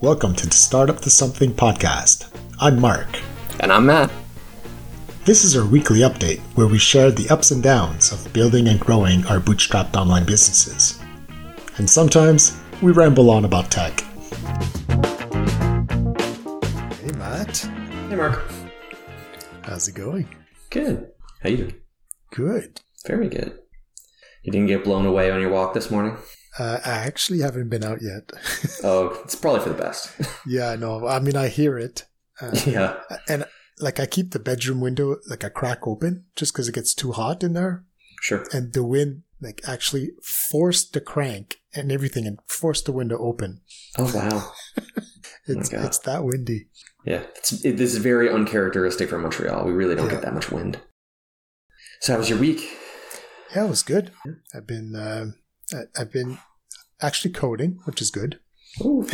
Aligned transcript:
Welcome 0.00 0.36
to 0.36 0.46
the 0.46 0.54
Startup 0.54 1.00
to 1.00 1.10
Something 1.10 1.52
podcast. 1.52 2.30
I'm 2.60 2.80
Mark. 2.80 3.08
And 3.58 3.72
I'm 3.72 3.86
Matt. 3.86 4.12
This 5.24 5.42
is 5.42 5.56
our 5.56 5.66
weekly 5.66 6.00
update 6.02 6.38
where 6.54 6.68
we 6.68 6.78
share 6.78 7.10
the 7.10 7.28
ups 7.30 7.50
and 7.50 7.60
downs 7.60 8.12
of 8.12 8.32
building 8.32 8.68
and 8.68 8.78
growing 8.78 9.26
our 9.26 9.40
bootstrapped 9.40 9.96
online 9.96 10.24
businesses. 10.24 11.00
And 11.78 11.90
sometimes 11.90 12.60
we 12.80 12.92
ramble 12.92 13.28
on 13.28 13.44
about 13.44 13.72
tech. 13.72 13.98
Hey, 17.00 17.10
Matt. 17.16 17.56
Hey, 18.08 18.14
Mark. 18.14 18.48
How's 19.62 19.88
it 19.88 19.96
going? 19.96 20.28
Good. 20.70 21.08
How 21.42 21.48
you 21.48 21.56
doing? 21.56 21.74
Good. 22.30 22.82
Very 23.04 23.28
good. 23.28 23.58
You 24.44 24.52
didn't 24.52 24.68
get 24.68 24.84
blown 24.84 25.06
away 25.06 25.32
on 25.32 25.40
your 25.40 25.50
walk 25.50 25.74
this 25.74 25.90
morning? 25.90 26.18
Uh, 26.58 26.80
I 26.84 26.90
actually 26.90 27.40
haven't 27.40 27.68
been 27.68 27.84
out 27.84 28.02
yet. 28.02 28.30
oh, 28.84 29.20
it's 29.24 29.34
probably 29.34 29.60
for 29.60 29.68
the 29.68 29.82
best. 29.82 30.12
yeah, 30.46 30.74
no. 30.74 31.06
I 31.06 31.20
mean, 31.20 31.36
I 31.36 31.48
hear 31.48 31.78
it. 31.78 32.04
Uh, 32.40 32.56
yeah. 32.66 32.98
And 33.28 33.44
like, 33.78 34.00
I 34.00 34.06
keep 34.06 34.32
the 34.32 34.38
bedroom 34.38 34.80
window 34.80 35.16
like 35.28 35.44
a 35.44 35.50
crack 35.50 35.86
open 35.86 36.24
just 36.34 36.52
because 36.52 36.68
it 36.68 36.74
gets 36.74 36.94
too 36.94 37.12
hot 37.12 37.44
in 37.44 37.52
there. 37.52 37.84
Sure. 38.20 38.44
And 38.52 38.72
the 38.72 38.82
wind 38.82 39.22
like 39.40 39.60
actually 39.66 40.10
forced 40.22 40.92
the 40.92 41.00
crank 41.00 41.58
and 41.74 41.92
everything 41.92 42.26
and 42.26 42.38
forced 42.48 42.84
the 42.84 42.92
window 42.92 43.18
open. 43.18 43.60
Oh 43.96 44.12
wow. 44.14 44.52
it's 45.46 45.72
oh 45.72 45.84
it's 45.84 45.98
that 45.98 46.24
windy. 46.24 46.68
Yeah, 47.04 47.22
it's, 47.36 47.64
it, 47.64 47.76
this 47.76 47.92
is 47.92 47.98
very 47.98 48.28
uncharacteristic 48.28 49.08
for 49.08 49.18
Montreal. 49.18 49.64
We 49.64 49.72
really 49.72 49.94
don't 49.94 50.06
yeah. 50.06 50.14
get 50.14 50.22
that 50.22 50.34
much 50.34 50.50
wind. 50.50 50.80
So, 52.00 52.12
how 52.12 52.18
was 52.18 52.28
your 52.28 52.38
week? 52.38 52.76
Yeah, 53.54 53.64
it 53.64 53.70
was 53.70 53.82
good. 53.82 54.10
I've 54.54 54.66
been 54.66 54.94
uh, 54.94 55.26
I've 55.96 56.12
been 56.12 56.38
actually 57.00 57.32
coding, 57.32 57.80
which 57.84 58.00
is 58.02 58.10
good. 58.10 58.38
Ooh, 58.84 59.06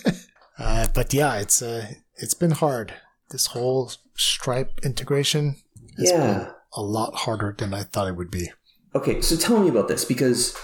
uh, 0.58 0.86
but 0.94 1.12
yeah, 1.14 1.36
it's 1.36 1.62
uh, 1.62 1.86
it's 2.16 2.34
been 2.34 2.52
hard. 2.52 2.94
This 3.30 3.46
whole 3.46 3.90
Stripe 4.14 4.80
integration 4.82 5.56
has 5.98 6.10
yeah. 6.10 6.18
been 6.18 6.48
a 6.74 6.82
lot 6.82 7.14
harder 7.14 7.54
than 7.56 7.74
I 7.74 7.82
thought 7.82 8.08
it 8.08 8.16
would 8.16 8.30
be. 8.30 8.50
Okay, 8.94 9.20
so 9.20 9.36
tell 9.36 9.60
me 9.60 9.68
about 9.68 9.88
this 9.88 10.04
because 10.04 10.56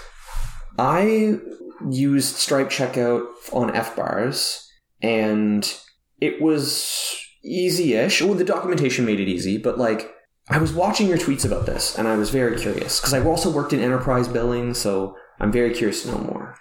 I 0.79 1.39
used 1.89 2.35
Stripe 2.35 2.69
checkout 2.69 3.25
on 3.51 3.75
F 3.75 3.95
bars 3.95 4.67
and 5.01 5.71
it 6.19 6.41
was 6.41 7.15
easy-ish. 7.43 8.21
Well, 8.21 8.33
the 8.33 8.43
documentation 8.43 9.05
made 9.05 9.19
it 9.19 9.27
easy, 9.27 9.57
but 9.57 9.77
like 9.77 10.11
I 10.49 10.57
was 10.57 10.73
watching 10.73 11.07
your 11.07 11.17
tweets 11.17 11.45
about 11.45 11.65
this 11.65 11.97
and 11.97 12.07
I 12.07 12.15
was 12.15 12.29
very 12.29 12.57
curious 12.57 12.99
because 12.99 13.13
I've 13.13 13.27
also 13.27 13.51
worked 13.51 13.73
in 13.73 13.81
enterprise 13.81 14.27
billing, 14.27 14.73
so 14.73 15.15
I'm 15.39 15.51
very 15.51 15.73
curious 15.73 16.03
to 16.03 16.11
know 16.11 16.19
more. 16.19 16.55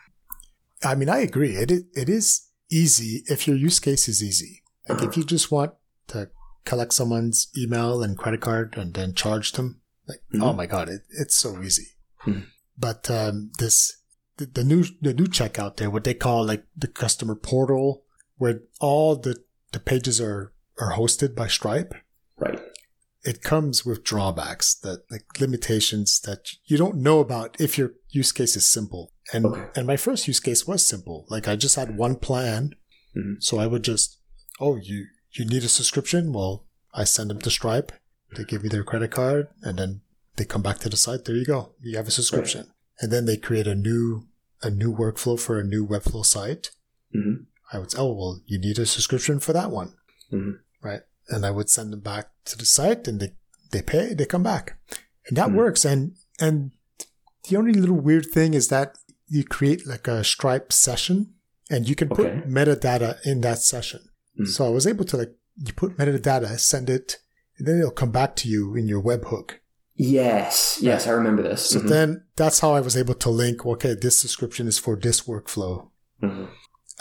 I 0.84 0.94
mean, 0.94 1.08
I 1.08 1.18
agree. 1.18 1.56
It 1.56 1.70
is, 1.70 1.84
it 1.94 2.08
is 2.08 2.48
easy 2.70 3.22
if 3.26 3.46
your 3.46 3.56
use 3.56 3.80
case 3.80 4.08
is 4.08 4.22
easy. 4.22 4.62
Like 4.88 5.02
if 5.02 5.16
you 5.16 5.24
just 5.24 5.52
want 5.52 5.72
to 6.08 6.30
collect 6.64 6.92
someone's 6.92 7.48
email 7.56 8.02
and 8.02 8.18
credit 8.18 8.40
card 8.40 8.76
and 8.76 8.94
then 8.94 9.14
charge 9.14 9.52
them, 9.52 9.80
like 10.08 10.18
mm-hmm. 10.32 10.42
oh 10.42 10.52
my 10.52 10.66
god, 10.66 10.88
it, 10.88 11.02
it's 11.10 11.36
so 11.36 11.62
easy. 11.62 11.88
Mm-hmm. 12.26 12.40
But 12.76 13.10
um, 13.10 13.52
this 13.58 13.98
the, 14.38 14.46
the, 14.46 14.64
new 14.64 14.84
the 15.00 15.14
new 15.14 15.26
checkout 15.26 15.76
there, 15.76 15.88
what 15.88 16.04
they 16.04 16.14
call 16.14 16.44
like 16.44 16.64
the 16.76 16.88
customer 16.88 17.36
portal, 17.36 18.02
where 18.36 18.62
all 18.80 19.14
the 19.14 19.36
the 19.70 19.80
pages 19.80 20.20
are 20.20 20.52
are 20.80 20.94
hosted 20.94 21.36
by 21.36 21.46
Stripe. 21.46 21.94
Right 22.36 22.60
it 23.24 23.42
comes 23.42 23.86
with 23.86 24.04
drawbacks 24.04 24.74
that 24.74 25.04
like 25.10 25.24
limitations 25.40 26.20
that 26.20 26.50
you 26.64 26.76
don't 26.76 26.96
know 26.96 27.20
about 27.20 27.56
if 27.60 27.78
your 27.78 27.92
use 28.12 28.32
case 28.32 28.56
is 28.56 28.66
simple. 28.66 29.12
And 29.32 29.46
okay. 29.46 29.66
and 29.74 29.86
my 29.86 29.96
first 29.96 30.28
use 30.28 30.40
case 30.40 30.66
was 30.66 30.86
simple. 30.86 31.26
Like 31.28 31.48
I 31.48 31.56
just 31.56 31.76
had 31.76 31.96
one 31.96 32.16
plan. 32.16 32.74
Mm-hmm. 33.16 33.40
So 33.40 33.58
I 33.58 33.66
would 33.66 33.82
just, 33.82 34.18
oh, 34.60 34.76
you 34.76 35.06
you 35.32 35.44
need 35.44 35.64
a 35.64 35.68
subscription? 35.68 36.32
Well, 36.32 36.66
I 36.94 37.04
send 37.04 37.30
them 37.30 37.40
to 37.40 37.50
Stripe. 37.50 37.92
They 38.36 38.44
give 38.44 38.62
me 38.62 38.68
their 38.68 38.84
credit 38.84 39.10
card 39.10 39.48
and 39.62 39.78
then 39.78 40.00
they 40.36 40.44
come 40.44 40.62
back 40.62 40.78
to 40.78 40.88
the 40.88 40.96
site. 40.96 41.24
There 41.24 41.36
you 41.36 41.44
go. 41.44 41.74
You 41.80 41.96
have 41.96 42.08
a 42.08 42.12
subscription. 42.12 42.60
Right. 42.60 42.68
And 43.00 43.12
then 43.12 43.26
they 43.26 43.36
create 43.36 43.66
a 43.66 43.74
new 43.74 44.28
a 44.62 44.70
new 44.70 44.94
workflow 44.94 45.38
for 45.40 45.58
a 45.58 45.64
new 45.64 45.86
Webflow 45.86 46.24
site. 46.24 46.70
Mm-hmm. 47.14 47.44
I 47.72 47.78
would 47.78 47.90
say, 47.90 47.98
oh 47.98 48.12
well, 48.12 48.40
you 48.46 48.58
need 48.58 48.78
a 48.78 48.86
subscription 48.86 49.40
for 49.40 49.52
that 49.52 49.70
one. 49.70 49.94
Mm-hmm. 50.32 50.52
Right 50.82 51.02
and 51.28 51.46
I 51.46 51.50
would 51.50 51.70
send 51.70 51.92
them 51.92 52.00
back 52.00 52.30
to 52.46 52.58
the 52.58 52.66
site 52.66 53.06
and 53.08 53.20
they, 53.20 53.32
they 53.70 53.82
pay, 53.82 54.14
they 54.14 54.26
come 54.26 54.42
back. 54.42 54.78
And 55.26 55.36
that 55.36 55.48
mm. 55.48 55.54
works. 55.54 55.84
And, 55.84 56.16
and 56.40 56.72
the 57.48 57.56
only 57.56 57.72
little 57.72 58.00
weird 58.00 58.26
thing 58.26 58.54
is 58.54 58.68
that 58.68 58.98
you 59.28 59.44
create 59.44 59.86
like 59.86 60.06
a 60.08 60.22
Stripe 60.24 60.72
session 60.72 61.34
and 61.70 61.88
you 61.88 61.94
can 61.94 62.08
put 62.08 62.26
okay. 62.26 62.46
metadata 62.46 63.16
in 63.24 63.40
that 63.40 63.58
session. 63.58 64.00
Mm. 64.38 64.48
So 64.48 64.66
I 64.66 64.68
was 64.68 64.86
able 64.86 65.04
to 65.06 65.16
like, 65.16 65.34
you 65.56 65.72
put 65.72 65.96
metadata, 65.96 66.58
send 66.58 66.90
it, 66.90 67.18
and 67.58 67.66
then 67.66 67.78
it'll 67.78 67.90
come 67.90 68.10
back 68.10 68.36
to 68.36 68.48
you 68.48 68.74
in 68.74 68.88
your 68.88 69.02
webhook. 69.02 69.58
Yes, 69.94 70.78
yes, 70.80 71.06
I 71.06 71.10
remember 71.10 71.42
this. 71.42 71.68
So 71.68 71.78
mm-hmm. 71.78 71.88
then 71.88 72.24
that's 72.36 72.60
how 72.60 72.72
I 72.72 72.80
was 72.80 72.96
able 72.96 73.14
to 73.14 73.30
link, 73.30 73.64
okay, 73.64 73.94
this 73.94 74.18
subscription 74.18 74.66
is 74.66 74.78
for 74.78 74.96
this 74.96 75.22
workflow. 75.22 75.90
Mm-hmm. 76.22 76.44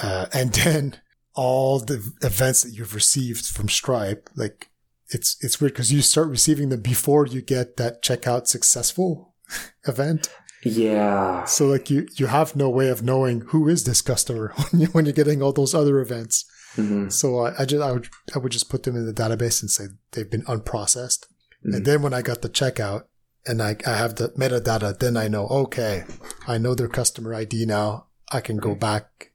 Uh, 0.02 0.26
and 0.34 0.54
then 0.54 0.98
all 1.34 1.80
the 1.80 2.12
events 2.22 2.64
that 2.64 2.74
you've 2.74 2.96
received 2.96 3.46
from 3.46 3.70
Stripe, 3.70 4.30
like 4.36 4.70
it's 5.10 5.38
it's 5.42 5.60
weird 5.60 5.74
because 5.74 5.92
you 5.92 6.02
start 6.02 6.30
receiving 6.30 6.70
them 6.70 6.82
before 6.82 7.26
you 7.26 7.42
get 7.42 7.78
that 7.78 8.02
checkout 8.02 8.48
successful 8.48 9.31
event. 9.88 10.30
Yeah. 10.64 11.46
So 11.46 11.68
like 11.68 11.90
you 11.90 12.08
you 12.16 12.28
have 12.28 12.56
no 12.56 12.70
way 12.70 12.90
of 12.90 13.04
knowing 13.04 13.42
who 13.42 13.68
is 13.68 13.84
this 13.84 14.02
customer 14.02 14.54
when 14.72 14.82
you 14.82 14.88
when 14.88 15.06
you're 15.06 15.14
getting 15.14 15.42
all 15.42 15.54
those 15.54 15.74
other 15.74 16.00
events. 16.00 16.46
Mm-hmm. 16.76 17.10
So 17.10 17.40
I, 17.40 17.62
I, 17.62 17.66
just 17.66 17.84
I 17.84 17.92
would 17.92 18.08
I 18.36 18.40
would 18.40 18.52
just 18.52 18.70
put 18.70 18.84
them 18.84 18.96
in 18.96 19.06
the 19.06 19.14
database 19.14 19.62
and 19.62 19.70
say 19.70 19.86
they've 20.12 20.30
been 20.30 20.44
unprocessed. 20.44 21.26
Mm-hmm. 21.66 21.74
And 21.74 21.86
then 21.86 22.02
when 22.02 22.14
I 22.14 22.22
got 22.22 22.42
the 22.42 22.50
checkout 22.50 23.04
and 23.46 23.62
I, 23.62 23.76
I 23.86 23.98
have 23.98 24.16
the 24.16 24.30
metadata, 24.30 24.98
then 24.98 25.18
I 25.18 25.28
know 25.28 25.48
okay, 25.48 26.06
I 26.48 26.58
know 26.58 26.76
their 26.76 26.88
customer 26.88 27.34
ID 27.34 27.66
now. 27.66 28.08
I 28.32 28.40
can 28.40 28.58
go 28.58 28.76
back 28.76 29.32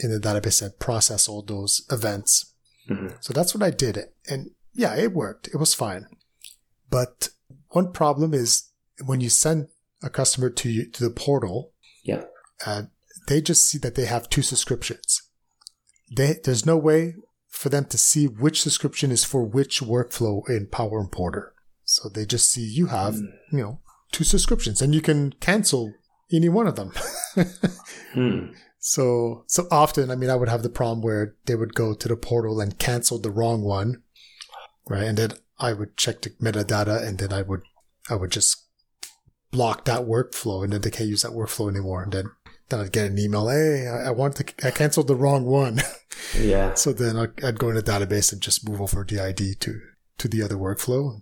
in 0.00 0.10
the 0.10 0.18
database 0.18 0.60
and 0.60 0.76
process 0.78 1.28
all 1.28 1.42
those 1.42 1.84
events. 1.90 2.52
Mm-hmm. 2.90 3.16
So 3.20 3.32
that's 3.32 3.54
what 3.54 3.62
I 3.62 3.70
did. 3.70 3.98
And 4.28 4.50
yeah, 4.72 4.96
it 4.96 5.12
worked. 5.12 5.48
It 5.48 5.56
was 5.56 5.74
fine. 5.74 6.06
But 6.90 7.28
one 7.68 7.92
problem 7.92 8.34
is 8.34 8.70
when 9.04 9.20
you 9.20 9.28
send 9.28 9.68
a 10.02 10.10
customer 10.10 10.50
to 10.50 10.68
you, 10.68 10.90
to 10.90 11.04
the 11.04 11.10
portal, 11.10 11.72
yeah, 12.02 12.24
uh, 12.66 12.82
they 13.28 13.40
just 13.40 13.66
see 13.66 13.78
that 13.78 13.94
they 13.94 14.04
have 14.04 14.28
two 14.28 14.42
subscriptions. 14.42 15.22
They, 16.14 16.36
there's 16.44 16.66
no 16.66 16.76
way 16.76 17.14
for 17.48 17.68
them 17.68 17.86
to 17.86 17.98
see 17.98 18.26
which 18.26 18.62
subscription 18.62 19.10
is 19.10 19.24
for 19.24 19.44
which 19.44 19.80
workflow 19.80 20.48
in 20.48 20.66
Power 20.66 21.00
Importer. 21.00 21.54
So 21.84 22.08
they 22.08 22.26
just 22.26 22.50
see 22.50 22.62
you 22.62 22.86
have, 22.86 23.14
mm. 23.14 23.26
you 23.52 23.58
know, 23.58 23.80
two 24.12 24.24
subscriptions 24.24 24.82
and 24.82 24.94
you 24.94 25.00
can 25.00 25.32
cancel 25.40 25.92
any 26.32 26.48
one 26.48 26.66
of 26.66 26.76
them. 26.76 26.92
hmm. 28.14 28.46
So, 28.78 29.44
so 29.46 29.66
often, 29.70 30.10
I 30.10 30.16
mean, 30.16 30.30
I 30.30 30.36
would 30.36 30.48
have 30.48 30.62
the 30.62 30.68
problem 30.68 31.00
where 31.00 31.36
they 31.46 31.54
would 31.54 31.74
go 31.74 31.94
to 31.94 32.08
the 32.08 32.16
portal 32.16 32.60
and 32.60 32.78
cancel 32.78 33.18
the 33.18 33.30
wrong 33.30 33.62
one, 33.62 34.02
right? 34.88 35.04
And 35.04 35.16
then 35.16 35.32
I 35.58 35.72
would 35.72 35.96
check 35.96 36.22
the 36.22 36.30
metadata 36.30 37.06
and 37.06 37.18
then 37.18 37.32
I 37.32 37.42
would, 37.42 37.62
I 38.10 38.16
would 38.16 38.30
just 38.30 38.63
block 39.54 39.84
that 39.84 40.02
workflow 40.02 40.64
and 40.64 40.72
then 40.72 40.80
they 40.80 40.90
can't 40.90 41.08
use 41.08 41.22
that 41.22 41.30
workflow 41.30 41.70
anymore. 41.70 42.02
And 42.02 42.12
then, 42.12 42.30
then 42.68 42.80
I'd 42.80 42.92
get 42.92 43.06
an 43.06 43.18
email, 43.18 43.48
Hey, 43.48 43.86
I, 43.86 44.08
I 44.08 44.10
want 44.10 44.34
to, 44.36 44.66
I 44.66 44.72
canceled 44.72 45.06
the 45.06 45.16
wrong 45.16 45.44
one. 45.44 45.80
Yeah. 46.38 46.74
so 46.74 46.92
then 46.92 47.16
I'd, 47.16 47.44
I'd, 47.44 47.58
go 47.58 47.68
in 47.68 47.74
the 47.74 47.82
database 47.82 48.32
and 48.32 48.40
just 48.40 48.66
move 48.66 48.80
over 48.80 49.04
the 49.04 49.20
ID 49.20 49.56
to, 49.56 49.80
to 50.18 50.28
the 50.28 50.42
other 50.42 50.54
workflow. 50.54 51.20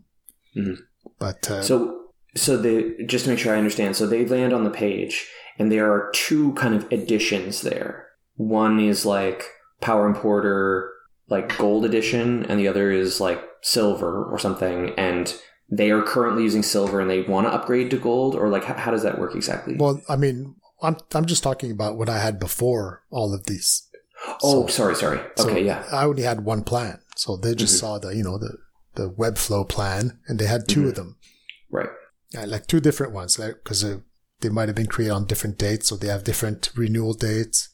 Mm-hmm. 0.55 0.75
But, 1.19 1.51
uh, 1.51 1.63
so, 1.63 2.09
so 2.37 2.59
they, 2.59 2.93
just 3.07 3.25
to 3.25 3.31
make 3.31 3.39
sure 3.39 3.55
I 3.55 3.59
understand, 3.59 3.97
so 3.97 4.07
they 4.07 4.27
land 4.27 4.53
on 4.53 4.65
the 4.65 4.71
page 4.71 5.27
and 5.59 5.73
there 5.73 5.91
are 5.91 6.11
two 6.15 6.53
kind 6.53 6.75
of 6.75 6.91
editions 6.93 7.63
there. 7.63 8.07
One 8.37 8.81
is 8.81 9.07
like 9.07 9.45
Power 9.81 10.07
Importer, 10.07 10.91
like 11.29 11.57
Gold 11.57 11.85
Edition, 11.85 12.45
and 12.47 12.61
the 12.61 12.69
other 12.69 12.91
is 12.91 13.21
like 13.21 13.43
Silver 13.63 14.25
or 14.25 14.39
something. 14.39 14.91
And 14.99 15.35
they 15.73 15.91
are 15.91 16.03
currently 16.03 16.43
using 16.43 16.63
Silver 16.63 17.01
and 17.01 17.09
they 17.09 17.23
want 17.23 17.47
to 17.47 17.53
upgrade 17.53 17.91
to 17.91 17.99
Gold, 17.99 18.37
or 18.37 18.49
like 18.49 18.65
how, 18.65 18.75
how 18.75 18.91
does 18.91 19.03
that 19.05 19.19
work 19.19 19.35
exactly? 19.35 19.75
Well, 19.75 20.03
I 20.07 20.17
mean, 20.17 20.55
I'm 20.83 20.99
I'm 21.15 21.25
just 21.25 21.43
talking 21.43 21.71
about 21.71 21.97
what 21.97 22.11
I 22.11 22.19
had 22.19 22.39
before 22.39 23.03
all 23.11 23.35
of 23.35 23.47
these. 23.47 23.89
Oh, 24.43 24.67
so, 24.67 24.69
sorry, 24.69 24.95
sorry. 24.95 25.21
Okay, 25.41 25.65
yeah. 25.65 25.85
I 25.91 26.05
only 26.05 26.23
had 26.23 26.45
one 26.45 26.63
plan, 26.63 27.01
so 27.17 27.37
they 27.39 27.55
just 27.55 27.77
mm-hmm. 27.77 27.87
saw 27.87 27.99
the 27.99 28.15
you 28.15 28.23
know 28.23 28.37
the 28.37 28.59
the 28.95 29.11
Webflow 29.11 29.67
plan, 29.67 30.21
and 30.29 30.39
they 30.39 30.45
had 30.45 30.69
2 30.69 30.81
mm-hmm. 30.81 30.89
of 30.91 30.95
them. 30.95 31.17
Right. 31.71 31.89
Yeah, 32.35 32.45
like 32.45 32.67
two 32.67 32.79
different 32.79 33.15
ones, 33.15 33.39
like 33.39 33.57
because 33.65 33.83
they 34.41 34.49
might 34.51 34.69
have 34.69 34.77
been 34.77 34.87
created 34.87 35.15
on 35.15 35.25
different 35.25 35.57
dates, 35.57 35.89
so 35.89 35.97
they 35.97 36.09
have 36.09 36.25
different 36.25 36.71
renewal 36.77 37.15
dates. 37.15 37.71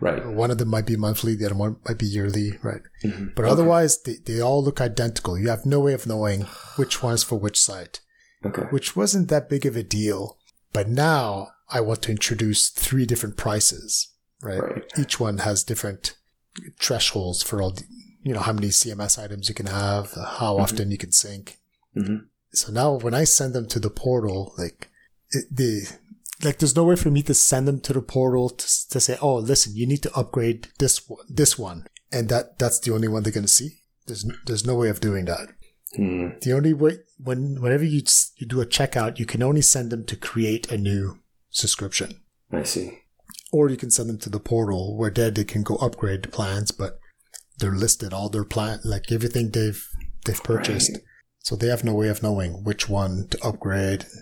Right. 0.00 0.26
One 0.26 0.50
of 0.50 0.58
them 0.58 0.68
might 0.68 0.86
be 0.86 0.96
monthly, 0.96 1.34
the 1.34 1.46
other 1.46 1.54
one 1.54 1.76
might 1.86 1.98
be 1.98 2.06
yearly, 2.06 2.58
right? 2.62 2.82
Mm-hmm. 3.04 3.28
But 3.36 3.44
okay. 3.44 3.52
otherwise, 3.52 4.02
they, 4.02 4.16
they 4.24 4.40
all 4.40 4.62
look 4.62 4.80
identical. 4.80 5.38
You 5.38 5.48
have 5.48 5.64
no 5.64 5.80
way 5.80 5.94
of 5.94 6.06
knowing 6.06 6.42
which 6.76 7.02
one 7.02 7.14
is 7.14 7.22
for 7.22 7.38
which 7.38 7.60
site. 7.60 8.00
Okay. 8.44 8.62
Which 8.70 8.96
wasn't 8.96 9.28
that 9.28 9.48
big 9.48 9.64
of 9.64 9.76
a 9.76 9.82
deal. 9.82 10.36
But 10.72 10.88
now 10.88 11.48
I 11.70 11.80
want 11.80 12.02
to 12.02 12.10
introduce 12.10 12.68
three 12.68 13.06
different 13.06 13.36
prices, 13.36 14.12
right? 14.42 14.60
right. 14.60 14.84
Each 14.98 15.18
one 15.20 15.38
has 15.38 15.62
different 15.62 16.16
thresholds 16.78 17.42
for 17.42 17.62
all, 17.62 17.70
the, 17.70 17.84
you 18.22 18.34
know, 18.34 18.40
how 18.40 18.52
many 18.52 18.68
CMS 18.68 19.22
items 19.22 19.48
you 19.48 19.54
can 19.54 19.66
have, 19.66 20.12
how 20.12 20.54
mm-hmm. 20.54 20.62
often 20.62 20.90
you 20.90 20.98
can 20.98 21.12
sync. 21.12 21.58
Mm-hmm. 21.96 22.26
So 22.52 22.72
now 22.72 22.94
when 22.94 23.14
I 23.14 23.24
send 23.24 23.54
them 23.54 23.66
to 23.68 23.80
the 23.80 23.90
portal, 23.90 24.54
like 24.58 24.88
it, 25.30 25.44
the, 25.50 25.88
like 26.42 26.58
there's 26.58 26.76
no 26.76 26.84
way 26.84 26.96
for 26.96 27.10
me 27.10 27.22
to 27.22 27.34
send 27.34 27.68
them 27.68 27.80
to 27.80 27.92
the 27.92 28.02
portal 28.02 28.50
to, 28.50 28.88
to 28.90 29.00
say, 29.00 29.16
oh, 29.20 29.36
listen, 29.36 29.76
you 29.76 29.86
need 29.86 30.02
to 30.02 30.14
upgrade 30.14 30.68
this 30.78 31.08
one, 31.08 31.24
this 31.28 31.58
one, 31.58 31.86
and 32.10 32.28
that 32.28 32.58
that's 32.58 32.80
the 32.80 32.92
only 32.92 33.08
one 33.08 33.22
they're 33.22 33.32
going 33.32 33.44
to 33.44 33.48
see. 33.48 33.80
There's 34.06 34.26
there's 34.46 34.66
no 34.66 34.74
way 34.74 34.88
of 34.88 35.00
doing 35.00 35.26
that. 35.26 35.48
Hmm. 35.96 36.30
The 36.42 36.52
only 36.52 36.72
way 36.72 36.98
when 37.18 37.60
whenever 37.60 37.84
you 37.84 38.02
you 38.36 38.46
do 38.46 38.60
a 38.60 38.66
checkout, 38.66 39.18
you 39.18 39.26
can 39.26 39.42
only 39.42 39.62
send 39.62 39.90
them 39.90 40.04
to 40.06 40.16
create 40.16 40.70
a 40.72 40.78
new 40.78 41.20
subscription. 41.50 42.20
I 42.50 42.64
see. 42.64 42.98
Or 43.52 43.70
you 43.70 43.76
can 43.76 43.90
send 43.90 44.08
them 44.08 44.18
to 44.18 44.30
the 44.30 44.40
portal 44.40 44.96
where 44.96 45.10
there 45.10 45.30
they 45.30 45.44
can 45.44 45.62
go 45.62 45.76
upgrade 45.76 46.24
the 46.24 46.28
plans, 46.28 46.72
but 46.72 46.98
they're 47.58 47.74
listed 47.74 48.12
all 48.12 48.28
their 48.28 48.44
plan 48.44 48.80
like 48.84 49.12
everything 49.12 49.50
they've 49.50 49.86
they've 50.26 50.42
purchased. 50.42 50.92
Right. 50.92 51.02
So 51.38 51.54
they 51.54 51.68
have 51.68 51.84
no 51.84 51.94
way 51.94 52.08
of 52.08 52.22
knowing 52.22 52.64
which 52.64 52.88
one 52.88 53.28
to 53.30 53.44
upgrade. 53.44 54.06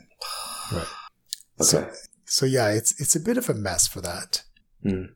Right. 0.72 0.86
So, 1.62 1.90
so 2.24 2.46
yeah, 2.46 2.68
it's 2.70 3.00
it's 3.00 3.16
a 3.16 3.20
bit 3.20 3.36
of 3.36 3.48
a 3.48 3.54
mess 3.54 3.86
for 3.86 4.00
that. 4.00 4.42
Mm. 4.84 5.10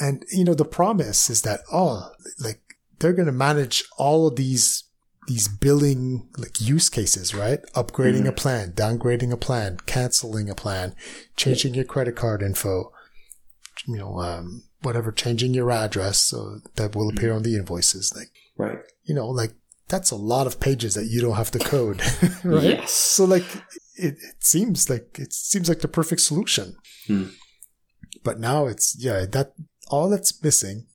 And 0.00 0.24
you 0.30 0.44
know, 0.44 0.54
the 0.54 0.64
promise 0.64 1.30
is 1.30 1.42
that 1.42 1.60
oh, 1.72 2.10
like 2.38 2.60
they're 2.98 3.12
going 3.12 3.26
to 3.26 3.32
manage 3.32 3.84
all 3.98 4.26
of 4.26 4.36
these 4.36 4.84
these 5.26 5.48
billing 5.48 6.28
like 6.36 6.60
use 6.60 6.88
cases, 6.88 7.34
right? 7.34 7.60
Upgrading 7.74 8.20
mm-hmm. 8.20 8.28
a 8.28 8.32
plan, 8.32 8.72
downgrading 8.72 9.32
a 9.32 9.36
plan, 9.36 9.78
canceling 9.86 10.50
a 10.50 10.54
plan, 10.54 10.94
changing 11.36 11.74
your 11.74 11.84
credit 11.84 12.16
card 12.16 12.42
info, 12.42 12.92
you 13.86 13.96
know, 13.96 14.20
um, 14.20 14.64
whatever, 14.82 15.12
changing 15.12 15.54
your 15.54 15.70
address 15.70 16.18
so 16.18 16.60
that 16.76 16.94
will 16.94 17.08
appear 17.08 17.30
mm-hmm. 17.30 17.36
on 17.36 17.42
the 17.42 17.56
invoices. 17.56 18.12
Like, 18.14 18.30
right. 18.56 18.78
You 19.04 19.14
know, 19.14 19.28
like 19.28 19.52
that's 19.88 20.10
a 20.10 20.16
lot 20.16 20.46
of 20.46 20.60
pages 20.60 20.94
that 20.94 21.06
you 21.06 21.20
don't 21.20 21.36
have 21.36 21.50
to 21.52 21.58
code, 21.58 22.02
right? 22.44 22.62
Yes. 22.62 22.92
So 22.92 23.24
like, 23.24 23.44
it, 23.96 24.14
it 24.14 24.42
seems 24.44 24.88
like, 24.90 25.18
it 25.18 25.32
seems 25.32 25.68
like 25.68 25.80
the 25.80 25.88
perfect 25.88 26.20
solution. 26.20 26.76
Hmm. 27.06 27.26
But 28.22 28.40
now 28.40 28.66
it's, 28.66 28.96
yeah, 28.98 29.26
that, 29.26 29.54
all 29.88 30.08
that's 30.08 30.42
missing. 30.42 30.86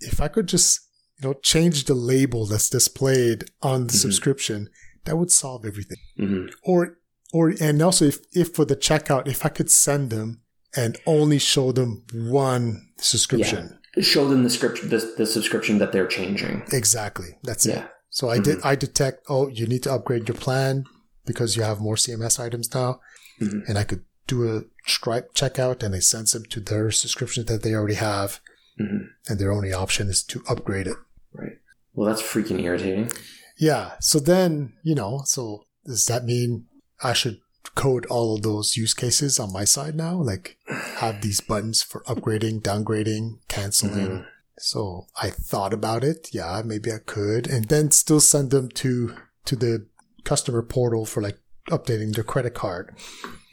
If 0.00 0.20
I 0.20 0.28
could 0.28 0.48
just, 0.48 0.80
you 1.18 1.28
know, 1.28 1.34
change 1.34 1.84
the 1.84 1.94
label 1.94 2.46
that's 2.46 2.68
displayed 2.68 3.44
on 3.62 3.86
the 3.86 3.92
mm-hmm. 3.92 3.98
subscription, 3.98 4.68
that 5.04 5.16
would 5.16 5.30
solve 5.30 5.64
everything. 5.64 5.98
Mm-hmm. 6.18 6.46
Or, 6.64 6.98
or, 7.32 7.54
and 7.60 7.80
also 7.80 8.06
if, 8.06 8.18
if 8.32 8.54
for 8.54 8.64
the 8.64 8.76
checkout, 8.76 9.28
if 9.28 9.44
I 9.46 9.48
could 9.48 9.70
send 9.70 10.10
them 10.10 10.40
and 10.76 10.98
only 11.06 11.38
show 11.38 11.70
them 11.70 12.04
one 12.12 12.88
subscription. 12.98 13.78
Yeah. 13.96 14.02
Show 14.02 14.26
them 14.26 14.42
the 14.42 14.50
script, 14.50 14.88
the, 14.88 15.14
the 15.18 15.26
subscription 15.26 15.78
that 15.78 15.92
they're 15.92 16.06
changing. 16.06 16.64
Exactly. 16.72 17.36
That's 17.42 17.66
yeah. 17.66 17.84
it. 17.84 17.90
So 18.10 18.28
I 18.28 18.36
mm-hmm. 18.36 18.42
did, 18.42 18.62
I 18.64 18.74
detect, 18.74 19.24
oh, 19.28 19.48
you 19.48 19.66
need 19.66 19.82
to 19.84 19.92
upgrade 19.92 20.28
your 20.28 20.36
plan 20.36 20.84
because 21.24 21.56
you 21.56 21.62
have 21.62 21.80
more 21.80 21.96
CMS 21.96 22.40
items 22.40 22.72
now. 22.74 23.00
Mm-hmm. 23.40 23.60
And 23.68 23.78
I 23.78 23.84
could 23.84 24.04
do 24.26 24.56
a 24.56 24.62
Stripe 24.86 25.34
checkout 25.34 25.82
and 25.82 25.94
they 25.94 26.00
send 26.00 26.28
them 26.28 26.44
to 26.46 26.60
their 26.60 26.90
subscription 26.90 27.46
that 27.46 27.62
they 27.62 27.74
already 27.74 27.94
have. 27.94 28.40
Mm-hmm. 28.80 29.04
And 29.28 29.38
their 29.38 29.52
only 29.52 29.72
option 29.72 30.08
is 30.08 30.22
to 30.24 30.42
upgrade 30.48 30.86
it. 30.86 30.96
Right. 31.32 31.58
Well, 31.94 32.08
that's 32.08 32.22
freaking 32.22 32.62
irritating. 32.62 33.10
Yeah. 33.58 33.92
So 34.00 34.18
then, 34.18 34.74
you 34.82 34.94
know, 34.94 35.22
so 35.24 35.66
does 35.86 36.06
that 36.06 36.24
mean 36.24 36.66
I 37.02 37.12
should 37.12 37.40
code 37.74 38.06
all 38.06 38.34
of 38.34 38.42
those 38.42 38.76
use 38.76 38.94
cases 38.94 39.38
on 39.38 39.52
my 39.52 39.64
side 39.64 39.94
now? 39.94 40.14
Like 40.14 40.58
have 40.96 41.22
these 41.22 41.40
buttons 41.40 41.82
for 41.82 42.02
upgrading, 42.04 42.62
downgrading, 42.62 43.38
canceling. 43.48 44.08
Mm-hmm. 44.08 44.22
So 44.58 45.06
I 45.20 45.30
thought 45.30 45.72
about 45.72 46.04
it. 46.04 46.28
Yeah, 46.32 46.62
maybe 46.64 46.90
I 46.92 46.98
could 47.04 47.46
and 47.46 47.66
then 47.66 47.90
still 47.90 48.20
send 48.20 48.50
them 48.50 48.68
to, 48.70 49.16
to 49.44 49.56
the 49.56 49.86
customer 50.24 50.62
portal 50.62 51.04
for 51.04 51.22
like 51.22 51.38
updating 51.70 52.14
their 52.14 52.24
credit 52.24 52.54
card 52.54 52.94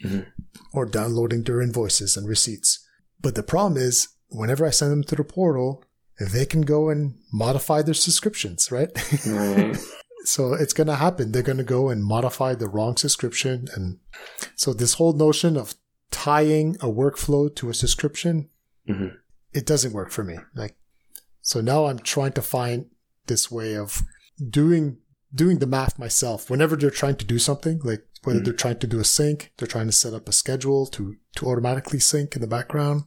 mm-hmm. 0.04 0.22
or 0.74 0.86
downloading 0.86 1.44
their 1.44 1.62
invoices 1.62 2.18
and 2.18 2.28
receipts. 2.28 2.86
But 3.22 3.36
the 3.36 3.44
problem 3.44 3.78
is 3.78 4.10
whenever 4.30 4.66
I 4.66 4.70
send 4.70 4.92
them 4.92 5.04
to 5.04 5.16
the 5.16 5.24
portal, 5.24 5.84
they 6.20 6.46
can 6.46 6.62
go 6.62 6.90
and 6.90 7.16
modify 7.32 7.82
their 7.82 7.94
subscriptions, 7.94 8.72
right? 8.72 8.90
right. 9.28 9.78
so 10.26 10.54
it's 10.54 10.74
going 10.74 10.88
to 10.88 10.96
happen. 10.96 11.32
They're 11.32 11.42
going 11.42 11.58
to 11.58 11.64
go 11.64 11.90
and 11.90 12.04
modify 12.04 12.56
the 12.56 12.68
wrong 12.68 12.98
subscription. 12.98 13.68
And 13.76 14.00
so 14.56 14.74
this 14.74 14.96
whole 14.96 15.14
notion 15.14 15.58
of 15.58 15.76
tying 16.12 16.76
a 16.82 16.88
workflow 16.88 17.54
to 17.56 17.70
a 17.70 17.74
subscription, 17.74 18.50
mm-hmm. 18.88 19.16
it 19.54 19.66
doesn't 19.66 19.94
work 19.94 20.12
for 20.12 20.24
me. 20.24 20.38
Like, 20.56 20.76
so 21.42 21.62
now 21.62 21.86
I'm 21.86 22.00
trying 22.00 22.34
to 22.34 22.42
find 22.42 22.88
this 23.28 23.50
way 23.50 23.76
of 23.76 24.04
doing, 24.50 24.98
doing 25.34 25.60
the 25.60 25.68
math 25.68 26.00
myself. 26.00 26.50
Whenever 26.50 26.76
they're 26.76 26.90
trying 26.90 27.16
to 27.18 27.26
do 27.26 27.40
something, 27.40 27.80
like 27.84 28.04
whether 28.24 28.40
mm-hmm. 28.40 28.46
they're 28.46 28.54
trying 28.54 28.80
to 28.80 28.88
do 28.88 29.00
a 29.00 29.04
sync, 29.04 29.52
they're 29.58 29.68
trying 29.68 29.88
to 29.88 29.92
set 29.92 30.14
up 30.14 30.28
a 30.28 30.34
schedule 30.34 30.86
to, 30.88 31.16
to 31.36 31.46
automatically 31.48 32.00
sync 32.00 32.36
in 32.36 32.42
the 32.42 32.48
background. 32.48 33.04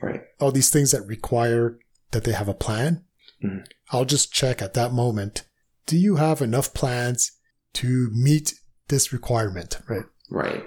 Right. 0.00 0.22
All 0.40 0.52
these 0.52 0.70
things 0.70 0.92
that 0.92 1.06
require 1.06 1.78
that 2.12 2.24
they 2.24 2.32
have 2.32 2.48
a 2.48 2.54
plan. 2.54 3.04
Mm-hmm. 3.44 3.64
I'll 3.90 4.04
just 4.04 4.32
check 4.32 4.62
at 4.62 4.74
that 4.74 4.92
moment. 4.92 5.44
Do 5.86 5.96
you 5.96 6.16
have 6.16 6.40
enough 6.40 6.74
plans 6.74 7.32
to 7.74 8.10
meet 8.12 8.54
this 8.88 9.12
requirement? 9.12 9.78
Right. 9.88 10.04
Right. 10.30 10.64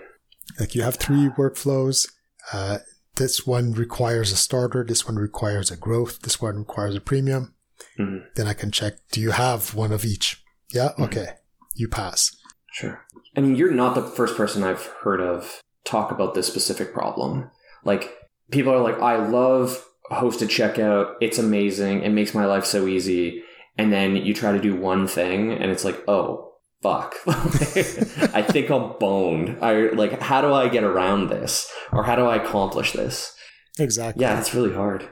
Like 0.59 0.75
you 0.75 0.81
have 0.81 0.95
three 0.95 1.29
workflows. 1.29 2.09
Uh, 2.51 2.79
this 3.15 3.45
one 3.45 3.73
requires 3.73 4.31
a 4.31 4.37
starter. 4.37 4.83
This 4.83 5.05
one 5.05 5.15
requires 5.15 5.69
a 5.69 5.77
growth. 5.77 6.21
This 6.21 6.41
one 6.41 6.57
requires 6.57 6.95
a 6.95 7.01
premium. 7.01 7.53
Mm-hmm. 7.99 8.25
Then 8.35 8.47
I 8.47 8.53
can 8.53 8.71
check. 8.71 8.93
Do 9.11 9.21
you 9.21 9.31
have 9.31 9.73
one 9.75 9.91
of 9.91 10.05
each? 10.05 10.43
Yeah. 10.73 10.89
Mm-hmm. 10.89 11.03
Okay. 11.03 11.27
You 11.75 11.87
pass. 11.87 12.35
Sure. 12.71 13.05
I 13.35 13.41
mean, 13.41 13.55
you're 13.55 13.71
not 13.71 13.95
the 13.95 14.01
first 14.03 14.35
person 14.35 14.63
I've 14.63 14.85
heard 15.03 15.21
of 15.21 15.61
talk 15.85 16.11
about 16.11 16.33
this 16.33 16.47
specific 16.47 16.93
problem. 16.93 17.49
Like 17.83 18.13
people 18.51 18.73
are 18.73 18.81
like, 18.81 18.99
I 18.99 19.15
love 19.17 19.83
hosted 20.11 20.47
checkout. 20.47 21.15
It's 21.21 21.37
amazing. 21.37 22.03
It 22.03 22.09
makes 22.09 22.33
my 22.33 22.45
life 22.45 22.65
so 22.65 22.87
easy. 22.87 23.43
And 23.77 23.91
then 23.91 24.15
you 24.15 24.33
try 24.33 24.51
to 24.51 24.61
do 24.61 24.75
one 24.75 25.07
thing 25.07 25.51
and 25.51 25.71
it's 25.71 25.85
like, 25.85 26.03
oh, 26.07 26.53
fuck. 26.81 27.15
I 27.27 28.41
think 28.41 28.69
I'm 28.69 28.93
boned. 28.99 29.57
I 29.61 29.89
like, 29.89 30.21
how 30.21 30.41
do 30.41 30.53
I 30.53 30.67
get 30.67 30.83
around 30.83 31.29
this? 31.29 31.71
Or 31.91 32.03
how 32.03 32.15
do 32.15 32.25
I 32.25 32.35
accomplish 32.35 32.91
this? 32.91 33.33
Exactly. 33.79 34.21
Yeah, 34.21 34.39
it's 34.39 34.53
really 34.53 34.73
hard. 34.73 35.09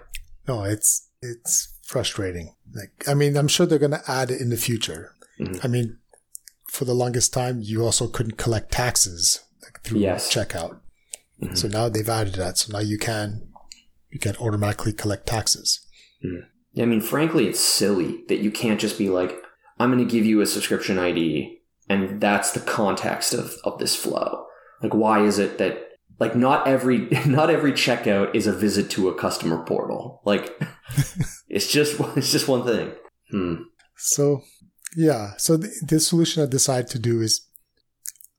No, 0.48 0.64
it's, 0.64 1.08
it's 1.22 1.78
frustrating. 1.84 2.56
Like, 2.74 3.08
I 3.08 3.14
mean, 3.14 3.38
I'm 3.38 3.48
sure 3.48 3.66
they're 3.66 3.80
going 3.80 3.92
to 3.92 4.12
add 4.12 4.32
it 4.32 4.42
in 4.42 4.50
the 4.50 4.58
future. 4.58 5.16
Mm-hmm. 5.40 5.60
I 5.64 5.68
mean, 5.68 5.98
for 6.68 6.86
the 6.86 6.94
longest 6.94 7.34
time, 7.34 7.60
you 7.62 7.84
also 7.84 8.08
couldn't 8.08 8.38
collect 8.38 8.72
taxes 8.72 9.42
like, 9.64 9.82
through 9.84 10.00
yes. 10.00 10.34
checkout. 10.34 10.80
Mm-hmm. 11.42 11.56
So 11.56 11.68
now 11.68 11.90
they've 11.90 12.08
added 12.08 12.36
that. 12.36 12.58
So 12.58 12.74
now 12.74 12.80
you 12.80 12.98
can 12.98 13.50
you 14.10 14.20
can 14.20 14.36
automatically 14.38 14.94
collect 14.94 15.28
taxes. 15.28 15.86
Mm. 16.24 16.42
I 16.78 16.86
mean, 16.86 17.02
frankly, 17.02 17.48
it's 17.48 17.60
silly 17.60 18.24
that 18.28 18.40
you 18.40 18.52
can't 18.52 18.80
just 18.80 18.98
be 18.98 19.10
like, 19.10 19.36
I'm 19.80 19.92
going 19.92 20.06
to 20.06 20.12
give 20.12 20.26
you 20.26 20.42
a 20.42 20.46
subscription 20.46 21.00
ID, 21.00 21.60
and 21.88 22.20
that's 22.22 22.52
the 22.52 22.60
context 22.60 23.34
of, 23.34 23.56
of 23.64 23.80
this 23.80 23.96
flow. 23.96 24.46
Like, 24.82 24.94
why 24.94 25.24
is 25.24 25.40
it 25.40 25.58
that 25.58 25.86
like 26.20 26.36
not 26.36 26.68
every 26.68 27.08
not 27.26 27.50
every 27.50 27.72
checkout 27.72 28.36
is 28.36 28.48
a 28.48 28.54
visit 28.54 28.90
to 28.92 29.10
a 29.10 29.16
customer 29.16 29.64
portal? 29.64 30.22
Like, 30.26 30.62
it's 31.48 31.72
just 31.72 32.00
it's 32.16 32.32
just 32.32 32.48
one 32.48 32.66
thing. 32.66 32.92
Hmm. 33.32 33.56
So, 33.96 34.44
yeah. 34.96 35.34
So 35.38 35.58
the, 35.58 35.72
the 35.86 36.00
solution 36.00 36.44
I 36.44 36.46
decided 36.46 36.88
to 36.92 37.00
do 37.00 37.22
is, 37.22 37.46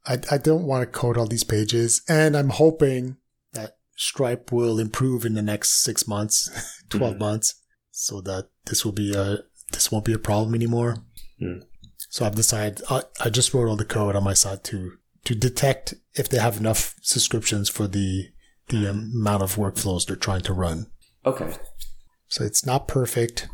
I 0.06 0.18
I 0.30 0.38
don't 0.38 0.66
want 0.66 0.82
to 0.82 0.98
code 0.98 1.16
all 1.16 1.26
these 1.26 1.44
pages, 1.44 2.02
and 2.08 2.36
I'm 2.36 2.50
hoping 2.50 3.16
that 3.52 3.76
Stripe 3.96 4.50
will 4.50 4.78
improve 4.78 5.24
in 5.24 5.34
the 5.34 5.42
next 5.42 5.82
six 5.82 6.08
months, 6.08 6.48
12 6.88 7.16
mm. 7.16 7.18
months, 7.18 7.54
so 7.90 8.20
that 8.22 8.48
this 8.66 8.84
will 8.84 8.92
be 8.92 9.14
a, 9.14 9.40
this 9.72 9.92
won't 9.92 10.04
be 10.04 10.12
a 10.12 10.18
problem 10.18 10.54
anymore. 10.54 10.96
Mm. 11.40 11.64
So 12.08 12.24
I've 12.24 12.34
decided, 12.34 12.82
I, 12.90 13.02
I 13.20 13.30
just 13.30 13.52
wrote 13.52 13.68
all 13.68 13.76
the 13.76 13.84
code 13.84 14.16
on 14.16 14.24
my 14.24 14.34
side 14.34 14.64
to, 14.64 14.92
to 15.24 15.34
detect 15.34 15.94
if 16.14 16.28
they 16.28 16.38
have 16.38 16.56
enough 16.56 16.94
subscriptions 17.02 17.68
for 17.68 17.86
the, 17.86 18.28
the 18.68 18.88
amount 18.88 19.42
of 19.42 19.56
workflows 19.56 20.06
they're 20.06 20.16
trying 20.16 20.42
to 20.42 20.52
run. 20.52 20.86
Okay. 21.24 21.52
So 22.28 22.42
it's 22.42 22.64
not 22.64 22.88
perfect. 22.88 23.48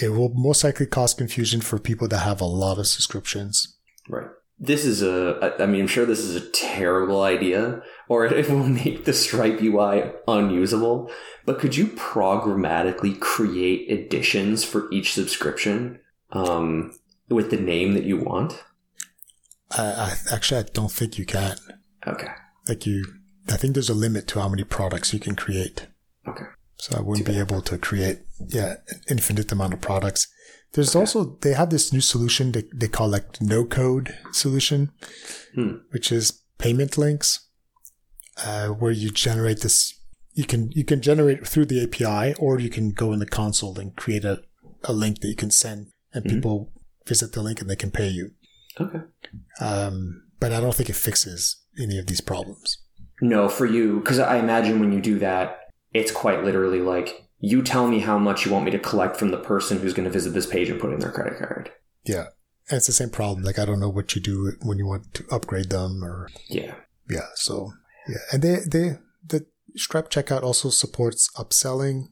It 0.00 0.08
will 0.08 0.30
most 0.34 0.64
likely 0.64 0.86
cause 0.86 1.14
confusion 1.14 1.60
for 1.60 1.78
people 1.78 2.08
that 2.08 2.18
have 2.18 2.40
a 2.40 2.46
lot 2.46 2.78
of 2.78 2.86
subscriptions. 2.86 3.76
Right. 4.08 4.28
This 4.58 4.84
is 4.84 5.02
a 5.02 5.56
i 5.58 5.66
mean 5.66 5.82
i'm 5.82 5.86
sure 5.88 6.06
this 6.06 6.20
is 6.20 6.36
a 6.36 6.50
terrible 6.50 7.22
idea 7.22 7.82
or 8.08 8.24
it 8.40 8.48
will 8.48 8.68
make 8.68 9.04
the 9.04 9.12
stripe 9.12 9.60
ui 9.60 10.12
unusable 10.28 11.10
but 11.44 11.58
could 11.58 11.76
you 11.76 11.88
programmatically 11.88 13.18
create 13.18 13.90
editions 13.90 14.64
for 14.64 14.90
each 14.92 15.12
subscription 15.12 15.98
um, 16.30 16.96
with 17.28 17.50
the 17.50 17.56
name 17.56 17.94
that 17.94 18.04
you 18.04 18.16
want? 18.16 18.64
I, 19.72 19.82
I 19.82 20.16
actually 20.32 20.60
i 20.60 20.64
don't 20.72 20.92
think 20.92 21.18
you 21.18 21.26
can. 21.26 21.56
Okay. 22.06 22.28
Like 22.68 22.86
you 22.86 23.04
i 23.48 23.56
think 23.56 23.74
there's 23.74 23.90
a 23.90 23.94
limit 23.94 24.28
to 24.28 24.40
how 24.40 24.48
many 24.48 24.62
products 24.62 25.12
you 25.12 25.18
can 25.18 25.34
create. 25.34 25.88
Okay 26.28 26.44
So 26.76 26.96
I 26.98 27.02
wouldn't 27.02 27.26
be 27.26 27.38
able 27.38 27.62
to 27.62 27.78
create, 27.78 28.20
yeah, 28.48 28.76
an 28.88 29.00
infinite 29.08 29.50
amount 29.52 29.74
of 29.74 29.80
products. 29.80 30.28
There's 30.72 30.94
okay. 30.94 31.00
also, 31.00 31.36
they 31.40 31.52
have 31.54 31.70
this 31.70 31.92
new 31.92 32.00
solution 32.00 32.52
they, 32.52 32.64
they 32.74 32.88
call 32.88 33.08
like 33.08 33.40
no 33.40 33.64
code 33.64 34.16
solution, 34.32 34.90
hmm. 35.54 35.76
which 35.90 36.10
is 36.10 36.42
payment 36.58 36.98
links, 36.98 37.48
uh, 38.44 38.68
where 38.68 38.90
you 38.90 39.10
generate 39.10 39.60
this, 39.60 39.94
you 40.32 40.44
can, 40.44 40.72
you 40.72 40.84
can 40.84 41.00
generate 41.00 41.46
through 41.46 41.66
the 41.66 41.82
API 41.82 42.34
or 42.38 42.58
you 42.58 42.70
can 42.70 42.90
go 42.90 43.12
in 43.12 43.20
the 43.20 43.26
console 43.26 43.78
and 43.78 43.94
create 43.94 44.24
a, 44.24 44.42
a 44.82 44.92
link 44.92 45.20
that 45.20 45.28
you 45.28 45.36
can 45.36 45.50
send 45.50 45.92
and 46.12 46.24
mm-hmm. 46.24 46.36
people 46.36 46.72
visit 47.06 47.32
the 47.32 47.42
link 47.42 47.60
and 47.60 47.70
they 47.70 47.76
can 47.76 47.92
pay 47.92 48.08
you. 48.08 48.32
Okay. 48.80 49.00
Um, 49.60 50.24
but 50.40 50.52
I 50.52 50.60
don't 50.60 50.74
think 50.74 50.90
it 50.90 50.96
fixes 50.96 51.62
any 51.80 51.98
of 51.98 52.06
these 52.06 52.20
problems. 52.20 52.78
No, 53.20 53.48
for 53.48 53.66
you, 53.66 54.00
because 54.00 54.18
I 54.18 54.38
imagine 54.38 54.80
when 54.80 54.92
you 54.92 55.00
do 55.00 55.18
that, 55.20 55.63
it's 55.94 56.12
quite 56.12 56.44
literally 56.44 56.80
like 56.80 57.24
you 57.38 57.62
tell 57.62 57.86
me 57.86 58.00
how 58.00 58.18
much 58.18 58.44
you 58.44 58.52
want 58.52 58.64
me 58.64 58.70
to 58.70 58.78
collect 58.78 59.16
from 59.16 59.30
the 59.30 59.38
person 59.38 59.78
who's 59.78 59.94
going 59.94 60.04
to 60.04 60.10
visit 60.10 60.30
this 60.30 60.46
page 60.46 60.68
and 60.68 60.80
put 60.80 60.92
in 60.92 60.98
their 60.98 61.12
credit 61.12 61.38
card. 61.38 61.70
Yeah. 62.04 62.26
And 62.70 62.78
it's 62.78 62.86
the 62.86 62.92
same 62.92 63.10
problem. 63.10 63.44
Like, 63.44 63.58
I 63.58 63.66
don't 63.66 63.80
know 63.80 63.90
what 63.90 64.14
you 64.14 64.22
do 64.22 64.52
when 64.62 64.78
you 64.78 64.86
want 64.86 65.12
to 65.14 65.24
upgrade 65.30 65.68
them 65.68 66.02
or. 66.02 66.30
Yeah. 66.48 66.74
Yeah. 67.10 67.26
So, 67.34 67.72
yeah. 68.08 68.16
And 68.32 68.42
they, 68.42 68.56
they, 68.66 68.98
the 69.26 69.46
Stripe 69.76 70.08
checkout 70.10 70.42
also 70.42 70.70
supports 70.70 71.30
upselling, 71.36 72.08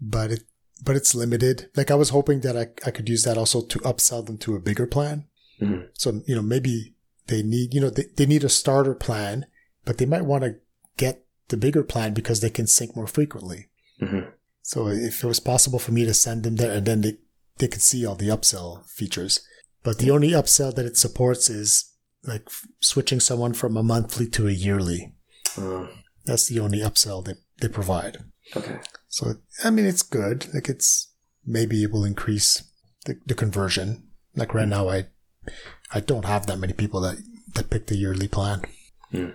but 0.00 0.32
it, 0.32 0.42
but 0.84 0.96
it's 0.96 1.14
limited. 1.14 1.70
Like, 1.76 1.92
I 1.92 1.94
was 1.94 2.08
hoping 2.08 2.40
that 2.40 2.56
I, 2.56 2.66
I 2.84 2.90
could 2.90 3.08
use 3.08 3.22
that 3.22 3.38
also 3.38 3.62
to 3.62 3.78
upsell 3.80 4.26
them 4.26 4.38
to 4.38 4.56
a 4.56 4.60
bigger 4.60 4.88
plan. 4.88 5.26
Mm-hmm. 5.60 5.82
So, 5.92 6.22
you 6.26 6.34
know, 6.34 6.42
maybe 6.42 6.96
they 7.28 7.44
need, 7.44 7.72
you 7.72 7.80
know, 7.80 7.90
they, 7.90 8.06
they 8.16 8.26
need 8.26 8.42
a 8.42 8.48
starter 8.48 8.96
plan, 8.96 9.46
but 9.84 9.98
they 9.98 10.06
might 10.06 10.24
want 10.24 10.42
to 10.42 10.56
get 10.96 11.24
the 11.52 11.56
bigger 11.56 11.84
plan 11.84 12.14
because 12.14 12.40
they 12.40 12.50
can 12.50 12.66
sync 12.66 12.96
more 12.96 13.06
frequently. 13.06 13.68
Mm-hmm. 14.00 14.30
So 14.62 14.88
if 14.88 15.22
it 15.22 15.26
was 15.26 15.38
possible 15.38 15.78
for 15.78 15.92
me 15.92 16.04
to 16.04 16.14
send 16.14 16.42
them 16.42 16.56
there 16.56 16.72
and 16.72 16.86
then 16.86 17.02
they, 17.02 17.18
they 17.58 17.68
could 17.68 17.82
see 17.82 18.04
all 18.04 18.16
the 18.16 18.28
upsell 18.28 18.84
features. 18.88 19.46
But 19.84 19.98
the 19.98 20.10
only 20.10 20.30
upsell 20.30 20.74
that 20.74 20.86
it 20.86 20.96
supports 20.96 21.50
is 21.50 21.92
like 22.24 22.48
switching 22.80 23.20
someone 23.20 23.52
from 23.52 23.76
a 23.76 23.82
monthly 23.82 24.28
to 24.30 24.48
a 24.48 24.52
yearly. 24.52 25.14
Uh, 25.56 25.88
That's 26.24 26.48
the 26.48 26.60
only 26.60 26.78
upsell 26.78 27.24
they, 27.24 27.34
they 27.60 27.68
provide. 27.68 28.18
Okay. 28.56 28.78
So, 29.08 29.34
I 29.62 29.70
mean, 29.70 29.84
it's 29.84 30.02
good. 30.02 30.52
Like 30.54 30.68
it's 30.68 31.12
maybe 31.44 31.82
it 31.82 31.92
will 31.92 32.04
increase 32.04 32.62
the, 33.04 33.18
the 33.26 33.34
conversion. 33.34 34.08
Like 34.34 34.54
right 34.54 34.68
now, 34.68 34.88
I, 34.88 35.06
I 35.92 36.00
don't 36.00 36.24
have 36.24 36.46
that 36.46 36.58
many 36.58 36.72
people 36.72 37.00
that, 37.02 37.18
that 37.54 37.70
pick 37.70 37.86
the 37.86 37.96
yearly 37.96 38.28
plan. 38.28 38.62
Mm. 39.12 39.34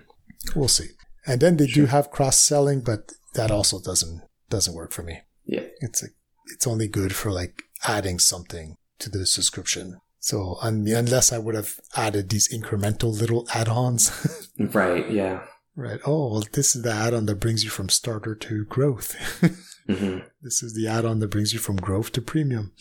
We'll 0.56 0.68
see. 0.68 0.88
And 1.28 1.40
then 1.40 1.58
they 1.58 1.66
sure. 1.66 1.84
do 1.84 1.90
have 1.90 2.10
cross 2.10 2.38
selling, 2.38 2.80
but 2.80 3.12
that 3.34 3.50
also 3.50 3.80
doesn't 3.80 4.22
doesn't 4.48 4.74
work 4.74 4.92
for 4.92 5.02
me. 5.02 5.20
Yeah. 5.44 5.66
It's 5.80 6.02
like 6.02 6.14
it's 6.54 6.66
only 6.66 6.88
good 6.88 7.14
for 7.14 7.30
like 7.30 7.62
adding 7.86 8.18
something 8.18 8.76
to 8.98 9.10
the 9.10 9.26
subscription. 9.26 10.00
So 10.20 10.58
unless 10.62 11.32
I 11.32 11.38
would 11.38 11.54
have 11.54 11.78
added 11.94 12.28
these 12.28 12.48
incremental 12.48 13.18
little 13.18 13.46
add-ons. 13.54 14.10
right. 14.58 15.08
Yeah. 15.10 15.44
Right. 15.76 16.00
Oh, 16.04 16.32
well, 16.32 16.44
this 16.52 16.74
is 16.74 16.82
the 16.82 16.92
add-on 16.92 17.26
that 17.26 17.36
brings 17.36 17.62
you 17.62 17.70
from 17.70 17.88
starter 17.88 18.34
to 18.34 18.64
growth. 18.64 19.14
mm-hmm. 19.88 20.26
This 20.42 20.62
is 20.62 20.74
the 20.74 20.88
add-on 20.88 21.20
that 21.20 21.30
brings 21.30 21.52
you 21.52 21.60
from 21.60 21.76
growth 21.76 22.10
to 22.12 22.22
premium. 22.22 22.72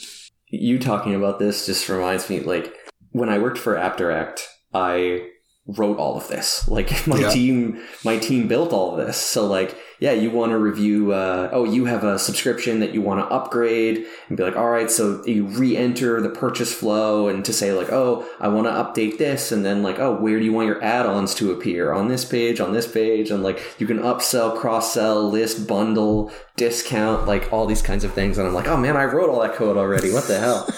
You 0.49 0.79
talking 0.79 1.13
about 1.13 1.37
this 1.37 1.67
just 1.67 1.87
reminds 1.89 2.27
me, 2.29 2.39
like 2.39 2.73
when 3.11 3.29
I 3.29 3.37
worked 3.37 3.59
for 3.59 3.75
AppDirect, 3.75 4.41
I 4.73 5.29
wrote 5.67 5.97
all 5.97 6.17
of 6.17 6.27
this. 6.27 6.67
Like 6.77 7.07
my 7.07 7.19
yeah. 7.19 7.29
team, 7.31 7.83
my 8.05 8.19
team 8.19 8.47
built 8.47 8.71
all 8.71 8.91
of 8.91 9.03
this. 9.03 9.17
So 9.17 9.47
like, 9.47 9.75
yeah, 9.99 10.11
you 10.11 10.29
want 10.29 10.51
to 10.51 10.59
review. 10.59 11.11
Uh, 11.11 11.49
oh, 11.51 11.63
you 11.63 11.85
have 11.85 12.03
a 12.03 12.19
subscription 12.19 12.81
that 12.81 12.93
you 12.93 13.01
want 13.01 13.19
to 13.19 13.33
upgrade, 13.33 14.05
and 14.27 14.37
be 14.37 14.43
like, 14.43 14.55
all 14.55 14.69
right. 14.69 14.91
So 14.91 15.25
you 15.25 15.45
re-enter 15.47 16.21
the 16.21 16.29
purchase 16.29 16.71
flow, 16.71 17.29
and 17.29 17.43
to 17.45 17.51
say 17.51 17.73
like, 17.73 17.91
oh, 17.91 18.27
I 18.39 18.49
want 18.49 18.67
to 18.67 18.71
update 18.71 19.17
this, 19.17 19.51
and 19.51 19.65
then 19.65 19.81
like, 19.81 19.97
oh, 19.97 20.15
where 20.21 20.37
do 20.37 20.45
you 20.45 20.53
want 20.53 20.67
your 20.67 20.83
add-ons 20.83 21.33
to 21.35 21.51
appear 21.51 21.93
on 21.93 22.09
this 22.09 22.25
page, 22.25 22.59
on 22.59 22.73
this 22.73 22.89
page, 22.89 23.31
and 23.31 23.41
like 23.41 23.59
you 23.79 23.87
can 23.87 23.97
upsell, 23.97 24.55
cross-sell, 24.55 25.27
list, 25.27 25.67
bundle, 25.67 26.31
discount, 26.57 27.25
like 27.25 27.51
all 27.51 27.65
these 27.65 27.81
kinds 27.81 28.03
of 28.03 28.13
things. 28.13 28.37
And 28.37 28.47
I'm 28.47 28.53
like, 28.53 28.67
oh 28.67 28.77
man, 28.77 28.97
I 28.97 29.05
wrote 29.05 29.31
all 29.31 29.41
that 29.41 29.55
code 29.55 29.77
already. 29.77 30.11
What 30.13 30.27
the 30.27 30.37
hell? 30.37 30.69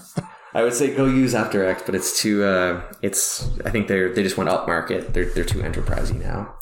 I 0.56 0.62
would 0.62 0.72
say 0.72 0.96
go 0.96 1.04
use 1.04 1.34
After 1.34 1.62
AppDirect, 1.62 1.84
but 1.84 1.94
it's 1.94 2.18
too. 2.18 2.42
Uh, 2.42 2.80
it's. 3.02 3.46
I 3.66 3.70
think 3.70 3.88
they're 3.88 4.14
they 4.14 4.22
just 4.22 4.38
went 4.38 4.48
up 4.48 4.66
market. 4.66 5.12
They're 5.12 5.26
they're 5.26 5.44
too 5.44 5.62
enterprising 5.62 6.18
now. 6.18 6.54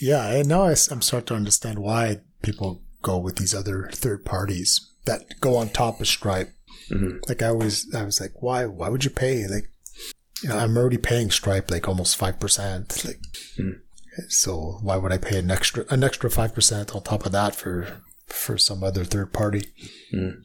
Yeah, 0.00 0.28
and 0.28 0.48
now 0.48 0.64
I'm 0.64 0.74
starting 0.74 1.26
to 1.26 1.34
understand 1.34 1.78
why 1.78 2.22
people 2.42 2.82
go 3.00 3.16
with 3.16 3.36
these 3.36 3.54
other 3.54 3.90
third 3.92 4.24
parties 4.24 4.90
that 5.04 5.40
go 5.40 5.56
on 5.56 5.68
top 5.68 6.00
of 6.00 6.08
Stripe. 6.08 6.50
Mm-hmm. 6.90 7.18
Like 7.28 7.42
I 7.42 7.52
was, 7.52 7.94
I 7.94 8.02
was 8.02 8.20
like, 8.20 8.42
why? 8.42 8.66
Why 8.66 8.88
would 8.88 9.04
you 9.04 9.10
pay? 9.10 9.46
Like, 9.46 9.70
you 10.42 10.48
know, 10.48 10.58
I'm 10.58 10.76
already 10.76 10.98
paying 10.98 11.30
Stripe 11.30 11.70
like 11.70 11.86
almost 11.86 12.16
five 12.16 12.40
percent. 12.40 13.04
Like, 13.04 13.20
mm. 13.56 13.78
so 14.28 14.80
why 14.82 14.96
would 14.96 15.12
I 15.12 15.18
pay 15.18 15.38
an 15.38 15.50
extra 15.50 15.84
an 15.90 16.02
extra 16.02 16.28
five 16.28 16.52
percent 16.52 16.92
on 16.92 17.04
top 17.04 17.24
of 17.24 17.30
that 17.30 17.54
for 17.54 18.02
for 18.26 18.58
some 18.58 18.82
other 18.82 19.04
third 19.04 19.32
party? 19.32 19.68
Mm. 20.12 20.42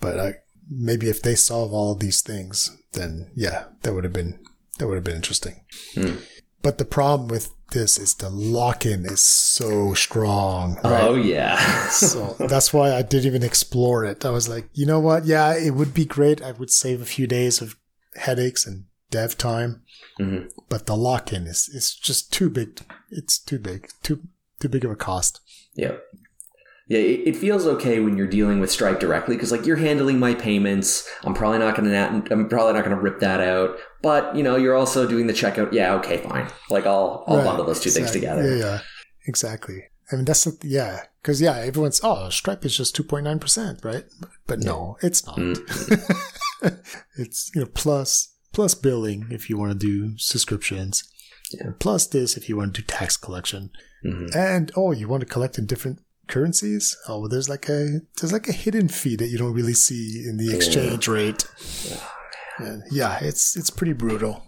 But 0.00 0.18
I 0.18 0.34
maybe 0.70 1.08
if 1.08 1.20
they 1.20 1.34
solve 1.34 1.72
all 1.72 1.94
these 1.94 2.20
things, 2.20 2.76
then 2.92 3.30
yeah, 3.34 3.64
that 3.82 3.94
would 3.94 4.04
have 4.04 4.12
been 4.12 4.38
that 4.78 4.86
would 4.86 4.94
have 4.94 5.04
been 5.04 5.16
interesting. 5.16 5.60
Mm. 5.94 6.22
But 6.62 6.78
the 6.78 6.84
problem 6.84 7.28
with 7.28 7.52
this 7.72 7.98
is 7.98 8.14
the 8.14 8.30
lock-in 8.30 9.06
is 9.06 9.22
so 9.22 9.94
strong. 9.94 10.76
Right? 10.84 11.02
Oh 11.02 11.14
yeah. 11.14 11.58
so 11.88 12.36
that's 12.38 12.72
why 12.72 12.92
I 12.94 13.02
didn't 13.02 13.26
even 13.26 13.42
explore 13.42 14.04
it. 14.04 14.24
I 14.24 14.30
was 14.30 14.48
like, 14.48 14.68
you 14.72 14.86
know 14.86 15.00
what? 15.00 15.24
Yeah, 15.24 15.54
it 15.54 15.74
would 15.74 15.94
be 15.94 16.04
great. 16.04 16.42
I 16.42 16.52
would 16.52 16.70
save 16.70 17.00
a 17.00 17.06
few 17.06 17.26
days 17.26 17.60
of 17.60 17.76
headaches 18.16 18.66
and 18.66 18.84
dev 19.10 19.36
time. 19.36 19.82
Mm-hmm. 20.18 20.48
But 20.68 20.86
the 20.86 20.96
lock-in 20.96 21.46
is 21.46 21.68
is 21.68 21.94
just 21.94 22.32
too 22.32 22.50
big. 22.50 22.80
It's 23.10 23.38
too 23.38 23.58
big. 23.58 23.88
Too 24.02 24.22
too 24.58 24.68
big 24.68 24.84
of 24.84 24.90
a 24.90 24.96
cost. 24.96 25.40
Yeah 25.74 25.96
yeah, 26.90 26.98
it, 26.98 27.28
it, 27.28 27.36
feels 27.36 27.68
okay 27.68 28.00
when 28.00 28.16
you're 28.16 28.26
dealing 28.26 28.58
with 28.58 28.68
Stripe 28.68 28.98
directly 28.98 29.36
because 29.36 29.52
like 29.52 29.64
you're 29.64 29.76
handling 29.76 30.18
my 30.18 30.34
payments. 30.34 31.08
I'm 31.22 31.34
probably 31.34 31.60
not 31.60 31.76
gonna 31.76 32.24
I'm 32.32 32.48
probably 32.48 32.72
not 32.72 32.82
gonna 32.82 33.00
rip 33.00 33.20
that 33.20 33.40
out. 33.40 33.78
But 34.02 34.34
you 34.34 34.42
know, 34.42 34.56
you're 34.56 34.74
also 34.74 35.06
doing 35.06 35.28
the 35.28 35.32
checkout. 35.32 35.72
Yeah, 35.72 35.94
okay, 35.94 36.16
fine. 36.16 36.48
Like 36.68 36.86
I'll 36.86 37.22
I'll 37.28 37.36
right. 37.36 37.44
bundle 37.44 37.64
those 37.64 37.78
two 37.78 37.90
exactly. 37.90 38.02
things 38.02 38.12
together. 38.12 38.56
Yeah, 38.56 38.64
yeah, 38.64 38.80
exactly. 39.24 39.84
I 40.10 40.16
mean 40.16 40.24
that's 40.24 40.48
yeah, 40.64 41.04
because 41.22 41.40
yeah, 41.40 41.58
everyone's 41.58 42.00
oh 42.02 42.28
Stripe 42.28 42.64
is 42.64 42.76
just 42.76 42.96
two 42.96 43.04
point 43.04 43.22
nine 43.22 43.38
percent, 43.38 43.84
right? 43.84 44.04
But 44.48 44.58
no, 44.58 44.96
it's 45.00 45.24
not. 45.24 45.36
Mm-hmm. 45.36 46.66
it's 47.22 47.52
you 47.54 47.60
know 47.60 47.68
plus 47.68 48.34
plus 48.52 48.74
billing 48.74 49.28
if 49.30 49.48
you 49.48 49.56
want 49.56 49.70
to 49.70 49.78
do 49.78 50.18
subscriptions. 50.18 51.04
Yeah. 51.52 51.70
Plus 51.78 52.08
this 52.08 52.36
if 52.36 52.48
you 52.48 52.56
want 52.56 52.74
to 52.74 52.80
do 52.80 52.86
tax 52.88 53.16
collection. 53.16 53.70
Mm-hmm. 54.04 54.36
And 54.36 54.72
oh, 54.76 54.90
you 54.90 55.06
want 55.06 55.20
to 55.20 55.26
collect 55.26 55.56
in 55.56 55.66
different 55.66 56.00
currencies. 56.30 56.96
Oh, 57.06 57.28
there's 57.28 57.48
like 57.48 57.68
a 57.68 58.00
there's 58.18 58.32
like 58.32 58.48
a 58.48 58.52
hidden 58.52 58.88
fee 58.88 59.16
that 59.16 59.28
you 59.28 59.36
don't 59.36 59.52
really 59.52 59.74
see 59.74 60.24
in 60.26 60.38
the 60.38 60.54
exchange 60.54 61.06
yeah. 61.06 61.14
rate. 61.14 61.46
And 62.58 62.82
yeah, 62.90 63.18
it's 63.20 63.56
it's 63.56 63.70
pretty 63.70 63.92
brutal. 63.92 64.44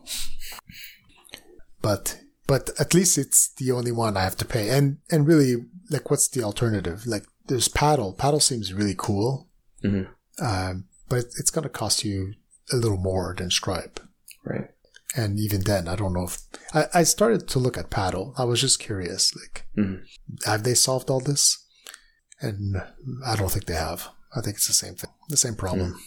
But 1.83 2.21
but 2.47 2.71
at 2.79 2.95
least 2.95 3.19
it's 3.19 3.53
the 3.55 3.73
only 3.73 3.93
one 3.93 4.17
I 4.17 4.23
have 4.23 4.37
to 4.37 4.45
pay. 4.45 4.71
And 4.71 4.99
and 5.11 5.27
really, 5.27 5.57
like, 5.91 6.11
what's 6.11 6.29
the 6.29 6.43
alternative? 6.43 7.07
Like, 7.07 7.25
there's 7.49 7.69
Paddle. 7.69 8.13
Paddle 8.13 8.41
seems 8.41 8.73
really 8.73 8.95
cool, 8.97 9.49
mm-hmm. 9.85 10.13
um, 10.45 10.85
but 11.09 11.25
it's 11.39 11.51
going 11.51 11.65
to 11.65 11.69
cost 11.69 12.05
you 12.05 12.35
a 12.73 12.77
little 12.77 12.99
more 12.99 13.35
than 13.37 13.51
Stripe. 13.51 14.01
Right. 14.45 14.69
And 15.15 15.39
even 15.39 15.63
then, 15.63 15.89
I 15.89 15.97
don't 15.97 16.15
know 16.15 16.25
if 16.25 16.39
I, 16.73 16.87
I 16.95 17.03
started 17.03 17.47
to 17.49 17.59
look 17.59 17.77
at 17.77 17.91
Paddle. 17.91 18.35
I 18.39 18.45
was 18.45 18.61
just 18.61 18.79
curious, 18.79 19.35
like, 19.37 19.67
mm-hmm. 19.77 20.05
have 20.51 20.63
they 20.63 20.75
solved 20.75 21.11
all 21.11 21.21
this? 21.21 21.62
And 22.43 22.83
I 23.25 23.37
don't 23.37 23.51
think 23.51 23.67
they 23.67 23.75
have. 23.75 24.09
I 24.35 24.41
think 24.41 24.57
it's 24.57 24.67
the 24.67 24.73
same 24.73 24.95
thing, 24.95 25.11
the 25.29 25.37
same 25.37 25.55
problem. 25.55 25.99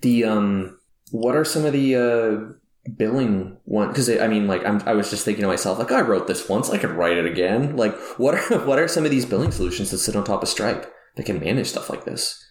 The 0.00 0.24
um, 0.24 0.78
what 1.10 1.36
are 1.36 1.44
some 1.44 1.64
of 1.64 1.72
the 1.72 1.96
uh 1.96 2.90
billing 2.96 3.58
one? 3.64 3.88
Because 3.88 4.08
I 4.08 4.26
mean, 4.26 4.46
like 4.46 4.64
I'm, 4.64 4.82
I 4.86 4.94
was 4.94 5.10
just 5.10 5.24
thinking 5.24 5.42
to 5.42 5.48
myself, 5.48 5.78
like 5.78 5.92
I 5.92 6.00
wrote 6.00 6.26
this 6.26 6.48
once, 6.48 6.70
I 6.70 6.78
could 6.78 6.90
write 6.90 7.18
it 7.18 7.26
again. 7.26 7.76
Like 7.76 7.96
what 8.18 8.34
are 8.34 8.58
what 8.66 8.78
are 8.78 8.88
some 8.88 9.04
of 9.04 9.10
these 9.10 9.26
billing 9.26 9.52
solutions 9.52 9.90
that 9.90 9.98
sit 9.98 10.16
on 10.16 10.24
top 10.24 10.42
of 10.42 10.48
Stripe 10.48 10.92
that 11.16 11.26
can 11.26 11.40
manage 11.40 11.68
stuff 11.68 11.90
like 11.90 12.04
this? 12.04 12.42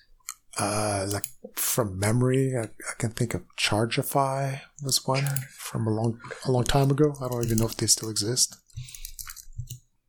Uh, 0.58 1.08
like 1.10 1.26
from 1.56 1.98
memory, 1.98 2.54
I, 2.58 2.64
I 2.64 2.94
can 2.98 3.12
think 3.12 3.34
of 3.34 3.44
Chargify 3.58 4.60
was 4.84 5.08
one 5.08 5.26
from 5.58 5.88
a 5.88 5.92
long 5.92 6.20
a 6.46 6.52
long 6.52 6.66
time 6.66 6.92
ago. 6.92 7.16
I 7.22 7.30
don't 7.30 7.46
even 7.46 7.58
know 7.58 7.68
if 7.68 7.78
they 7.78 7.88
still 7.88 8.10
exist. 8.10 8.58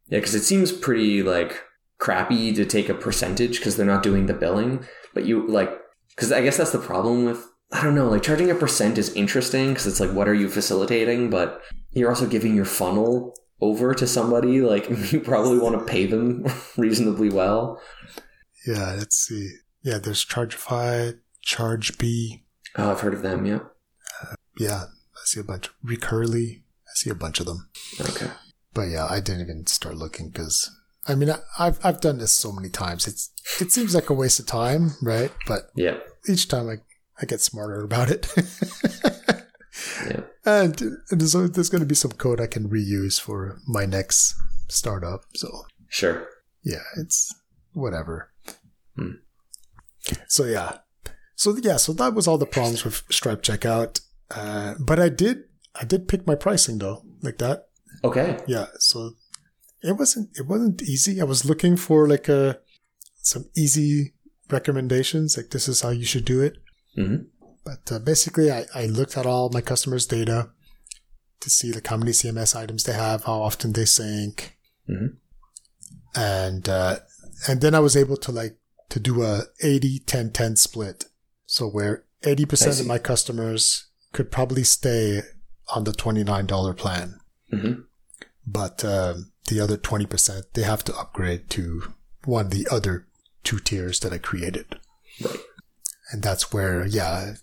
Yeah, 0.08 0.18
because 0.18 0.34
it 0.34 0.42
seems 0.42 0.72
pretty 0.72 1.22
like 1.22 1.62
crappy 2.00 2.52
to 2.54 2.64
take 2.64 2.88
a 2.88 2.94
percentage 2.94 3.58
because 3.58 3.76
they're 3.76 3.86
not 3.86 4.02
doing 4.02 4.26
the 4.26 4.34
billing. 4.34 4.84
But 5.14 5.26
you 5.26 5.46
like, 5.46 5.70
because 6.16 6.32
I 6.32 6.42
guess 6.42 6.56
that's 6.56 6.72
the 6.72 6.78
problem 6.78 7.24
with, 7.24 7.46
I 7.70 7.84
don't 7.84 7.94
know, 7.94 8.08
like 8.08 8.22
charging 8.22 8.50
a 8.50 8.54
percent 8.54 8.98
is 8.98 9.14
interesting 9.14 9.68
because 9.68 9.86
it's 9.86 10.00
like, 10.00 10.12
what 10.12 10.28
are 10.28 10.34
you 10.34 10.48
facilitating? 10.48 11.30
But 11.30 11.62
you're 11.92 12.08
also 12.08 12.26
giving 12.26 12.56
your 12.56 12.64
funnel 12.64 13.34
over 13.60 13.94
to 13.94 14.06
somebody, 14.06 14.60
like 14.60 14.88
you 15.12 15.20
probably 15.20 15.58
want 15.58 15.78
to 15.78 15.84
pay 15.84 16.06
them 16.06 16.46
reasonably 16.76 17.28
well. 17.28 17.80
Yeah, 18.66 18.94
let's 18.98 19.16
see. 19.16 19.50
Yeah, 19.82 19.98
there's 19.98 20.24
Chargify, 20.24 21.18
Chargebee. 21.46 22.42
Oh, 22.76 22.90
I've 22.90 23.00
heard 23.00 23.14
of 23.14 23.22
them. 23.22 23.46
Yeah. 23.46 23.60
Uh, 24.22 24.34
yeah, 24.58 24.84
I 24.84 25.20
see 25.24 25.40
a 25.40 25.44
bunch. 25.44 25.70
Recurly, 25.82 26.62
I 26.86 26.92
see 26.94 27.10
a 27.10 27.14
bunch 27.14 27.40
of 27.40 27.46
them. 27.46 27.68
Okay. 28.00 28.30
But 28.74 28.82
yeah, 28.82 29.06
I 29.08 29.20
didn't 29.20 29.42
even 29.42 29.66
start 29.66 29.96
looking 29.96 30.28
because 30.28 30.70
I 31.06 31.14
mean, 31.14 31.30
I, 31.30 31.38
I've 31.58 31.84
I've 31.84 32.00
done 32.00 32.18
this 32.18 32.32
so 32.32 32.52
many 32.52 32.68
times. 32.68 33.06
It's 33.06 33.32
it 33.60 33.72
seems 33.72 33.94
like 33.94 34.10
a 34.10 34.14
waste 34.14 34.40
of 34.40 34.46
time, 34.46 34.92
right? 35.02 35.32
But 35.46 35.70
yeah, 35.74 35.98
each 36.28 36.48
time 36.48 36.68
I 36.68 36.76
I 37.20 37.26
get 37.26 37.40
smarter 37.40 37.82
about 37.82 38.10
it. 38.10 38.28
yeah. 40.06 40.20
And, 40.44 40.80
and 41.10 41.20
there's, 41.20 41.32
there's 41.32 41.68
going 41.68 41.80
to 41.80 41.86
be 41.86 41.94
some 41.94 42.12
code 42.12 42.40
I 42.40 42.46
can 42.46 42.68
reuse 42.68 43.20
for 43.20 43.58
my 43.66 43.84
next 43.84 44.34
startup. 44.68 45.24
So 45.34 45.66
sure. 45.88 46.28
Yeah, 46.62 46.82
it's 46.96 47.34
whatever. 47.72 48.30
Hmm. 48.96 49.20
So 50.28 50.44
yeah, 50.44 50.78
so 51.34 51.56
yeah, 51.56 51.76
so 51.76 51.92
that 51.94 52.14
was 52.14 52.26
all 52.26 52.38
the 52.38 52.46
problems 52.46 52.84
with 52.84 53.02
Stripe 53.10 53.42
checkout. 53.42 54.00
Uh, 54.30 54.74
but 54.78 54.98
I 54.98 55.08
did 55.08 55.44
I 55.74 55.84
did 55.84 56.08
pick 56.08 56.26
my 56.26 56.34
pricing 56.34 56.78
though, 56.78 57.02
like 57.22 57.38
that. 57.38 57.68
Okay. 58.04 58.38
Yeah. 58.46 58.66
So 58.78 59.12
it 59.82 59.96
wasn't 59.96 60.30
it 60.38 60.46
wasn't 60.46 60.82
easy. 60.82 61.20
I 61.20 61.24
was 61.24 61.44
looking 61.44 61.76
for 61.76 62.08
like 62.08 62.28
a 62.28 62.60
some 63.22 63.46
easy 63.56 64.14
recommendations, 64.50 65.36
like 65.36 65.50
this 65.50 65.68
is 65.68 65.80
how 65.80 65.90
you 65.90 66.04
should 66.04 66.24
do 66.24 66.40
it. 66.42 66.56
Mm-hmm. 66.98 67.24
But 67.64 67.92
uh, 67.92 67.98
basically, 67.98 68.50
I, 68.50 68.64
I 68.74 68.86
looked 68.86 69.16
at 69.16 69.26
all 69.26 69.50
my 69.50 69.60
customers' 69.60 70.06
data 70.06 70.50
to 71.40 71.50
see 71.50 71.72
like 71.72 71.86
how 71.86 71.96
many 71.96 72.12
CMS 72.12 72.56
items 72.56 72.84
they 72.84 72.92
have, 72.92 73.24
how 73.24 73.42
often 73.42 73.72
they 73.72 73.84
sync, 73.84 74.56
mm-hmm. 74.88 75.16
and 76.14 76.68
uh, 76.68 76.96
and 77.48 77.60
then 77.60 77.74
I 77.74 77.80
was 77.80 77.96
able 77.96 78.16
to 78.18 78.32
like 78.32 78.58
to 78.90 79.00
do 79.00 79.22
a 79.22 79.44
80 79.62 80.00
10 80.00 80.32
10 80.32 80.56
split. 80.56 81.04
So 81.46 81.68
where 81.68 82.04
80% 82.22 82.80
of 82.80 82.86
my 82.86 82.98
customers 82.98 83.88
could 84.12 84.30
probably 84.30 84.62
stay 84.62 85.22
on 85.74 85.84
the 85.84 85.92
$29 85.92 86.76
plan. 86.76 87.18
Mm-hmm. 87.52 87.80
But 88.46 88.84
um, 88.84 89.32
the 89.50 89.60
other 89.60 89.76
20%, 89.76 90.44
they 90.54 90.62
have 90.62 90.82
to 90.84 90.96
upgrade 90.96 91.50
to 91.50 91.92
one 92.24 92.46
of 92.46 92.50
the 92.52 92.66
other 92.70 93.06
two 93.44 93.58
tiers 93.58 94.00
that 94.00 94.12
I 94.12 94.18
created. 94.18 94.78
Right. 95.22 95.40
And 96.12 96.22
that's 96.22 96.52
where, 96.52 96.86
yeah, 96.86 97.34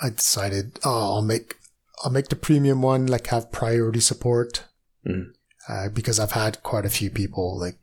I 0.00 0.10
decided, 0.10 0.78
oh, 0.84 1.16
I'll 1.16 1.22
make, 1.22 1.56
I'll 2.02 2.10
make 2.10 2.28
the 2.28 2.36
premium 2.36 2.82
one 2.82 3.06
like 3.06 3.28
have 3.28 3.52
priority 3.52 4.00
support. 4.00 4.64
Mm. 5.06 5.32
Uh, 5.68 5.88
because 5.88 6.20
I've 6.20 6.32
had 6.32 6.62
quite 6.62 6.84
a 6.84 6.90
few 6.90 7.10
people 7.10 7.58
like, 7.58 7.78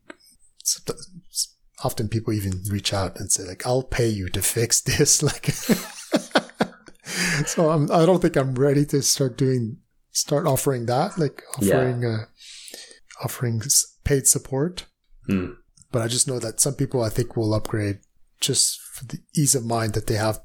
often 1.83 2.07
people 2.07 2.33
even 2.33 2.61
reach 2.69 2.93
out 2.93 3.19
and 3.19 3.31
say 3.31 3.43
like, 3.43 3.65
I'll 3.65 3.83
pay 3.83 4.07
you 4.07 4.29
to 4.29 4.41
fix 4.41 4.81
this. 4.87 5.23
Like, 5.23 5.45
so 7.45 7.69
I'm, 7.69 7.91
I 7.91 8.05
don't 8.05 8.21
think 8.21 8.35
I'm 8.35 8.55
ready 8.55 8.85
to 8.87 9.01
start 9.01 9.37
doing, 9.37 9.77
start 10.11 10.45
offering 10.45 10.85
that, 10.87 11.17
like 11.17 11.41
offering, 11.57 12.03
yeah. 12.03 12.09
uh, 12.09 12.25
offering 13.23 13.61
paid 14.03 14.27
support. 14.27 14.85
Mm. 15.29 15.55
But 15.91 16.01
I 16.01 16.07
just 16.07 16.27
know 16.27 16.39
that 16.39 16.59
some 16.59 16.75
people 16.75 17.03
I 17.03 17.09
think 17.09 17.35
will 17.35 17.53
upgrade 17.53 17.99
just 18.39 18.79
for 18.81 19.05
the 19.05 19.19
ease 19.35 19.55
of 19.55 19.65
mind 19.65 19.93
that 19.93 20.07
they 20.07 20.15
have 20.15 20.39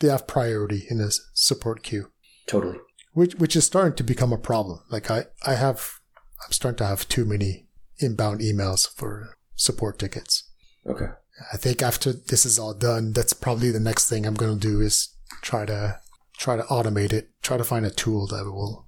they 0.00 0.08
have 0.08 0.26
priority 0.26 0.86
in 0.90 1.00
a 1.00 1.10
support 1.34 1.82
queue. 1.82 2.10
Totally. 2.46 2.78
Which 3.12 3.34
which 3.36 3.56
is 3.56 3.64
starting 3.64 3.96
to 3.96 4.04
become 4.04 4.32
a 4.32 4.38
problem. 4.38 4.80
Like 4.90 5.10
I 5.10 5.26
I 5.44 5.54
have 5.54 6.00
I'm 6.44 6.52
starting 6.52 6.78
to 6.78 6.86
have 6.86 7.08
too 7.08 7.24
many 7.24 7.66
inbound 7.98 8.40
emails 8.40 8.88
for 8.88 9.38
support 9.54 9.98
tickets. 9.98 10.50
Okay. 10.86 11.06
I 11.52 11.56
think 11.56 11.82
after 11.82 12.12
this 12.12 12.46
is 12.46 12.58
all 12.58 12.74
done, 12.74 13.12
that's 13.12 13.32
probably 13.32 13.70
the 13.70 13.80
next 13.80 14.08
thing 14.08 14.24
I'm 14.24 14.34
going 14.34 14.58
to 14.58 14.68
do 14.68 14.80
is 14.80 15.14
try 15.42 15.66
to 15.66 16.00
try 16.38 16.56
to 16.56 16.62
automate 16.64 17.12
it, 17.12 17.30
try 17.42 17.56
to 17.56 17.64
find 17.64 17.84
a 17.84 17.90
tool 17.90 18.26
that 18.28 18.44
will 18.44 18.86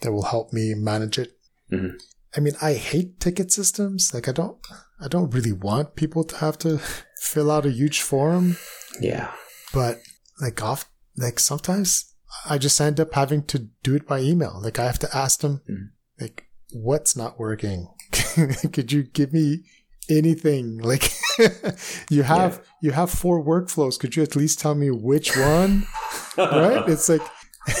that 0.00 0.12
will 0.12 0.24
help 0.24 0.52
me 0.52 0.74
manage 0.74 1.18
it. 1.18 1.36
Mm-hmm. 1.72 1.96
I 2.36 2.40
mean, 2.40 2.54
I 2.60 2.74
hate 2.74 3.20
ticket 3.20 3.52
systems. 3.52 4.12
Like 4.12 4.28
I 4.28 4.32
don't 4.32 4.56
I 5.00 5.08
don't 5.08 5.32
really 5.32 5.52
want 5.52 5.96
people 5.96 6.24
to 6.24 6.36
have 6.36 6.58
to 6.58 6.78
fill 7.20 7.50
out 7.50 7.66
a 7.66 7.70
huge 7.70 8.00
form. 8.00 8.56
Yeah. 9.00 9.32
But 9.72 10.00
like 10.40 10.62
off 10.62 10.90
like 11.16 11.38
sometimes 11.38 12.12
I 12.48 12.58
just 12.58 12.80
end 12.80 12.98
up 12.98 13.14
having 13.14 13.44
to 13.44 13.68
do 13.82 13.94
it 13.94 14.06
by 14.06 14.20
email. 14.20 14.60
Like 14.62 14.78
I 14.78 14.84
have 14.84 14.98
to 15.00 15.16
ask 15.16 15.40
them 15.40 15.62
mm. 15.68 15.88
like 16.20 16.48
what's 16.72 17.16
not 17.16 17.38
working? 17.38 17.88
Could 18.72 18.92
you 18.92 19.04
give 19.04 19.32
me 19.32 19.64
anything? 20.10 20.78
Like 20.78 21.12
you 22.10 22.22
have 22.24 22.60
yeah. 22.62 22.68
you 22.82 22.90
have 22.92 23.10
four 23.10 23.44
workflows. 23.44 23.98
Could 23.98 24.16
you 24.16 24.22
at 24.22 24.36
least 24.36 24.58
tell 24.58 24.74
me 24.74 24.90
which 24.90 25.36
one? 25.36 25.86
right? 26.36 26.88
It's 26.88 27.08
like 27.08 27.22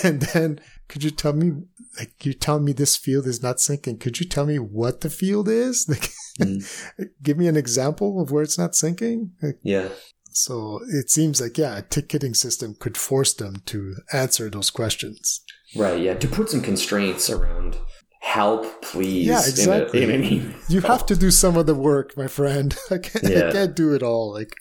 and 0.02 0.22
then 0.22 0.60
could 0.88 1.02
you 1.02 1.10
tell 1.10 1.32
me 1.32 1.52
like 1.98 2.24
you 2.24 2.32
tell 2.32 2.60
me 2.60 2.72
this 2.72 2.96
field 2.96 3.26
is 3.26 3.42
not 3.42 3.56
syncing. 3.56 4.00
Could 4.00 4.20
you 4.20 4.26
tell 4.26 4.46
me 4.46 4.58
what 4.58 5.00
the 5.00 5.10
field 5.10 5.48
is? 5.48 5.88
Like 5.94 6.10
mm. 6.48 7.08
give 7.22 7.38
me 7.38 7.46
an 7.46 7.56
example 7.56 8.20
of 8.20 8.32
where 8.32 8.42
it's 8.42 8.58
not 8.58 8.72
syncing. 8.72 9.30
Like, 9.40 9.58
yeah. 9.62 9.88
so 10.30 10.80
it 10.88 11.10
seems 11.10 11.40
like 11.40 11.56
yeah 11.56 11.78
a 11.78 11.82
ticketing 11.82 12.34
system 12.34 12.74
could 12.78 12.96
force 12.96 13.32
them 13.32 13.62
to 13.66 13.94
answer 14.12 14.50
those 14.50 14.70
questions. 14.70 15.40
Right 15.76 16.00
yeah 16.00 16.14
to 16.14 16.28
put 16.28 16.50
some 16.50 16.60
constraints 16.60 17.30
around 17.30 17.78
help 18.20 18.82
please 18.82 19.26
yeah 19.26 19.40
exactly 19.40 20.02
in 20.02 20.10
a, 20.10 20.14
in 20.14 20.54
you 20.68 20.80
have 20.80 21.04
to 21.04 21.14
do 21.14 21.30
some 21.30 21.56
of 21.56 21.66
the 21.66 21.74
work 21.74 22.16
my 22.16 22.26
friend. 22.26 22.76
I 22.90 22.98
can't, 22.98 23.24
yeah. 23.24 23.48
I 23.48 23.52
can't 23.52 23.76
do 23.76 23.94
it 23.94 24.02
all. 24.02 24.32
Like 24.32 24.54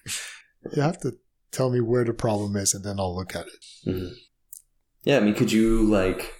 you 0.75 0.81
have 0.81 0.99
to 0.99 1.13
tell 1.51 1.69
me 1.69 1.81
where 1.81 2.03
the 2.03 2.13
problem 2.13 2.55
is 2.55 2.73
and 2.73 2.83
then 2.83 2.99
i'll 2.99 3.15
look 3.15 3.35
at 3.35 3.47
it. 3.47 3.65
Mm-hmm. 3.87 4.13
Yeah 5.03 5.17
i 5.17 5.19
mean 5.19 5.33
could 5.33 5.51
you 5.51 5.83
like 5.83 6.33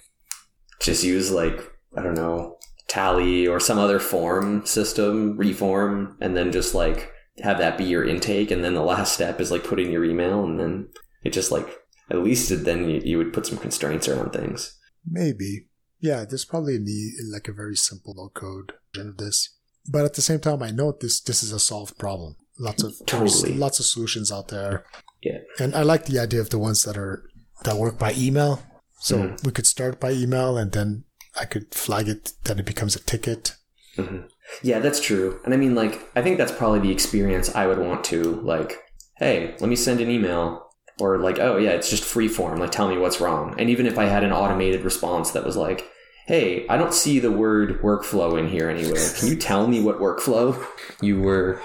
just 0.80 1.02
use 1.02 1.30
like 1.30 1.60
I 1.96 2.02
don't 2.02 2.14
know 2.14 2.58
tally 2.88 3.46
or 3.46 3.58
some 3.58 3.78
other 3.78 3.98
form 3.98 4.64
system 4.66 5.36
reform 5.36 6.16
and 6.20 6.36
then 6.36 6.52
just 6.52 6.74
like 6.74 7.10
have 7.42 7.58
that 7.58 7.78
be 7.78 7.84
your 7.84 8.06
intake 8.06 8.50
and 8.50 8.62
then 8.62 8.74
the 8.74 8.82
last 8.82 9.14
step 9.14 9.40
is 9.40 9.50
like 9.50 9.64
putting 9.64 9.90
your 9.90 10.04
email 10.04 10.44
and 10.44 10.60
then 10.60 10.88
it 11.24 11.32
just 11.32 11.50
like 11.50 11.66
at 12.10 12.18
least 12.18 12.64
then 12.64 12.88
you, 12.88 13.00
you 13.02 13.18
would 13.18 13.32
put 13.32 13.46
some 13.46 13.56
constraints 13.56 14.06
around 14.06 14.30
things. 14.32 14.78
Maybe. 15.10 15.66
Yeah 16.00 16.24
there's 16.28 16.44
probably 16.44 16.76
a 16.76 16.80
need, 16.80 17.14
like 17.32 17.48
a 17.48 17.52
very 17.52 17.76
simple 17.76 18.14
no 18.14 18.28
code 18.28 18.72
version 18.94 19.10
of 19.10 19.16
this. 19.16 19.56
But 19.90 20.04
at 20.04 20.14
the 20.14 20.22
same 20.22 20.40
time 20.40 20.62
i 20.62 20.70
know 20.70 20.96
this 21.00 21.20
this 21.20 21.42
is 21.42 21.52
a 21.52 21.58
solved 21.58 21.98
problem. 21.98 22.36
Lots 22.58 22.84
of 22.84 22.94
totally. 23.06 23.54
lots 23.54 23.80
of 23.80 23.86
solutions 23.86 24.30
out 24.30 24.48
there. 24.48 24.84
Yeah. 25.22 25.38
And 25.58 25.74
i 25.74 25.82
like 25.82 26.04
the 26.04 26.18
idea 26.18 26.40
of 26.40 26.50
the 26.50 26.58
ones 26.58 26.82
that 26.82 26.98
are 26.98 27.24
that 27.64 27.76
work 27.76 27.98
by 27.98 28.14
email 28.16 28.62
so 29.04 29.18
mm-hmm. 29.18 29.36
we 29.44 29.52
could 29.52 29.66
start 29.66 30.00
by 30.00 30.12
email 30.12 30.56
and 30.56 30.72
then 30.72 31.04
I 31.38 31.44
could 31.44 31.74
flag 31.74 32.08
it 32.08 32.32
that 32.44 32.58
it 32.58 32.64
becomes 32.64 32.96
a 32.96 33.00
ticket. 33.00 33.54
Mm-hmm. 33.98 34.28
Yeah, 34.62 34.78
that's 34.78 34.98
true. 34.98 35.40
And 35.44 35.52
I 35.52 35.58
mean, 35.58 35.74
like, 35.74 36.00
I 36.16 36.22
think 36.22 36.38
that's 36.38 36.52
probably 36.52 36.80
the 36.80 36.90
experience 36.90 37.54
I 37.54 37.66
would 37.66 37.78
want 37.78 38.02
to, 38.04 38.40
like, 38.40 38.78
hey, 39.18 39.56
let 39.60 39.68
me 39.68 39.76
send 39.76 40.00
an 40.00 40.10
email. 40.10 40.70
Or, 41.00 41.18
like, 41.18 41.38
oh, 41.38 41.58
yeah, 41.58 41.70
it's 41.70 41.90
just 41.90 42.02
free 42.02 42.28
form. 42.28 42.60
Like, 42.60 42.70
tell 42.70 42.88
me 42.88 42.96
what's 42.96 43.20
wrong. 43.20 43.54
And 43.58 43.68
even 43.68 43.84
if 43.84 43.98
I 43.98 44.04
had 44.04 44.24
an 44.24 44.32
automated 44.32 44.82
response 44.84 45.32
that 45.32 45.44
was 45.44 45.56
like, 45.56 45.86
hey, 46.26 46.66
I 46.68 46.78
don't 46.78 46.94
see 46.94 47.18
the 47.18 47.32
word 47.32 47.82
workflow 47.82 48.38
in 48.38 48.48
here 48.48 48.70
anywhere. 48.70 49.12
Can 49.18 49.28
you 49.28 49.36
tell 49.36 49.66
me 49.66 49.82
what 49.82 49.98
workflow 49.98 50.64
you 51.02 51.20
were, 51.20 51.60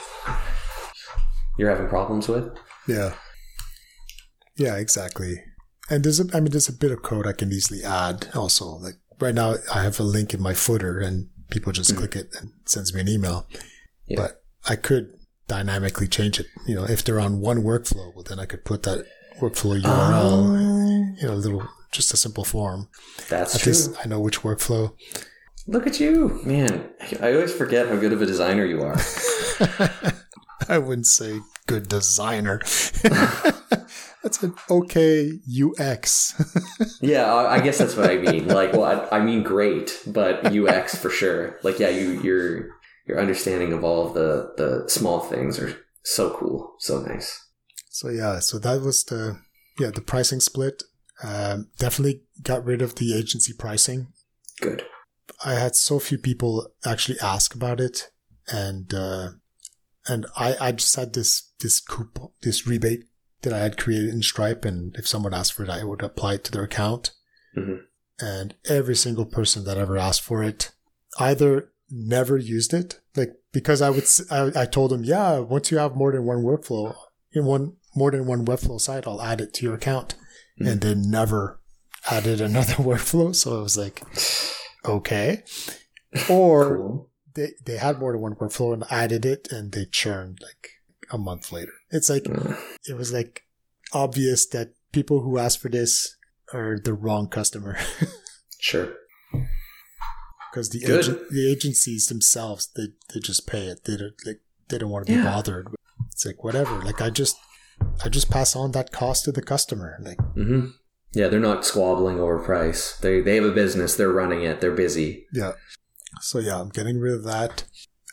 you're 1.57 1.69
having 1.69 1.87
problems 1.87 2.27
with? 2.27 2.51
Yeah. 2.85 3.13
Yeah, 4.57 4.75
exactly. 4.75 5.41
And 5.89 6.03
there's 6.03 6.19
a, 6.19 6.25
I 6.35 6.39
mean, 6.39 6.51
there's 6.51 6.69
a 6.69 6.73
bit 6.73 6.91
of 6.91 7.01
code 7.01 7.25
I 7.25 7.33
can 7.33 7.51
easily 7.51 7.83
add 7.83 8.27
also. 8.35 8.65
Like 8.65 8.95
right 9.19 9.33
now, 9.33 9.55
I 9.73 9.83
have 9.83 9.99
a 9.99 10.03
link 10.03 10.33
in 10.33 10.41
my 10.41 10.53
footer 10.53 10.99
and 10.99 11.29
people 11.49 11.71
just 11.71 11.91
mm-hmm. 11.91 11.99
click 11.99 12.15
it 12.15 12.29
and 12.39 12.51
it 12.61 12.69
sends 12.69 12.93
me 12.93 13.01
an 13.01 13.07
email. 13.07 13.47
Yeah. 14.07 14.17
But 14.21 14.43
I 14.67 14.75
could 14.75 15.13
dynamically 15.47 16.07
change 16.07 16.39
it. 16.39 16.47
You 16.67 16.75
know, 16.75 16.83
if 16.83 17.03
they're 17.03 17.19
on 17.19 17.39
one 17.39 17.63
workflow, 17.63 18.13
well, 18.13 18.23
then 18.23 18.39
I 18.39 18.45
could 18.45 18.65
put 18.65 18.83
that 18.83 19.05
workflow 19.39 19.81
URL, 19.81 19.85
oh. 19.85 21.15
you 21.19 21.27
know, 21.27 21.33
a 21.33 21.35
little, 21.35 21.67
just 21.91 22.13
a 22.13 22.17
simple 22.17 22.43
form. 22.43 22.89
That's 23.29 23.55
At 23.55 23.61
true. 23.61 23.71
least 23.71 23.95
I 24.03 24.07
know 24.07 24.19
which 24.19 24.41
workflow. 24.41 24.93
Look 25.67 25.85
at 25.85 25.99
you, 25.99 26.41
man. 26.45 26.89
I 27.21 27.33
always 27.33 27.53
forget 27.53 27.87
how 27.87 27.95
good 27.95 28.13
of 28.13 28.21
a 28.21 28.25
designer 28.25 28.65
you 28.65 28.81
are. 28.81 28.95
I 30.67 30.77
wouldn't 30.77 31.07
say 31.07 31.39
good 31.67 31.87
designer. 31.87 32.61
that's 34.29 34.43
an 34.43 34.53
okay 34.69 35.39
UX. 35.49 36.35
yeah, 37.01 37.33
I 37.33 37.59
guess 37.59 37.79
that's 37.79 37.95
what 37.95 38.09
I 38.09 38.17
mean. 38.17 38.47
Like, 38.47 38.73
well, 38.73 39.07
I, 39.11 39.17
I, 39.17 39.19
mean 39.21 39.43
great, 39.43 40.01
but 40.05 40.45
UX 40.45 40.95
for 40.95 41.09
sure. 41.09 41.57
Like, 41.63 41.79
yeah, 41.79 41.89
you 41.89 42.21
your 42.21 42.69
your 43.07 43.19
understanding 43.19 43.73
of 43.73 43.83
all 43.83 44.07
of 44.07 44.13
the 44.13 44.53
the 44.57 44.89
small 44.89 45.19
things 45.19 45.59
are 45.59 45.75
so 46.03 46.35
cool, 46.35 46.75
so 46.79 47.01
nice. 47.01 47.43
So 47.89 48.09
yeah, 48.09 48.39
so 48.39 48.59
that 48.59 48.81
was 48.81 49.03
the 49.03 49.39
yeah 49.79 49.89
the 49.89 50.01
pricing 50.01 50.39
split. 50.39 50.83
Um, 51.23 51.69
definitely 51.77 52.21
got 52.43 52.63
rid 52.63 52.81
of 52.81 52.95
the 52.95 53.17
agency 53.17 53.53
pricing. 53.57 54.13
Good. 54.61 54.83
I 55.43 55.53
had 55.53 55.75
so 55.75 55.99
few 55.99 56.17
people 56.17 56.71
actually 56.85 57.19
ask 57.19 57.55
about 57.55 57.79
it, 57.79 58.11
and 58.47 58.93
uh, 58.93 59.29
and 60.07 60.27
I 60.37 60.55
I 60.61 60.71
just 60.71 60.95
had 60.95 61.13
this 61.13 61.51
this 61.59 61.79
coupon 61.79 62.29
this 62.41 62.67
rebate 62.67 63.05
that 63.41 63.53
I 63.53 63.59
had 63.59 63.77
created 63.77 64.09
in 64.09 64.21
Stripe, 64.21 64.65
and 64.65 64.95
if 64.95 65.07
someone 65.07 65.33
asked 65.33 65.53
for 65.53 65.63
it, 65.63 65.69
I 65.69 65.83
would 65.83 66.01
apply 66.01 66.35
it 66.35 66.43
to 66.45 66.51
their 66.51 66.63
account. 66.63 67.11
Mm-hmm. 67.57 67.75
And 68.19 68.55
every 68.67 68.95
single 68.95 69.25
person 69.25 69.63
that 69.63 69.77
ever 69.77 69.97
asked 69.97 70.21
for 70.21 70.43
it 70.43 70.71
either 71.19 71.71
never 71.89 72.37
used 72.37 72.73
it, 72.73 72.99
like 73.15 73.33
because 73.51 73.81
I 73.81 73.89
would 73.89 74.05
I, 74.29 74.51
I 74.61 74.65
told 74.65 74.91
them, 74.91 75.03
yeah, 75.03 75.39
once 75.39 75.71
you 75.71 75.77
have 75.77 75.95
more 75.95 76.11
than 76.11 76.25
one 76.25 76.43
workflow 76.43 76.95
in 77.31 77.45
one 77.45 77.77
more 77.95 78.11
than 78.11 78.25
one 78.25 78.45
workflow 78.45 78.79
site, 78.79 79.07
I'll 79.07 79.21
add 79.21 79.41
it 79.41 79.53
to 79.55 79.65
your 79.65 79.75
account, 79.75 80.15
mm-hmm. 80.59 80.67
and 80.67 80.81
they 80.81 80.95
never 80.95 81.59
added 82.09 82.41
another 82.41 82.75
workflow. 82.75 83.35
So 83.35 83.59
I 83.59 83.61
was 83.61 83.77
like, 83.77 84.03
okay, 84.85 85.43
or 86.29 86.77
cool. 86.77 87.09
they 87.35 87.51
they 87.65 87.77
had 87.77 87.99
more 87.99 88.11
than 88.11 88.21
one 88.21 88.35
workflow 88.35 88.73
and 88.73 88.83
added 88.91 89.25
it, 89.25 89.47
and 89.51 89.71
they 89.71 89.85
churned 89.85 90.39
like 90.41 90.71
a 91.11 91.17
month 91.17 91.51
later. 91.51 91.73
It's 91.91 92.09
like 92.09 92.25
it 92.87 92.97
was 92.97 93.11
like 93.11 93.43
obvious 93.93 94.45
that 94.47 94.73
people 94.91 95.21
who 95.21 95.37
ask 95.37 95.59
for 95.59 95.69
this 95.69 96.15
are 96.53 96.77
the 96.83 96.93
wrong 96.93 97.27
customer. 97.27 97.77
sure. 98.59 98.93
Because 100.51 100.69
the 100.69 100.83
ag- 100.85 101.29
the 101.29 101.51
agencies 101.51 102.07
themselves, 102.07 102.69
they 102.75 102.87
they 103.13 103.19
just 103.19 103.47
pay 103.47 103.67
it. 103.67 103.85
They 103.85 103.97
don't 103.97 104.13
like 104.25 104.41
they 104.69 104.77
don't 104.77 104.89
want 104.89 105.07
to 105.07 105.13
be 105.13 105.17
yeah. 105.19 105.25
bothered. 105.25 105.67
It's 106.11 106.25
like 106.25 106.43
whatever. 106.43 106.79
Like 106.81 107.01
I 107.01 107.09
just 107.09 107.37
I 108.03 108.09
just 108.09 108.29
pass 108.29 108.55
on 108.55 108.71
that 108.71 108.91
cost 108.91 109.25
to 109.25 109.31
the 109.31 109.41
customer. 109.41 109.97
Like. 110.01 110.17
Mm-hmm. 110.17 110.67
Yeah, 111.11 111.27
they're 111.27 111.39
not 111.39 111.65
squabbling 111.65 112.19
over 112.19 112.37
price. 112.39 112.95
They 112.97 113.21
they 113.21 113.35
have 113.35 113.45
a 113.45 113.51
business. 113.51 113.95
They're 113.95 114.11
running 114.11 114.43
it. 114.43 114.61
They're 114.61 114.71
busy. 114.71 115.25
Yeah. 115.33 115.53
So 116.21 116.39
yeah, 116.39 116.59
I'm 116.59 116.69
getting 116.69 116.99
rid 116.99 117.13
of 117.13 117.23
that. 117.23 117.63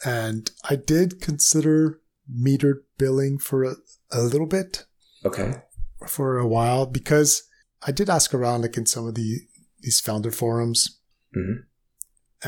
And 0.04 0.50
I 0.68 0.76
did 0.76 1.20
consider 1.20 2.00
metered 2.32 2.80
billing 2.98 3.38
for 3.38 3.64
a, 3.64 3.74
a 4.10 4.22
little 4.22 4.46
bit. 4.46 4.84
Okay. 5.24 5.62
For 6.06 6.38
a 6.38 6.46
while 6.46 6.86
because 6.86 7.44
I 7.82 7.92
did 7.92 8.10
ask 8.10 8.34
around 8.34 8.62
like 8.62 8.76
in 8.76 8.86
some 8.86 9.06
of 9.06 9.14
the 9.14 9.40
these 9.80 10.00
founder 10.00 10.30
forums. 10.30 10.98
Mm-hmm. 11.36 11.62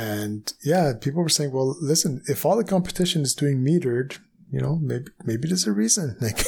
And 0.01 0.53
yeah, 0.63 0.93
people 1.01 1.23
were 1.23 1.29
saying, 1.29 1.53
well, 1.53 1.77
listen, 1.81 2.23
if 2.27 2.45
all 2.45 2.57
the 2.57 2.65
competition 2.65 3.23
is 3.23 3.35
doing 3.35 3.65
metered, 3.65 4.19
you 4.51 4.61
know, 4.61 4.77
maybe 4.77 5.07
maybe 5.25 5.49
there's 5.49 5.67
a 5.67 5.73
reason. 5.73 6.17
Like 6.21 6.45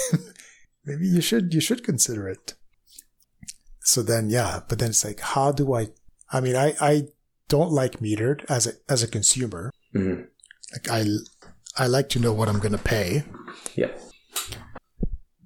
maybe 0.85 1.07
you 1.07 1.21
should 1.21 1.53
you 1.53 1.61
should 1.61 1.85
consider 1.85 2.29
it. 2.29 2.55
So 3.81 4.03
then 4.03 4.31
yeah, 4.31 4.61
but 4.69 4.79
then 4.79 4.91
it's 4.91 5.05
like, 5.05 5.21
how 5.21 5.53
do 5.53 5.75
I 5.75 5.89
I 6.31 6.41
mean 6.41 6.57
I 6.57 6.75
I 6.81 7.09
don't 7.49 7.73
like 7.73 8.01
metered 8.01 8.45
as 8.49 8.67
a 8.67 8.73
as 8.89 9.03
a 9.03 9.09
consumer. 9.09 9.73
Mm-hmm. 9.95 10.23
Like 10.73 10.89
I 10.91 11.05
I 11.81 11.87
like 11.87 12.11
to 12.11 12.21
know 12.21 12.35
what 12.35 12.49
I'm 12.51 12.61
gonna 12.61 12.77
pay. 12.77 13.25
Yeah. 13.75 13.93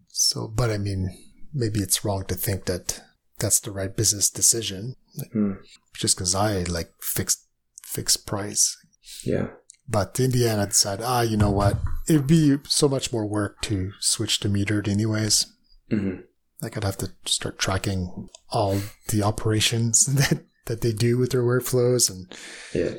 So 0.08 0.48
but 0.48 0.68
I 0.68 0.78
mean 0.78 1.16
maybe 1.54 1.78
it's 1.78 2.04
wrong 2.04 2.24
to 2.24 2.34
think 2.34 2.64
that 2.64 3.00
that's 3.38 3.60
the 3.60 3.70
right 3.70 3.96
business 3.96 4.30
decision. 4.30 4.96
Mm. 5.32 5.58
Just 5.94 6.16
because 6.16 6.34
I 6.34 6.64
like 6.64 6.90
fixed 7.00 7.46
fixed 7.82 8.26
price. 8.26 8.76
Yeah. 9.22 9.46
But 9.88 10.18
in 10.18 10.30
the 10.32 10.48
end, 10.48 10.60
I 10.60 10.64
decided, 10.66 11.04
ah, 11.04 11.20
you 11.20 11.36
know 11.36 11.50
what? 11.50 11.76
It'd 12.08 12.26
be 12.26 12.56
so 12.64 12.88
much 12.88 13.12
more 13.12 13.26
work 13.26 13.60
to 13.62 13.92
switch 14.00 14.40
to 14.40 14.48
metered, 14.48 14.88
anyways. 14.88 15.46
Mm-hmm. 15.92 16.22
Like 16.62 16.76
I'd 16.76 16.84
have 16.84 16.96
to 16.98 17.12
start 17.26 17.58
tracking 17.58 18.28
all 18.50 18.80
the 19.10 19.22
operations 19.22 20.06
that 20.14 20.44
that 20.66 20.80
they 20.80 20.92
do 20.92 21.16
with 21.18 21.30
their 21.30 21.42
workflows, 21.42 22.10
and 22.10 22.34
yeah, 22.72 22.96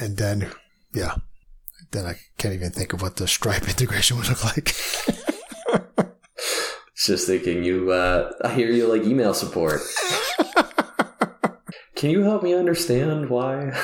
and 0.00 0.16
then 0.16 0.50
yeah, 0.94 1.16
then 1.92 2.06
I 2.06 2.16
can't 2.38 2.54
even 2.54 2.70
think 2.70 2.92
of 2.92 3.02
what 3.02 3.16
the 3.16 3.28
Stripe 3.28 3.62
integration 3.68 4.16
would 4.16 4.28
look 4.28 4.44
like. 4.44 4.74
Just 6.96 7.26
thinking, 7.26 7.64
you. 7.64 7.90
Uh, 7.92 8.32
I 8.44 8.52
hear 8.52 8.70
you 8.70 8.86
like 8.86 9.02
email 9.02 9.34
support. 9.34 9.80
Can 11.96 12.10
you 12.10 12.22
help 12.22 12.42
me 12.42 12.54
understand 12.54 13.30
why? 13.30 13.78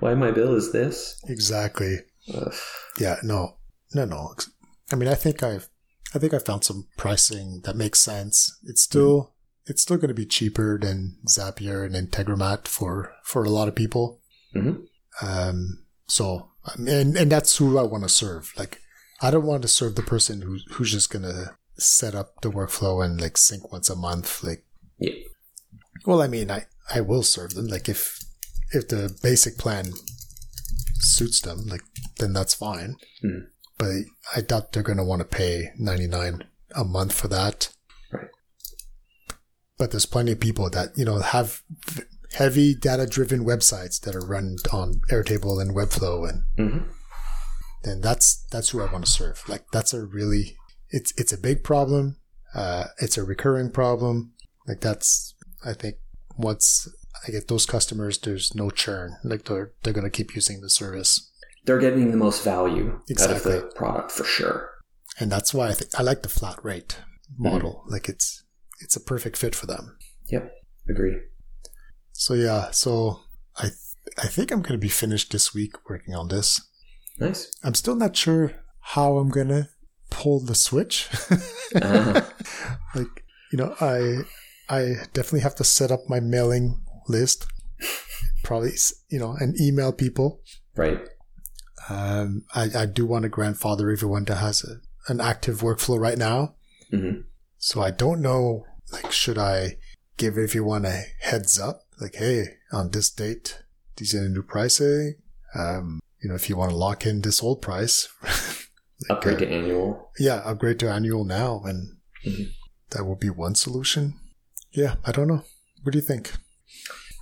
why 0.00 0.14
my 0.14 0.30
bill 0.30 0.54
is 0.54 0.72
this? 0.72 1.20
Exactly. 1.28 1.98
Ugh. 2.34 2.54
Yeah, 2.98 3.16
no, 3.22 3.58
no, 3.94 4.04
no. 4.04 4.34
I 4.92 4.96
mean, 4.96 5.08
I 5.08 5.14
think 5.14 5.42
I've, 5.42 5.68
I 6.14 6.18
think 6.18 6.34
I 6.34 6.38
found 6.38 6.64
some 6.64 6.88
pricing 6.96 7.62
that 7.64 7.76
makes 7.76 8.00
sense. 8.00 8.58
It's 8.64 8.82
still, 8.82 9.22
mm 9.22 9.28
it's 9.66 9.82
still 9.82 9.96
going 9.96 10.08
to 10.08 10.14
be 10.14 10.26
cheaper 10.26 10.78
than 10.78 11.18
Zapier 11.28 11.84
and 11.84 11.94
Integromat 11.94 12.66
for 12.66 13.12
for 13.24 13.44
a 13.44 13.50
lot 13.50 13.68
of 13.68 13.74
people. 13.74 14.20
Mm-hmm. 14.54 15.26
Um, 15.26 15.84
so, 16.08 16.51
and 16.76 17.16
and 17.16 17.30
that's 17.30 17.56
who 17.56 17.78
I 17.78 17.82
want 17.82 18.04
to 18.04 18.08
serve. 18.08 18.52
Like, 18.56 18.80
I 19.20 19.30
don't 19.30 19.46
want 19.46 19.62
to 19.62 19.68
serve 19.68 19.94
the 19.94 20.02
person 20.02 20.42
who 20.42 20.58
who's 20.72 20.92
just 20.92 21.10
gonna 21.10 21.56
set 21.78 22.14
up 22.14 22.40
the 22.42 22.50
workflow 22.50 23.04
and 23.04 23.20
like 23.20 23.36
sync 23.36 23.72
once 23.72 23.90
a 23.90 23.96
month. 23.96 24.42
Like, 24.44 24.64
yeah. 24.98 25.14
Well, 26.06 26.22
I 26.22 26.28
mean, 26.28 26.50
I 26.50 26.66
I 26.92 27.00
will 27.00 27.22
serve 27.22 27.54
them. 27.54 27.66
Like, 27.66 27.88
if 27.88 28.20
if 28.72 28.88
the 28.88 29.16
basic 29.22 29.58
plan 29.58 29.92
suits 30.98 31.40
them, 31.40 31.66
like 31.66 31.82
then 32.18 32.32
that's 32.32 32.54
fine. 32.54 32.96
Mm. 33.24 33.46
But 33.78 33.90
I 34.34 34.40
doubt 34.40 34.72
they're 34.72 34.82
going 34.82 34.98
to 34.98 35.04
want 35.04 35.20
to 35.20 35.36
pay 35.36 35.72
ninety 35.76 36.06
nine 36.06 36.44
a 36.74 36.84
month 36.84 37.12
for 37.12 37.28
that. 37.28 37.70
Right. 38.12 38.28
But 39.78 39.90
there's 39.90 40.06
plenty 40.06 40.32
of 40.32 40.40
people 40.40 40.70
that 40.70 40.96
you 40.96 41.04
know 41.04 41.18
have 41.18 41.62
heavy 42.34 42.74
data 42.74 43.06
driven 43.06 43.44
websites 43.44 44.00
that 44.00 44.14
are 44.14 44.26
run 44.26 44.56
on 44.72 45.00
Airtable 45.10 45.60
and 45.60 45.74
Webflow, 45.74 46.28
and 46.28 46.42
mm-hmm. 46.58 46.90
then 47.84 48.00
that's 48.00 48.44
that's 48.50 48.70
who 48.70 48.82
I 48.82 48.90
want 48.92 49.04
to 49.04 49.10
serve. 49.10 49.42
Like 49.48 49.64
that's 49.72 49.92
a 49.92 50.04
really 50.04 50.56
it's 50.90 51.12
it's 51.16 51.32
a 51.32 51.38
big 51.38 51.64
problem. 51.64 52.16
Uh, 52.54 52.84
it's 52.98 53.16
a 53.16 53.24
recurring 53.24 53.70
problem. 53.70 54.32
Like 54.66 54.80
that's 54.80 55.34
I 55.64 55.72
think 55.72 55.96
once 56.36 56.88
I 57.26 57.30
get 57.30 57.48
those 57.48 57.66
customers, 57.66 58.18
there's 58.18 58.54
no 58.54 58.70
churn. 58.70 59.16
Like 59.24 59.44
they're 59.44 59.72
they're 59.82 59.92
gonna 59.92 60.10
keep 60.10 60.34
using 60.34 60.60
the 60.60 60.70
service. 60.70 61.30
They're 61.64 61.78
getting 61.78 62.10
the 62.10 62.16
most 62.16 62.42
value 62.42 63.00
exactly. 63.08 63.52
out 63.52 63.58
of 63.58 63.62
the 63.62 63.74
product 63.76 64.10
for 64.10 64.24
sure. 64.24 64.70
And 65.20 65.30
that's 65.30 65.54
why 65.54 65.68
I 65.68 65.74
think 65.74 65.90
I 65.96 66.02
like 66.02 66.22
the 66.22 66.28
flat 66.28 66.58
rate 66.64 66.98
model. 67.38 67.82
Mm-hmm. 67.82 67.92
Like 67.92 68.08
it's 68.08 68.44
it's 68.80 68.96
a 68.96 69.00
perfect 69.00 69.36
fit 69.36 69.54
for 69.54 69.66
them. 69.66 69.96
Yep, 70.28 70.52
agree. 70.88 71.16
So 72.22 72.34
yeah, 72.34 72.70
so 72.70 73.18
I 73.56 73.62
th- 73.62 73.74
I 74.16 74.28
think 74.28 74.52
I'm 74.52 74.62
gonna 74.62 74.78
be 74.78 74.88
finished 74.88 75.32
this 75.32 75.52
week 75.52 75.74
working 75.90 76.14
on 76.14 76.28
this. 76.28 76.60
Nice. 77.18 77.50
I'm 77.64 77.74
still 77.74 77.96
not 77.96 78.14
sure 78.14 78.52
how 78.78 79.18
I'm 79.18 79.28
gonna 79.28 79.70
pull 80.08 80.38
the 80.38 80.54
switch. 80.54 81.08
uh-huh. 81.74 82.20
Like 82.94 83.24
you 83.50 83.58
know, 83.58 83.74
I 83.80 84.18
I 84.68 84.94
definitely 85.14 85.40
have 85.40 85.56
to 85.56 85.64
set 85.64 85.90
up 85.90 86.02
my 86.08 86.20
mailing 86.20 86.84
list, 87.08 87.44
probably 88.44 88.74
you 89.10 89.18
know, 89.18 89.34
and 89.40 89.60
email 89.60 89.92
people. 89.92 90.42
Right. 90.76 91.00
Um, 91.88 92.44
I, 92.54 92.68
I 92.82 92.86
do 92.86 93.04
want 93.04 93.24
to 93.24 93.30
grandfather 93.30 93.90
everyone 93.90 94.26
that 94.26 94.36
has 94.36 94.62
a, 94.62 94.76
an 95.10 95.20
active 95.20 95.62
workflow 95.62 95.98
right 95.98 96.18
now. 96.18 96.54
Mm-hmm. 96.92 97.22
So 97.58 97.82
I 97.82 97.90
don't 97.90 98.22
know, 98.22 98.64
like, 98.92 99.10
should 99.10 99.38
I 99.38 99.78
give 100.16 100.38
everyone 100.38 100.84
a 100.84 101.02
heads 101.18 101.58
up? 101.58 101.80
Like, 102.02 102.16
hey, 102.16 102.56
on 102.72 102.90
this 102.90 103.10
date, 103.10 103.62
these 103.96 104.12
are 104.12 104.24
the 104.24 104.28
new 104.28 104.42
pricing. 104.42 105.14
Um, 105.54 106.00
you 106.20 106.28
know, 106.28 106.34
if 106.34 106.48
you 106.48 106.56
want 106.56 106.72
to 106.72 106.76
lock 106.76 107.06
in 107.06 107.22
this 107.22 107.40
old 107.40 107.62
price, 107.62 108.08
like, 108.22 109.18
upgrade 109.18 109.36
uh, 109.36 109.40
to 109.40 109.48
annual. 109.48 110.10
Yeah, 110.18 110.42
upgrade 110.44 110.80
to 110.80 110.90
annual 110.90 111.24
now, 111.24 111.62
and 111.64 111.98
mm-hmm. 112.26 112.50
that 112.90 113.04
would 113.04 113.20
be 113.20 113.30
one 113.30 113.54
solution. 113.54 114.14
Yeah, 114.72 114.96
I 115.04 115.12
don't 115.12 115.28
know. 115.28 115.44
What 115.84 115.92
do 115.92 115.98
you 115.98 116.02
think? 116.02 116.32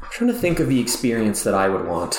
I'm 0.00 0.08
trying 0.12 0.32
to 0.32 0.38
think 0.38 0.60
of 0.60 0.68
the 0.70 0.80
experience 0.80 1.42
that 1.42 1.54
I 1.54 1.68
would 1.68 1.86
want. 1.86 2.18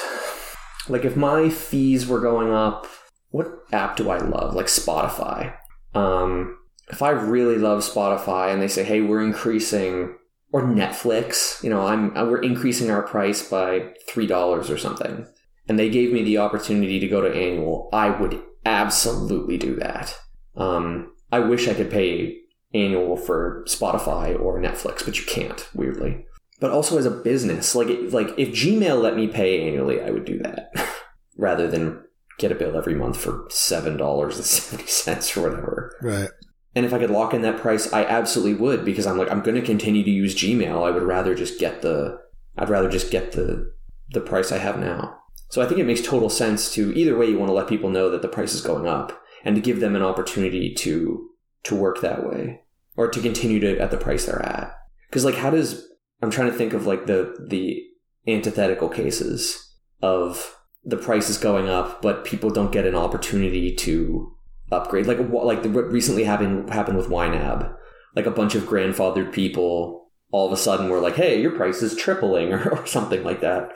Like 0.88 1.04
if 1.04 1.16
my 1.16 1.50
fees 1.50 2.06
were 2.06 2.20
going 2.20 2.52
up, 2.52 2.86
what 3.30 3.48
app 3.72 3.98
do 3.98 4.12
I 4.12 4.20
love? 4.20 4.54
Like 4.54 4.68
Spotify. 4.68 5.56
Um, 5.96 6.60
if 6.90 7.02
I 7.02 7.10
really 7.10 7.58
love 7.58 7.80
Spotify 7.80 8.54
and 8.54 8.62
they 8.62 8.68
say, 8.68 8.84
"Hey, 8.84 9.02
we're 9.02 9.24
increasing," 9.24 10.16
or 10.52 10.64
Netflix, 10.64 11.64
you 11.64 11.70
know, 11.70 11.86
I'm 11.88 12.16
uh, 12.16 12.26
we're 12.26 12.42
increasing 12.42 12.92
our 12.92 13.02
price 13.02 13.48
by 13.48 13.94
three 14.08 14.28
dollars 14.28 14.70
or 14.70 14.78
something, 14.78 15.26
and 15.68 15.80
they 15.80 15.90
gave 15.90 16.12
me 16.12 16.24
the 16.24 16.38
opportunity 16.40 17.00
to 17.00 17.08
go 17.08 17.22
to 17.22 17.34
annual, 17.34 17.90
I 17.94 18.10
would 18.10 18.42
absolutely 18.66 19.58
do 19.58 19.76
that. 19.76 20.18
Um, 20.56 21.14
I 21.32 21.40
wish 21.40 21.68
I 21.68 21.74
could 21.74 21.90
pay 21.90 22.38
annual 22.74 23.18
for 23.18 23.64
Spotify 23.68 24.40
or 24.40 24.60
Netflix, 24.60 25.06
but 25.06 25.18
you 25.18 25.26
can't, 25.26 25.68
weirdly. 25.74 26.26
But 26.60 26.72
also 26.72 26.98
as 26.98 27.06
a 27.06 27.12
business, 27.12 27.74
like 27.74 27.88
like 28.12 28.30
if 28.38 28.50
Gmail 28.50 29.02
let 29.02 29.16
me 29.16 29.28
pay 29.28 29.68
annually, 29.68 30.02
I 30.02 30.12
would 30.12 30.26
do 30.26 30.40
that 30.40 30.72
rather 31.38 31.68
than 31.68 32.04
get 32.38 32.52
a 32.52 32.56
bill 32.56 32.78
every 32.78 32.96
month 32.96 33.18
for 33.18 33.48
seven 33.50 33.98
dollars 33.98 34.38
and 34.38 34.46
seventy 34.46 34.88
cents 34.88 35.36
or 35.36 35.50
whatever. 35.50 35.98
Right. 36.02 36.30
And 36.74 36.86
if 36.86 36.94
I 36.94 37.00
could 37.00 37.10
lock 37.10 37.34
in 37.34 37.42
that 37.42 37.60
price, 37.60 37.92
I 37.92 38.06
absolutely 38.06 38.54
would 38.54 38.86
because 38.86 39.06
I'm 39.06 39.18
like 39.18 39.30
I'm 39.30 39.42
going 39.42 39.60
to 39.60 39.66
continue 39.66 40.04
to 40.04 40.10
use 40.10 40.36
Gmail. 40.36 40.88
I 40.88 40.92
would 40.92 41.04
rather 41.04 41.36
just 41.36 41.60
get 41.60 41.82
the 41.82 42.20
I'd 42.58 42.70
rather 42.70 42.90
just 42.90 43.12
get 43.12 43.34
the 43.34 43.74
the 44.12 44.22
price 44.22 44.52
I 44.52 44.58
have 44.58 44.80
now. 44.80 45.18
So 45.50 45.62
I 45.62 45.66
think 45.66 45.80
it 45.80 45.86
makes 45.86 46.02
total 46.02 46.30
sense 46.30 46.74
to 46.74 46.98
either 46.98 47.18
way 47.18 47.30
you 47.30 47.38
want 47.38 47.50
to 47.50 47.54
let 47.54 47.68
people 47.68 47.90
know 47.90 48.10
that 48.10 48.22
the 48.22 48.28
price 48.28 48.54
is 48.54 48.62
going 48.62 48.88
up 48.88 49.22
and 49.44 49.56
to 49.56 49.62
give 49.62 49.80
them 49.80 49.96
an 49.96 50.02
opportunity 50.02 50.74
to 50.76 51.30
to 51.64 51.76
work 51.76 52.02
that 52.02 52.26
way 52.26 52.62
or 52.96 53.10
to 53.10 53.22
continue 53.22 53.60
to 53.60 53.78
at 53.78 53.92
the 53.92 53.98
price 53.98 54.26
they're 54.26 54.46
at. 54.46 54.74
Cuz 55.12 55.26
like 55.26 55.36
how 55.36 55.50
does 55.50 55.88
I'm 56.22 56.32
trying 56.32 56.52
to 56.52 56.58
think 56.58 56.74
of 56.74 56.86
like 56.86 57.06
the 57.06 57.36
the 57.48 57.84
antithetical 58.28 58.88
cases 58.88 59.76
of 60.02 60.58
the 60.86 60.98
price 60.98 61.30
is 61.30 61.38
going 61.38 61.68
up 61.68 62.02
but 62.02 62.24
people 62.24 62.50
don't 62.50 62.72
get 62.72 62.86
an 62.86 62.96
opportunity 62.96 63.76
to 63.76 64.36
upgrade 64.72 65.06
like 65.06 65.20
like 65.20 65.64
the, 65.64 65.70
what 65.70 65.92
recently 65.92 66.24
happened 66.24 66.70
happened 66.70 66.98
with 66.98 67.10
YNAB 67.10 67.74
like 68.16 68.26
a 68.26 68.32
bunch 68.32 68.56
of 68.56 68.64
grandfathered 68.64 69.32
people 69.34 70.10
all 70.32 70.48
of 70.48 70.54
a 70.54 70.58
sudden 70.58 70.90
were 70.90 71.00
like 71.00 71.16
hey 71.16 71.42
your 71.42 71.52
price 71.52 71.82
is 71.82 71.96
tripling 71.96 72.54
or, 72.54 72.70
or 72.70 72.86
something 72.86 73.24
like 73.24 73.42
that 73.42 73.70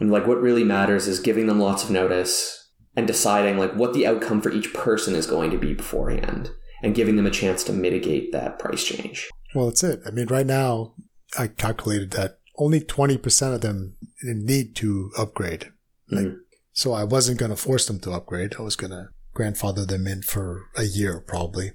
and 0.00 0.10
like 0.10 0.26
what 0.26 0.40
really 0.40 0.64
matters 0.64 1.06
is 1.06 1.20
giving 1.20 1.46
them 1.46 1.60
lots 1.60 1.84
of 1.84 1.90
notice 1.90 2.70
and 2.96 3.06
deciding 3.06 3.58
like 3.58 3.74
what 3.74 3.94
the 3.94 4.06
outcome 4.06 4.40
for 4.40 4.50
each 4.50 4.72
person 4.74 5.14
is 5.14 5.26
going 5.26 5.50
to 5.50 5.58
be 5.58 5.74
beforehand 5.74 6.50
and 6.82 6.94
giving 6.94 7.16
them 7.16 7.26
a 7.26 7.30
chance 7.30 7.62
to 7.64 7.72
mitigate 7.72 8.32
that 8.32 8.58
price 8.58 8.84
change. 8.84 9.30
Well, 9.54 9.66
that's 9.66 9.84
it. 9.84 10.00
I 10.04 10.10
mean, 10.10 10.26
right 10.26 10.46
now, 10.46 10.94
I 11.38 11.46
calculated 11.46 12.10
that 12.12 12.40
only 12.58 12.80
20% 12.80 13.54
of 13.54 13.60
them 13.60 13.96
need 14.22 14.74
to 14.76 15.10
upgrade. 15.16 15.70
Like, 16.10 16.26
mm-hmm. 16.26 16.36
So 16.74 16.92
I 16.92 17.04
wasn't 17.04 17.38
going 17.38 17.50
to 17.50 17.56
force 17.56 17.86
them 17.86 18.00
to 18.00 18.12
upgrade. 18.12 18.54
I 18.58 18.62
was 18.62 18.76
going 18.76 18.92
to 18.92 19.08
grandfather 19.34 19.84
them 19.84 20.06
in 20.06 20.22
for 20.22 20.66
a 20.76 20.84
year 20.84 21.20
probably. 21.20 21.72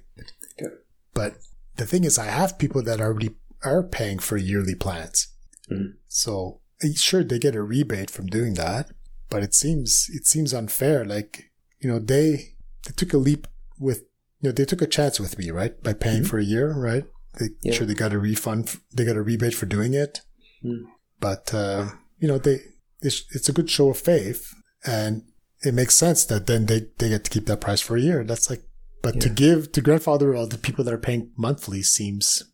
But 1.14 1.38
the 1.76 1.86
thing 1.86 2.04
is, 2.04 2.18
I 2.18 2.26
have 2.26 2.58
people 2.58 2.82
that 2.82 3.00
already 3.00 3.30
are 3.64 3.82
paying 3.82 4.18
for 4.18 4.36
yearly 4.36 4.74
plans. 4.74 5.28
Mm-hmm. 5.70 5.96
So 6.08 6.60
sure 6.94 7.24
they 7.24 7.38
get 7.38 7.56
a 7.56 7.62
rebate 7.62 8.10
from 8.10 8.26
doing 8.26 8.54
that, 8.54 8.90
but 9.30 9.42
it 9.42 9.54
seems 9.54 10.08
it 10.12 10.26
seems 10.26 10.54
unfair. 10.54 11.04
Like 11.04 11.50
you 11.80 11.90
know 11.90 11.98
they 11.98 12.54
they 12.86 12.92
took 12.96 13.12
a 13.12 13.18
leap 13.18 13.46
with 13.78 14.04
you 14.40 14.48
know 14.48 14.52
they 14.52 14.64
took 14.64 14.82
a 14.82 14.86
chance 14.86 15.18
with 15.18 15.38
me 15.38 15.50
right 15.50 15.82
by 15.82 15.92
paying 15.92 16.22
mm-hmm. 16.22 16.26
for 16.26 16.38
a 16.38 16.44
year 16.44 16.72
right. 16.72 17.04
They 17.38 17.50
yeah. 17.62 17.72
sure 17.72 17.86
they 17.86 17.94
got 17.94 18.12
a 18.12 18.18
refund 18.18 18.76
they 18.94 19.04
got 19.04 19.16
a 19.16 19.22
rebate 19.22 19.54
for 19.54 19.66
doing 19.66 19.94
it, 19.94 20.22
mm. 20.64 20.84
but 21.20 21.52
uh, 21.54 21.90
you 22.18 22.26
know 22.26 22.38
they 22.38 22.60
it's, 23.00 23.24
it's 23.32 23.48
a 23.48 23.52
good 23.52 23.70
show 23.70 23.90
of 23.90 23.98
faith 23.98 24.54
and 24.84 25.22
it 25.62 25.74
makes 25.74 25.94
sense 25.94 26.24
that 26.26 26.46
then 26.46 26.66
they, 26.66 26.86
they 26.98 27.08
get 27.08 27.24
to 27.24 27.30
keep 27.30 27.46
that 27.46 27.60
price 27.60 27.80
for 27.80 27.96
a 27.96 28.00
year. 28.00 28.24
That's 28.24 28.48
like, 28.48 28.62
but 29.02 29.16
yeah. 29.16 29.20
to 29.20 29.28
give 29.28 29.72
to 29.72 29.80
grandfather 29.80 30.34
all 30.34 30.46
the 30.46 30.58
people 30.58 30.84
that 30.84 30.94
are 30.94 30.98
paying 30.98 31.30
monthly 31.36 31.82
seems 31.82 32.44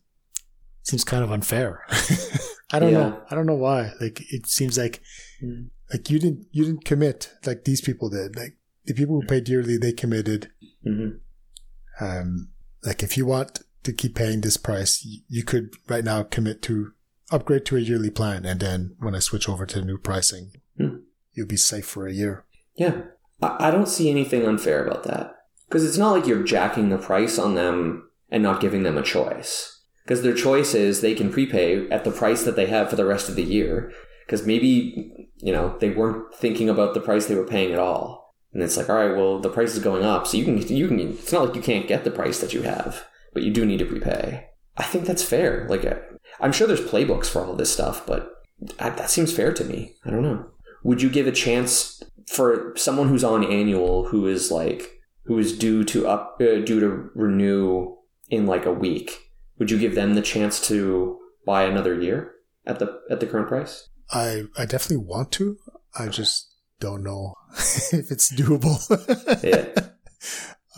seems 0.83 1.03
kind 1.03 1.23
of 1.23 1.31
unfair. 1.31 1.83
I 2.71 2.79
don't 2.79 2.91
yeah. 2.91 2.99
know. 2.99 3.21
I 3.29 3.35
don't 3.35 3.45
know 3.45 3.55
why. 3.55 3.93
Like 3.99 4.21
it 4.31 4.47
seems 4.47 4.77
like 4.77 5.01
mm. 5.43 5.69
like 5.91 6.09
you 6.09 6.19
didn't 6.19 6.47
you 6.51 6.65
didn't 6.65 6.85
commit 6.85 7.31
like 7.45 7.63
these 7.63 7.81
people 7.81 8.09
did. 8.09 8.35
Like 8.35 8.57
the 8.85 8.93
people 8.93 9.19
who 9.19 9.27
paid 9.27 9.49
yearly, 9.49 9.77
they 9.77 9.91
committed. 9.91 10.51
Mm-hmm. 10.85 12.03
Um, 12.03 12.49
like 12.83 13.01
if 13.01 13.17
you 13.17 13.25
want 13.25 13.61
to 13.83 13.93
keep 13.93 14.15
paying 14.15 14.41
this 14.41 14.57
price, 14.57 15.05
you 15.27 15.43
could 15.43 15.73
right 15.87 16.03
now 16.03 16.23
commit 16.23 16.61
to 16.63 16.93
upgrade 17.31 17.65
to 17.65 17.77
a 17.77 17.79
yearly 17.79 18.09
plan, 18.09 18.45
and 18.45 18.59
then 18.59 18.95
when 18.99 19.15
I 19.15 19.19
switch 19.19 19.49
over 19.49 19.65
to 19.65 19.79
the 19.79 19.85
new 19.85 19.97
pricing, 19.97 20.51
mm. 20.79 21.01
you'll 21.33 21.47
be 21.47 21.57
safe 21.57 21.85
for 21.85 22.07
a 22.07 22.13
year. 22.13 22.45
Yeah, 22.75 23.01
I 23.41 23.71
don't 23.71 23.89
see 23.89 24.09
anything 24.09 24.45
unfair 24.45 24.85
about 24.85 25.03
that. 25.03 25.35
Because 25.67 25.85
it's 25.85 25.97
not 25.97 26.11
like 26.11 26.27
you're 26.27 26.43
jacking 26.43 26.89
the 26.89 26.97
price 26.97 27.39
on 27.39 27.55
them 27.55 28.09
and 28.29 28.43
not 28.43 28.61
giving 28.61 28.83
them 28.83 28.97
a 28.97 29.03
choice. 29.03 29.83
Because 30.03 30.21
their 30.21 30.35
choice 30.35 30.73
is 30.73 31.01
they 31.01 31.15
can 31.15 31.31
prepay 31.31 31.89
at 31.89 32.03
the 32.03 32.11
price 32.11 32.43
that 32.43 32.55
they 32.55 32.67
have 32.67 32.89
for 32.89 32.95
the 32.95 33.05
rest 33.05 33.29
of 33.29 33.35
the 33.35 33.43
year. 33.43 33.91
Because 34.25 34.45
maybe 34.45 35.29
you 35.37 35.51
know 35.51 35.77
they 35.79 35.89
weren't 35.89 36.33
thinking 36.35 36.69
about 36.69 36.93
the 36.93 37.01
price 37.01 37.25
they 37.25 37.35
were 37.35 37.47
paying 37.47 37.73
at 37.73 37.79
all. 37.79 38.35
And 38.53 38.63
it's 38.63 38.77
like 38.77 38.89
all 38.89 38.95
right 38.95 39.15
well 39.15 39.39
the 39.39 39.49
price 39.49 39.75
is 39.75 39.83
going 39.83 40.03
up 40.03 40.27
so 40.27 40.37
you 40.37 40.45
can 40.45 40.57
you 40.67 40.87
can 40.87 40.99
it's 40.99 41.31
not 41.31 41.45
like 41.45 41.55
you 41.55 41.61
can't 41.61 41.87
get 41.87 42.03
the 42.03 42.11
price 42.11 42.39
that 42.39 42.53
you 42.53 42.61
have 42.61 43.05
but 43.33 43.43
you 43.43 43.51
do 43.51 43.65
need 43.65 43.79
to 43.79 43.85
prepay. 43.85 44.47
I 44.77 44.83
think 44.83 45.05
that's 45.05 45.23
fair. 45.23 45.67
Like 45.69 45.85
i'm 46.39 46.51
sure 46.51 46.67
there's 46.67 46.81
playbooks 46.81 47.27
for 47.27 47.43
all 47.43 47.55
this 47.55 47.71
stuff 47.71 48.05
but 48.05 48.31
that 48.77 49.09
seems 49.09 49.33
fair 49.33 49.53
to 49.53 49.63
me. 49.63 49.95
I 50.05 50.11
don't 50.11 50.23
know. 50.23 50.45
Would 50.83 51.01
you 51.01 51.09
give 51.09 51.27
a 51.27 51.31
chance 51.31 52.01
for 52.27 52.73
someone 52.75 53.09
who's 53.09 53.23
on 53.23 53.43
annual 53.43 54.07
who 54.07 54.27
is 54.27 54.51
like 54.51 54.99
who 55.25 55.37
is 55.37 55.57
due 55.57 55.83
to 55.83 56.07
up 56.07 56.37
uh, 56.41 56.59
due 56.61 56.79
to 56.79 57.09
renew 57.15 57.95
in 58.29 58.45
like 58.45 58.65
a 58.65 58.73
week 58.73 59.25
would 59.57 59.71
you 59.71 59.79
give 59.79 59.95
them 59.95 60.15
the 60.15 60.21
chance 60.21 60.65
to 60.67 61.19
buy 61.45 61.63
another 61.63 61.99
year 61.99 62.33
at 62.65 62.79
the 62.79 63.01
at 63.09 63.19
the 63.19 63.27
current 63.27 63.47
price? 63.47 63.89
I 64.11 64.43
I 64.57 64.65
definitely 64.65 65.05
want 65.05 65.31
to. 65.33 65.57
I 65.97 66.07
just 66.07 66.53
don't 66.79 67.03
know 67.03 67.35
if 67.57 68.11
it's 68.11 68.33
doable. 68.33 68.79
yeah. 69.43 69.83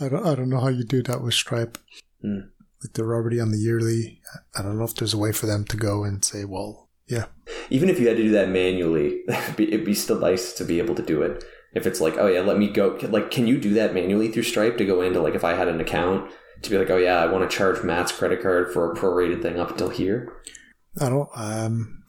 I 0.00 0.08
don't 0.08 0.26
I 0.26 0.34
don't 0.34 0.50
know 0.50 0.60
how 0.60 0.68
you 0.68 0.84
do 0.84 1.02
that 1.02 1.22
with 1.22 1.34
Stripe. 1.34 1.78
Mm. 2.24 2.50
Like 2.82 2.92
they're 2.92 3.14
already 3.14 3.40
on 3.40 3.50
the 3.50 3.58
yearly. 3.58 4.20
I 4.56 4.62
don't 4.62 4.78
know 4.78 4.84
if 4.84 4.94
there's 4.94 5.14
a 5.14 5.18
way 5.18 5.32
for 5.32 5.46
them 5.46 5.64
to 5.64 5.76
go 5.76 6.04
and 6.04 6.24
say, 6.24 6.44
well, 6.44 6.87
yeah. 7.08 7.26
Even 7.70 7.88
if 7.88 7.98
you 7.98 8.08
had 8.08 8.16
to 8.16 8.22
do 8.22 8.30
that 8.30 8.48
manually, 8.48 9.22
it'd 9.28 9.56
be, 9.56 9.68
it'd 9.68 9.86
be 9.86 9.94
still 9.94 10.18
nice 10.18 10.52
to 10.54 10.64
be 10.64 10.78
able 10.78 10.94
to 10.94 11.02
do 11.02 11.22
it. 11.22 11.44
If 11.74 11.86
it's 11.86 12.00
like, 12.00 12.16
oh 12.18 12.26
yeah, 12.26 12.40
let 12.40 12.58
me 12.58 12.68
go. 12.68 12.98
Like, 13.02 13.30
can 13.30 13.46
you 13.46 13.58
do 13.58 13.74
that 13.74 13.94
manually 13.94 14.30
through 14.30 14.44
Stripe 14.44 14.78
to 14.78 14.86
go 14.86 15.02
into 15.02 15.20
like 15.20 15.34
if 15.34 15.44
I 15.44 15.54
had 15.54 15.68
an 15.68 15.80
account 15.80 16.30
to 16.62 16.70
be 16.70 16.78
like, 16.78 16.90
oh 16.90 16.96
yeah, 16.96 17.18
I 17.18 17.26
want 17.26 17.48
to 17.48 17.56
charge 17.56 17.84
Matt's 17.84 18.12
credit 18.12 18.42
card 18.42 18.72
for 18.72 18.90
a 18.90 18.96
prorated 18.96 19.42
thing 19.42 19.58
up 19.58 19.70
until 19.70 19.90
here? 19.90 20.32
I 21.00 21.08
don't. 21.08 21.28
Um, 21.34 22.04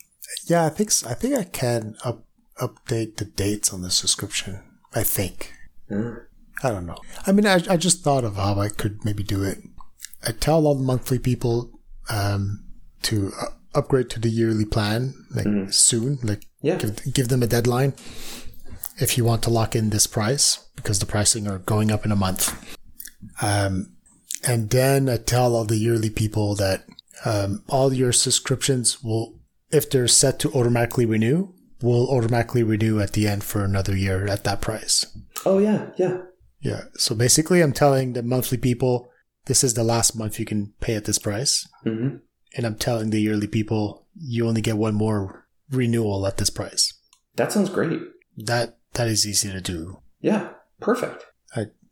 yeah, 0.46 0.66
I 0.66 0.70
think 0.70 0.92
I 1.06 1.14
think 1.14 1.36
I 1.36 1.44
can 1.44 1.96
up, 2.04 2.26
update 2.60 3.18
the 3.18 3.26
dates 3.26 3.74
on 3.74 3.82
the 3.82 3.92
subscription. 3.92 4.64
I 4.94 5.04
think. 5.04 5.54
Mm. 5.90 6.26
I 6.64 6.72
don't 6.72 6.86
know. 6.86 6.98
I 7.26 7.32
mean, 7.32 7.46
I, 7.46 7.62
I 7.70 7.78
just 7.78 8.04
thought 8.04 8.24
of 8.24 8.36
how 8.36 8.60
I 8.60 8.70
could 8.70 9.06
maybe 9.06 9.24
do 9.24 9.44
it. 9.44 9.60
I 10.28 10.32
tell 10.32 10.68
all 10.68 10.76
the 10.76 10.84
monthly 10.84 11.20
people 11.20 11.72
um, 12.10 12.66
to 13.04 13.32
uh, 13.40 13.46
upgrade 13.74 14.10
to 14.12 14.20
the 14.20 14.30
yearly 14.30 14.66
plan 14.66 15.14
like 15.36 15.46
mm. 15.46 15.74
soon. 15.74 16.20
Like, 16.24 16.46
yeah. 16.62 16.78
give, 16.78 17.14
give 17.14 17.28
them 17.30 17.44
a 17.44 17.48
deadline 17.48 17.94
if 18.98 19.18
you 19.18 19.24
want 19.24 19.44
to 19.44 19.50
lock 19.50 19.76
in 19.76 19.90
this 19.90 20.08
price 20.08 20.68
because 20.76 21.00
the 21.00 21.06
pricing 21.06 21.48
are 21.48 21.60
going 21.60 21.92
up 21.92 22.06
in 22.06 22.12
a 22.12 22.16
month. 22.16 22.78
Um, 23.42 23.94
and 24.48 24.70
then 24.70 25.10
I 25.10 25.18
tell 25.18 25.56
all 25.56 25.66
the 25.66 25.78
yearly 25.78 26.10
people 26.10 26.56
that 26.56 26.86
um, 27.26 27.64
all 27.68 27.94
your 27.94 28.12
subscriptions 28.12 29.04
will, 29.04 29.40
if 29.72 29.90
they're 29.90 30.08
set 30.08 30.40
to 30.40 30.52
automatically 30.52 31.06
renew, 31.06 31.54
will 31.82 32.10
automatically 32.10 32.64
renew 32.64 33.00
at 33.00 33.14
the 33.14 33.28
end 33.28 33.44
for 33.44 33.64
another 33.64 33.96
year 33.96 34.28
at 34.28 34.44
that 34.46 34.62
price. 34.62 35.06
Oh 35.46 35.60
yeah, 35.60 35.88
yeah, 35.98 36.18
yeah. 36.62 36.84
So 36.96 37.16
basically, 37.16 37.62
I'm 37.62 37.74
telling 37.74 38.14
the 38.14 38.24
monthly 38.24 38.58
people 38.58 39.10
this 39.46 39.64
is 39.64 39.74
the 39.74 39.84
last 39.84 40.16
month 40.16 40.40
you 40.40 40.46
can 40.46 40.74
pay 40.80 40.96
at 40.96 41.06
this 41.06 41.20
price, 41.20 41.68
mm-hmm. 41.86 42.18
And 42.56 42.66
I'm 42.66 42.76
telling 42.76 43.10
the 43.10 43.22
yearly 43.22 43.48
people 43.48 44.08
you 44.16 44.48
only 44.48 44.62
get 44.62 44.78
one 44.78 44.96
more 44.96 45.48
renewal 45.70 46.26
at 46.28 46.38
this 46.38 46.50
price. 46.50 46.94
That 47.36 47.52
sounds 47.52 47.70
great. 47.70 48.02
That 48.38 48.78
that 48.94 49.08
is 49.08 49.28
easy 49.28 49.52
to 49.52 49.62
do. 49.62 50.00
Yeah, 50.20 50.50
perfect. 50.80 51.26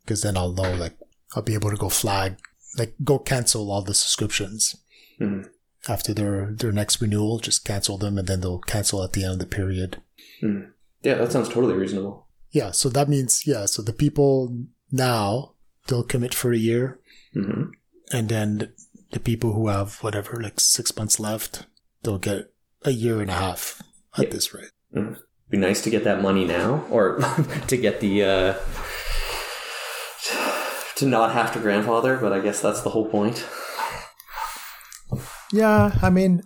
Because 0.04 0.22
then 0.22 0.36
I'll 0.36 0.52
know 0.52 0.74
like 0.74 0.96
I'll 1.34 1.42
be 1.42 1.54
able 1.54 1.70
to 1.70 1.76
go 1.76 1.88
flag, 1.88 2.38
like 2.78 2.94
go 3.04 3.18
cancel 3.18 3.70
all 3.70 3.82
the 3.82 3.94
subscriptions 3.94 4.76
mm-hmm. 5.20 5.48
after 5.90 6.14
their 6.14 6.52
their 6.52 6.72
next 6.72 7.00
renewal. 7.00 7.38
Just 7.38 7.64
cancel 7.64 7.98
them, 7.98 8.18
and 8.18 8.26
then 8.26 8.40
they'll 8.40 8.60
cancel 8.60 9.02
at 9.04 9.12
the 9.12 9.24
end 9.24 9.34
of 9.34 9.38
the 9.38 9.46
period. 9.46 10.02
Mm. 10.42 10.70
Yeah, 11.02 11.14
that 11.14 11.32
sounds 11.32 11.48
totally 11.48 11.74
reasonable. 11.74 12.26
Yeah, 12.50 12.70
so 12.70 12.88
that 12.88 13.08
means 13.08 13.46
yeah, 13.46 13.66
so 13.66 13.82
the 13.82 13.92
people 13.92 14.64
now 14.90 15.54
they'll 15.86 16.02
commit 16.02 16.34
for 16.34 16.52
a 16.52 16.58
year, 16.58 17.00
mm-hmm. 17.36 17.70
and 18.12 18.28
then 18.28 18.72
the 19.10 19.20
people 19.20 19.52
who 19.52 19.68
have 19.68 20.02
whatever 20.02 20.40
like 20.40 20.60
six 20.60 20.96
months 20.96 21.18
left, 21.18 21.66
they'll 22.02 22.18
get 22.18 22.52
a 22.82 22.90
year 22.90 23.20
and 23.20 23.30
a 23.30 23.34
half 23.34 23.82
at 24.16 24.24
yeah. 24.24 24.30
this 24.30 24.54
rate. 24.54 24.70
Mm-hmm. 24.94 25.14
Be 25.50 25.56
nice 25.56 25.82
to 25.82 25.90
get 25.90 26.04
that 26.04 26.20
money 26.20 26.44
now, 26.44 26.84
or 26.90 27.18
to 27.68 27.76
get 27.76 28.00
the. 28.00 28.24
Uh 28.24 28.54
to 30.98 31.06
not 31.06 31.32
have 31.32 31.52
to 31.52 31.60
grandfather, 31.60 32.16
but 32.16 32.32
I 32.32 32.40
guess 32.40 32.60
that's 32.60 32.82
the 32.82 32.90
whole 32.90 33.08
point. 33.08 33.46
Yeah, 35.52 35.96
I 36.02 36.10
mean, 36.10 36.42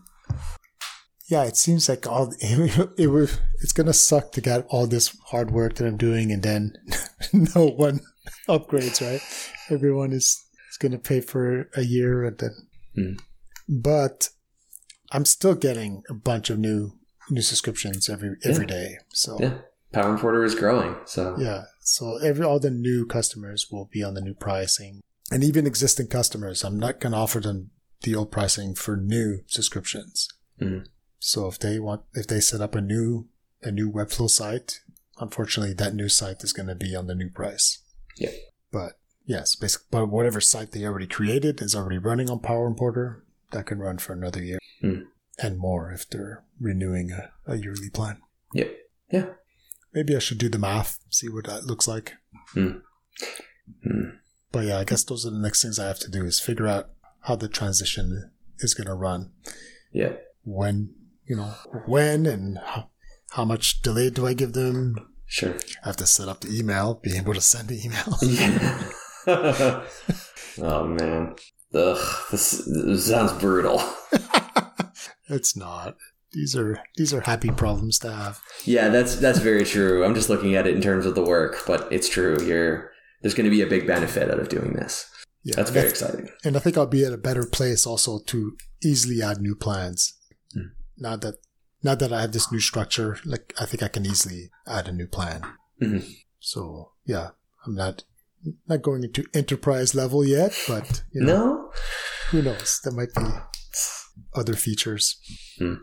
yeah, 1.28 1.44
it 1.44 1.56
seems 1.56 1.88
like 1.88 2.06
all 2.06 2.32
it, 2.40 2.90
it 2.98 3.06
was. 3.08 3.38
It's 3.62 3.72
gonna 3.72 3.94
suck 3.94 4.32
to 4.32 4.40
get 4.40 4.66
all 4.68 4.86
this 4.86 5.16
hard 5.26 5.50
work 5.50 5.76
that 5.76 5.86
I'm 5.86 5.96
doing, 5.96 6.30
and 6.30 6.42
then 6.42 6.74
no 7.32 7.66
one 7.66 8.00
upgrades. 8.48 9.00
Right? 9.00 9.22
Everyone 9.70 10.12
is 10.12 10.44
is 10.72 10.78
gonna 10.78 10.98
pay 10.98 11.20
for 11.20 11.70
a 11.76 11.82
year, 11.82 12.24
and 12.24 12.38
then. 12.38 12.56
Mm. 12.96 13.20
But 13.68 14.30
I'm 15.12 15.24
still 15.24 15.54
getting 15.54 16.02
a 16.10 16.14
bunch 16.14 16.50
of 16.50 16.58
new 16.58 16.98
new 17.30 17.42
subscriptions 17.42 18.08
every 18.08 18.36
every 18.44 18.64
yeah. 18.64 18.74
day. 18.74 18.96
So 19.12 19.36
yeah, 19.38 19.58
Power 19.92 20.10
Importer 20.10 20.44
is 20.44 20.56
growing. 20.56 20.96
So 21.04 21.36
yeah, 21.38 21.64
so 21.80 22.16
every 22.18 22.44
all 22.44 22.58
the 22.58 22.70
new 22.70 23.06
customers 23.06 23.68
will 23.70 23.88
be 23.92 24.02
on 24.02 24.14
the 24.14 24.20
new 24.20 24.34
pricing, 24.34 25.02
and 25.30 25.44
even 25.44 25.66
existing 25.66 26.08
customers, 26.08 26.64
I'm 26.64 26.78
not 26.78 26.98
going 26.98 27.12
to 27.12 27.18
offer 27.18 27.38
them 27.38 27.70
the 28.02 28.16
old 28.16 28.32
pricing 28.32 28.74
for 28.74 28.96
new 28.96 29.44
subscriptions. 29.46 30.28
Mm-hmm. 30.60 30.86
So 31.20 31.46
if 31.46 31.60
they 31.60 31.78
want, 31.78 32.02
if 32.14 32.26
they 32.26 32.40
set 32.40 32.60
up 32.60 32.74
a 32.74 32.80
new 32.80 33.28
a 33.62 33.70
new 33.70 33.90
Webflow 33.90 34.28
site. 34.28 34.80
Unfortunately, 35.18 35.74
that 35.74 35.94
new 35.94 36.08
site 36.08 36.42
is 36.42 36.52
going 36.52 36.68
to 36.68 36.74
be 36.74 36.96
on 36.96 37.06
the 37.06 37.14
new 37.14 37.30
price. 37.30 37.78
Yeah. 38.16 38.30
But 38.70 38.98
yes, 39.24 39.54
basically, 39.54 39.86
but 39.90 40.06
whatever 40.06 40.40
site 40.40 40.72
they 40.72 40.84
already 40.84 41.06
created 41.06 41.60
is 41.60 41.74
already 41.74 41.98
running 41.98 42.30
on 42.30 42.40
Power 42.40 42.66
Importer. 42.66 43.24
That 43.50 43.66
can 43.66 43.78
run 43.78 43.98
for 43.98 44.14
another 44.14 44.42
year 44.42 44.58
mm. 44.82 45.04
and 45.38 45.58
more 45.58 45.92
if 45.92 46.08
they're 46.08 46.42
renewing 46.58 47.12
a, 47.12 47.30
a 47.46 47.56
yearly 47.56 47.90
plan. 47.90 48.18
Yeah. 48.54 48.68
Yeah. 49.10 49.26
Maybe 49.92 50.16
I 50.16 50.20
should 50.20 50.38
do 50.38 50.48
the 50.48 50.58
math, 50.58 50.98
see 51.10 51.28
what 51.28 51.46
that 51.46 51.64
looks 51.64 51.86
like. 51.86 52.14
Mm. 52.54 52.80
Mm. 53.86 54.18
But 54.50 54.64
yeah, 54.64 54.78
I 54.78 54.84
guess 54.84 55.04
those 55.04 55.26
are 55.26 55.30
the 55.30 55.38
next 55.38 55.62
things 55.62 55.78
I 55.78 55.86
have 55.86 55.98
to 56.00 56.10
do 56.10 56.24
is 56.24 56.40
figure 56.40 56.66
out 56.66 56.90
how 57.20 57.36
the 57.36 57.48
transition 57.48 58.30
is 58.58 58.74
going 58.74 58.86
to 58.86 58.94
run. 58.94 59.32
Yeah. 59.92 60.14
When, 60.44 60.94
you 61.26 61.36
know, 61.36 61.54
when 61.86 62.26
and 62.26 62.58
how, 62.58 62.88
how 63.32 63.44
much 63.44 63.82
delay 63.82 64.10
do 64.10 64.26
I 64.26 64.32
give 64.34 64.54
them? 64.54 64.96
Sure. 65.26 65.54
I 65.82 65.88
have 65.88 65.96
to 65.96 66.06
set 66.06 66.28
up 66.28 66.40
the 66.40 66.58
email, 66.58 66.94
be 66.94 67.16
able 67.16 67.34
to 67.34 67.40
send 67.40 67.68
the 67.68 67.82
email. 67.84 68.18
Yeah. 68.22 68.82
oh 70.62 70.86
man. 70.86 71.34
Ugh, 71.74 72.16
this, 72.30 72.64
this 72.66 73.06
sounds 73.06 73.32
brutal. 73.32 73.82
it's 75.28 75.56
not. 75.56 75.96
These 76.32 76.56
are 76.56 76.82
these 76.96 77.12
are 77.12 77.20
happy 77.20 77.50
problems 77.50 77.98
to 78.00 78.12
have. 78.12 78.40
Yeah, 78.64 78.88
that's 78.88 79.16
that's 79.16 79.38
very 79.38 79.64
true. 79.64 80.04
I'm 80.04 80.14
just 80.14 80.28
looking 80.28 80.54
at 80.54 80.66
it 80.66 80.74
in 80.74 80.82
terms 80.82 81.06
of 81.06 81.14
the 81.14 81.22
work, 81.22 81.62
but 81.66 81.90
it's 81.92 82.08
true. 82.08 82.38
You're 82.42 82.90
there's 83.20 83.34
going 83.34 83.44
to 83.44 83.50
be 83.50 83.62
a 83.62 83.66
big 83.66 83.86
benefit 83.86 84.30
out 84.30 84.38
of 84.38 84.48
doing 84.48 84.72
this. 84.72 85.10
Yeah, 85.44 85.56
that's 85.56 85.70
very 85.70 85.88
exciting. 85.88 86.28
And 86.44 86.56
I 86.56 86.60
think 86.60 86.76
I'll 86.76 86.86
be 86.86 87.04
at 87.04 87.12
a 87.12 87.18
better 87.18 87.44
place 87.44 87.86
also 87.86 88.20
to 88.26 88.56
easily 88.82 89.22
add 89.22 89.40
new 89.40 89.54
plans. 89.54 90.14
Mm. 90.56 90.70
Now 90.98 91.16
that 91.16 91.34
now 91.82 91.94
that 91.94 92.12
I 92.12 92.20
have 92.20 92.32
this 92.32 92.50
new 92.50 92.60
structure, 92.60 93.18
like 93.24 93.52
I 93.60 93.66
think 93.66 93.82
I 93.82 93.88
can 93.88 94.06
easily 94.06 94.50
add 94.66 94.88
a 94.88 94.92
new 94.92 95.06
plan. 95.06 95.42
Mm-hmm. 95.82 96.06
So 96.40 96.92
yeah, 97.04 97.30
I'm 97.66 97.74
not 97.74 98.04
not 98.68 98.82
going 98.82 99.04
into 99.04 99.24
enterprise 99.34 99.94
level 99.94 100.24
yet, 100.24 100.56
but 100.68 101.02
you 101.12 101.22
know, 101.22 101.36
no, 101.36 101.72
who 102.30 102.42
knows? 102.42 102.80
There 102.84 102.92
might 102.92 103.14
be 103.14 103.24
other 104.34 104.54
features. 104.54 105.18
Mm. 105.60 105.80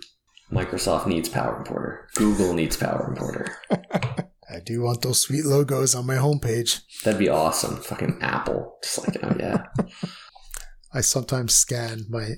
Microsoft 0.52 1.06
needs 1.06 1.30
Power 1.30 1.58
Importer. 1.58 2.10
Google 2.15 2.54
needs 2.54 2.76
Power 2.76 3.08
Importer. 3.08 3.56
I 3.72 4.60
do 4.65 4.82
want 4.82 5.04
those 5.04 5.22
sweet 5.22 5.45
logos 5.45 5.93
on 5.93 6.08
my 6.08 6.15
homepage. 6.15 6.82
That'd 7.04 7.19
be 7.19 7.30
awesome. 7.30 7.78
Fucking 7.78 8.17
Apple. 8.22 8.78
Just 8.84 9.08
like, 9.08 9.17
oh 9.24 9.36
yeah. 9.39 9.63
I 10.93 11.02
sometimes 11.02 11.54
scan 11.54 12.06
my 12.10 12.30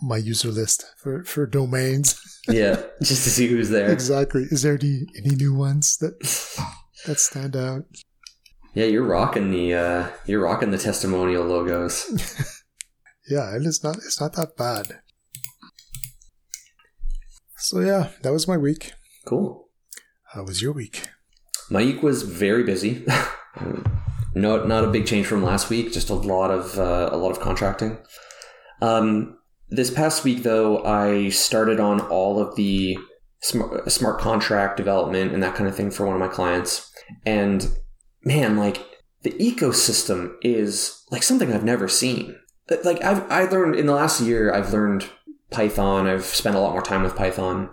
my 0.00 0.16
user 0.16 0.50
list 0.50 0.84
for, 0.98 1.24
for 1.24 1.46
domains. 1.46 2.40
yeah, 2.48 2.82
just 3.02 3.24
to 3.24 3.30
see 3.30 3.48
who's 3.48 3.70
there. 3.70 3.90
Exactly. 3.90 4.42
Is 4.50 4.62
there 4.62 4.78
any 4.80 5.06
any 5.16 5.34
new 5.34 5.54
ones 5.54 5.96
that 5.98 6.18
that 7.06 7.18
stand 7.18 7.56
out? 7.56 7.84
Yeah, 8.74 8.86
you're 8.86 9.04
rocking 9.04 9.50
the 9.50 9.74
uh 9.74 10.08
you're 10.26 10.42
rocking 10.42 10.70
the 10.70 10.78
testimonial 10.78 11.44
logos. 11.44 12.06
yeah, 13.30 13.54
it 13.54 13.66
is 13.66 13.84
not 13.84 13.96
it's 13.96 14.20
not 14.20 14.34
that 14.34 14.56
bad. 14.56 15.00
So 17.56 17.80
yeah, 17.80 18.10
that 18.22 18.32
was 18.32 18.48
my 18.48 18.56
week. 18.56 18.92
Cool. 19.26 19.68
How 20.32 20.44
was 20.44 20.62
your 20.62 20.72
week? 20.72 21.08
My 21.70 21.84
week 21.84 22.02
was 22.02 22.22
very 22.22 22.64
busy. 22.64 23.04
no, 24.34 24.64
not 24.64 24.84
a 24.84 24.90
big 24.90 25.06
change 25.06 25.26
from 25.26 25.44
last 25.44 25.68
week. 25.68 25.92
Just 25.92 26.10
a 26.10 26.14
lot 26.14 26.50
of 26.50 26.78
uh, 26.78 27.10
a 27.12 27.16
lot 27.16 27.30
of 27.30 27.40
contracting. 27.40 27.98
Um, 28.80 29.38
this 29.68 29.90
past 29.90 30.24
week, 30.24 30.42
though, 30.42 30.84
I 30.84 31.28
started 31.28 31.80
on 31.80 32.00
all 32.00 32.40
of 32.40 32.56
the 32.56 32.98
smart, 33.42 33.90
smart 33.90 34.20
contract 34.20 34.76
development 34.76 35.32
and 35.32 35.42
that 35.42 35.54
kind 35.54 35.68
of 35.68 35.76
thing 35.76 35.90
for 35.90 36.06
one 36.06 36.14
of 36.14 36.20
my 36.20 36.28
clients. 36.28 36.90
And 37.24 37.68
man, 38.24 38.56
like 38.56 38.84
the 39.22 39.32
ecosystem 39.32 40.34
is 40.42 41.04
like 41.10 41.22
something 41.22 41.52
I've 41.52 41.64
never 41.64 41.88
seen. 41.88 42.36
Uh, 42.70 42.76
like 42.84 43.02
I've 43.02 43.30
I 43.30 43.44
learned 43.44 43.76
in 43.76 43.86
the 43.86 43.94
last 43.94 44.20
year, 44.20 44.52
I've 44.52 44.72
learned 44.72 45.08
Python. 45.50 46.06
I've 46.06 46.24
spent 46.24 46.56
a 46.56 46.58
lot 46.58 46.72
more 46.72 46.82
time 46.82 47.02
with 47.02 47.16
Python. 47.16 47.70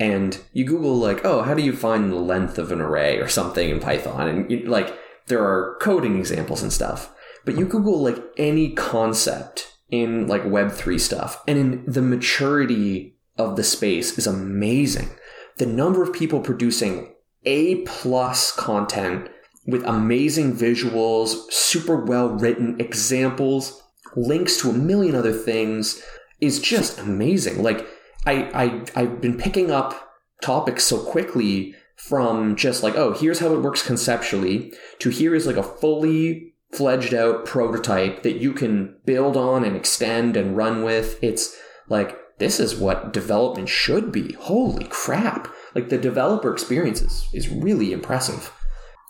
And 0.00 0.38
you 0.52 0.64
Google 0.64 0.96
like, 0.96 1.24
oh, 1.24 1.42
how 1.42 1.54
do 1.54 1.62
you 1.62 1.74
find 1.74 2.10
the 2.10 2.16
length 2.16 2.58
of 2.58 2.70
an 2.70 2.80
array 2.80 3.18
or 3.18 3.28
something 3.28 3.68
in 3.68 3.80
Python? 3.80 4.28
And 4.28 4.50
you, 4.50 4.60
like, 4.60 4.96
there 5.26 5.42
are 5.42 5.76
coding 5.80 6.16
examples 6.18 6.62
and 6.62 6.72
stuff. 6.72 7.12
But 7.44 7.56
you 7.56 7.66
Google 7.66 8.02
like 8.02 8.22
any 8.36 8.70
concept 8.70 9.72
in 9.90 10.26
like 10.26 10.42
Web3 10.42 11.00
stuff, 11.00 11.42
and 11.48 11.58
in 11.58 11.84
the 11.86 12.02
maturity 12.02 13.16
of 13.36 13.56
the 13.56 13.64
space 13.64 14.18
is 14.18 14.26
amazing. 14.26 15.10
The 15.56 15.66
number 15.66 16.02
of 16.02 16.12
people 16.12 16.40
producing 16.40 17.14
A 17.44 17.76
plus 17.82 18.52
content 18.52 19.28
with 19.68 19.84
amazing 19.84 20.56
visuals, 20.56 21.52
super 21.52 22.02
well 22.02 22.30
written 22.30 22.80
examples, 22.80 23.82
links 24.16 24.60
to 24.62 24.70
a 24.70 24.72
million 24.72 25.14
other 25.14 25.32
things 25.32 26.02
is 26.40 26.58
just 26.58 26.98
amazing. 26.98 27.62
Like 27.62 27.86
I, 28.26 28.50
I 28.54 29.00
I've 29.00 29.20
been 29.20 29.36
picking 29.36 29.70
up 29.70 30.10
topics 30.42 30.84
so 30.84 30.98
quickly 30.98 31.74
from 31.96 32.56
just 32.56 32.82
like, 32.82 32.94
oh, 32.96 33.12
here's 33.12 33.40
how 33.40 33.52
it 33.52 33.60
works 33.60 33.86
conceptually 33.86 34.72
to 35.00 35.10
here 35.10 35.34
is 35.34 35.46
like 35.46 35.56
a 35.56 35.62
fully 35.62 36.54
fledged 36.72 37.12
out 37.12 37.44
prototype 37.44 38.22
that 38.22 38.36
you 38.36 38.52
can 38.52 38.96
build 39.04 39.36
on 39.36 39.64
and 39.64 39.76
extend 39.76 40.36
and 40.36 40.56
run 40.56 40.82
with. 40.82 41.22
It's 41.22 41.54
like 41.88 42.16
this 42.38 42.58
is 42.58 42.76
what 42.76 43.12
development 43.12 43.68
should 43.68 44.12
be. 44.12 44.32
Holy 44.34 44.86
crap. 44.86 45.52
Like 45.74 45.90
the 45.90 45.98
developer 45.98 46.50
experience 46.50 47.02
is, 47.02 47.28
is 47.34 47.48
really 47.50 47.92
impressive. 47.92 48.50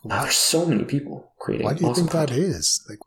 Wow. 0.03 0.23
there's 0.23 0.35
so 0.35 0.65
many 0.65 0.85
people 0.85 1.33
creating. 1.39 1.65
Why 1.65 1.73
do 1.73 1.83
you 1.83 1.89
awesome 1.89 2.05
think 2.05 2.11
content. 2.11 2.39
that 2.39 2.45
is? 2.45 2.85
Like 2.87 2.99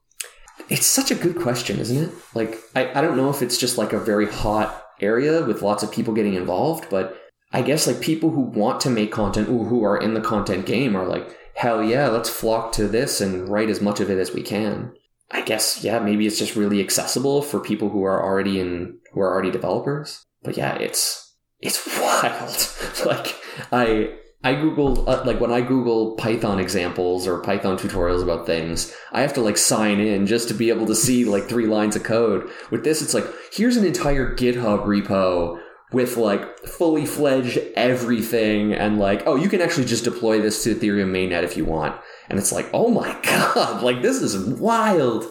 it's 0.68 0.87
such 0.87 1.11
a 1.11 1.14
good 1.14 1.37
question, 1.37 1.78
isn't 1.78 2.05
it? 2.05 2.11
Like, 2.35 2.59
I, 2.74 2.98
I 2.98 3.00
don't 3.00 3.16
know 3.16 3.31
if 3.31 3.42
it's 3.42 3.59
just 3.59 3.78
like 3.78 3.92
a 3.92 3.98
very 3.98 4.26
hot 4.26 4.87
area 5.00 5.44
with 5.44 5.62
lots 5.62 5.83
of 5.83 5.92
people 5.92 6.14
getting 6.14 6.35
involved, 6.35 6.88
but 6.90 7.18
I 7.52 7.62
guess 7.62 7.87
like 7.87 8.00
people 8.00 8.31
who 8.31 8.40
want 8.40 8.81
to 8.83 8.90
make 8.90 9.12
content, 9.12 9.48
ooh, 9.48 9.64
who 9.64 9.85
are 9.85 9.98
in 9.98 10.14
the 10.14 10.20
content 10.20 10.66
game, 10.66 10.96
are 10.96 11.07
like, 11.07 11.37
hell 11.55 11.83
yeah, 11.83 12.09
let's 12.09 12.31
flock 12.31 12.72
to 12.72 12.88
this 12.88 13.20
and 13.20 13.48
write 13.48 13.68
as 13.68 13.81
much 13.81 14.00
of 14.00 14.11
it 14.11 14.18
as 14.18 14.33
we 14.33 14.42
can. 14.42 14.92
I 15.31 15.42
guess, 15.42 15.83
yeah, 15.83 15.98
maybe 15.98 16.26
it's 16.26 16.38
just 16.38 16.57
really 16.57 16.81
accessible 16.81 17.42
for 17.42 17.61
people 17.61 17.88
who 17.88 18.05
are 18.05 18.22
already 18.22 18.61
in, 18.61 18.98
who 19.12 19.20
are 19.20 19.33
already 19.33 19.50
developers. 19.50 20.24
But 20.42 20.57
yeah, 20.57 20.74
it's, 20.76 21.35
it's 21.61 21.87
wild. 22.00 23.07
like, 23.07 23.37
I, 23.70 24.14
I 24.44 24.55
Google 24.55 25.09
uh, 25.09 25.22
like 25.24 25.40
when 25.40 25.52
I 25.52 25.61
Google 25.61 26.16
Python 26.16 26.59
examples 26.59 27.28
or 27.28 27.38
Python 27.38 27.78
tutorials 27.78 28.22
about 28.22 28.44
things, 28.44 28.92
I 29.12 29.20
have 29.20 29.33
to 29.35 29.40
like 29.40 29.57
sign 29.57 30.00
in 30.00 30.26
just 30.26 30.48
to 30.48 30.55
be 30.55 30.68
able 30.68 30.87
to 30.87 30.94
see 30.94 31.24
like 31.24 31.48
three 31.48 31.66
lines 31.66 31.94
of 31.94 32.02
code. 32.02 32.50
With 32.70 32.83
this, 32.83 33.02
it's 33.02 33.14
like, 33.14 33.26
here's 33.52 33.76
an 33.76 33.85
entire 33.85 34.35
GitHub 34.35 34.85
repo 34.85 35.61
with 35.92 36.16
like 36.16 36.59
fully 36.61 37.07
fledged 37.07 37.59
everything 37.76 38.72
and 38.72 38.98
like, 38.98 39.22
oh, 39.26 39.37
you 39.37 39.48
can 39.48 39.61
actually 39.61 39.85
just 39.85 40.05
deploy 40.05 40.40
this 40.40 40.64
to 40.64 40.74
Ethereum 40.74 41.12
mainnet 41.12 41.44
if 41.44 41.57
you 41.57 41.64
want. 41.64 42.00
And 42.28 42.38
it's 42.38 42.52
like, 42.52 42.68
oh 42.72 42.88
my 42.90 43.16
God, 43.22 43.83
like 43.83 44.02
this 44.02 44.20
is 44.20 44.37
wild. 44.59 45.24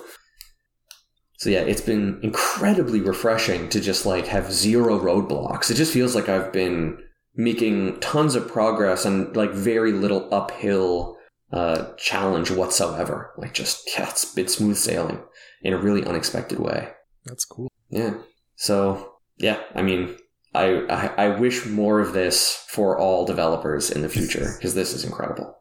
So 1.38 1.50
yeah, 1.50 1.62
it's 1.62 1.82
been 1.82 2.20
incredibly 2.24 3.02
refreshing 3.02 3.68
to 3.70 3.82
just 3.82 4.06
like 4.06 4.28
have 4.28 4.54
zero 4.54 4.98
roadblocks. 5.00 5.70
It 5.70 5.74
just 5.74 5.92
feels 5.92 6.16
like 6.16 6.30
I've 6.30 6.54
been 6.54 7.00
making 7.36 8.00
tons 8.00 8.36
of 8.36 8.48
progress 8.48 9.06
and 9.06 9.36
like 9.36 9.52
very 9.52 9.92
little 9.92 10.28
uphill 10.34 11.18
uh, 11.52 11.94
challenge 11.98 12.52
whatsoever. 12.52 13.34
Like 13.38 13.54
just 13.54 13.90
yeah, 13.98 14.10
it's 14.10 14.34
been 14.34 14.48
smooth 14.48 14.78
sailing 14.78 15.22
in 15.62 15.74
a 15.74 15.78
really 15.78 16.06
unexpected 16.06 16.60
way. 16.60 16.90
That's 17.26 17.46
cool. 17.46 17.70
Yeah. 17.90 18.16
So 18.56 19.16
yeah, 19.38 19.62
I 19.76 19.82
mean, 19.82 20.16
I 20.54 20.86
I, 20.90 21.26
I 21.26 21.40
wish 21.40 21.66
more 21.66 22.00
of 22.00 22.14
this 22.14 22.66
for 22.70 22.98
all 22.98 23.26
developers 23.26 23.90
in 23.90 24.02
the 24.02 24.10
future 24.10 24.56
because 24.58 24.76
this 24.76 24.94
is 24.94 25.04
incredible. 25.04 25.58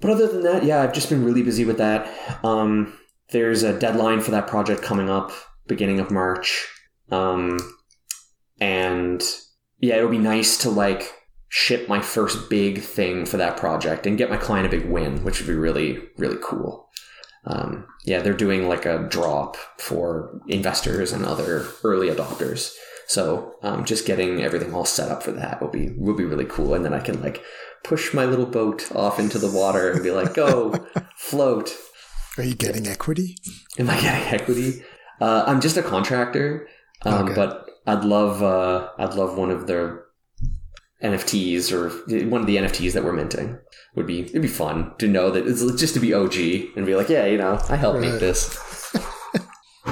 But 0.00 0.10
other 0.10 0.26
than 0.26 0.42
that, 0.42 0.64
yeah, 0.64 0.82
I've 0.82 0.92
just 0.92 1.08
been 1.08 1.24
really 1.24 1.42
busy 1.42 1.64
with 1.64 1.78
that. 1.78 2.10
Um, 2.44 2.98
there's 3.30 3.62
a 3.62 3.78
deadline 3.78 4.20
for 4.20 4.32
that 4.32 4.48
project 4.48 4.82
coming 4.82 5.08
up 5.08 5.32
beginning 5.66 6.00
of 6.00 6.10
March. 6.10 6.68
Um, 7.10 7.58
and 8.60 9.22
yeah, 9.82 9.96
it 9.96 10.02
would 10.02 10.12
be 10.12 10.18
nice 10.18 10.56
to 10.58 10.70
like 10.70 11.12
ship 11.48 11.88
my 11.88 12.00
first 12.00 12.48
big 12.48 12.80
thing 12.80 13.26
for 13.26 13.36
that 13.36 13.58
project 13.58 14.06
and 14.06 14.16
get 14.16 14.30
my 14.30 14.38
client 14.38 14.66
a 14.66 14.70
big 14.70 14.88
win, 14.88 15.22
which 15.24 15.40
would 15.40 15.48
be 15.48 15.54
really, 15.54 16.00
really 16.16 16.38
cool. 16.42 16.88
Um, 17.44 17.86
yeah, 18.04 18.20
they're 18.20 18.32
doing 18.32 18.68
like 18.68 18.86
a 18.86 19.06
drop 19.10 19.56
for 19.78 20.40
investors 20.46 21.12
and 21.12 21.26
other 21.26 21.66
early 21.82 22.08
adopters. 22.08 22.72
So 23.08 23.56
um, 23.62 23.84
just 23.84 24.06
getting 24.06 24.40
everything 24.40 24.72
all 24.72 24.84
set 24.84 25.10
up 25.10 25.24
for 25.24 25.32
that 25.32 25.60
will 25.60 25.68
be 25.68 25.90
will 25.98 26.14
be 26.14 26.24
really 26.24 26.46
cool, 26.46 26.72
and 26.72 26.84
then 26.84 26.94
I 26.94 27.00
can 27.00 27.20
like 27.20 27.42
push 27.82 28.14
my 28.14 28.24
little 28.24 28.46
boat 28.46 28.90
off 28.94 29.18
into 29.18 29.38
the 29.38 29.50
water 29.50 29.90
and 29.90 30.02
be 30.02 30.12
like, 30.12 30.34
"Go, 30.34 30.72
float." 31.16 31.76
Are 32.38 32.44
you 32.44 32.54
getting 32.54 32.86
equity? 32.86 33.36
Am 33.78 33.90
I 33.90 34.00
getting 34.00 34.40
equity? 34.40 34.84
Uh, 35.20 35.44
I'm 35.46 35.60
just 35.60 35.76
a 35.76 35.82
contractor, 35.82 36.68
um, 37.02 37.24
okay. 37.24 37.34
but 37.34 37.68
I'd 37.86 38.04
love 38.04 38.42
uh, 38.42 38.90
I'd 38.98 39.14
love 39.14 39.36
one 39.36 39.50
of 39.50 39.66
their 39.66 40.04
NFTs 41.02 41.72
or 41.72 41.88
one 42.28 42.40
of 42.40 42.46
the 42.46 42.56
NFTs 42.56 42.92
that 42.92 43.04
we're 43.04 43.12
minting 43.12 43.58
would 43.94 44.06
be 44.06 44.20
it'd 44.20 44.42
be 44.42 44.48
fun 44.48 44.92
to 44.98 45.08
know 45.08 45.30
that 45.30 45.46
it's 45.46 45.64
just 45.80 45.94
to 45.94 46.00
be 46.00 46.14
OG 46.14 46.36
and 46.76 46.86
be 46.86 46.94
like, 46.94 47.08
yeah, 47.08 47.26
you 47.26 47.38
know, 47.38 47.60
I 47.68 47.76
helped 47.76 48.00
right. 48.00 48.10
make 48.10 48.20
this. 48.20 48.58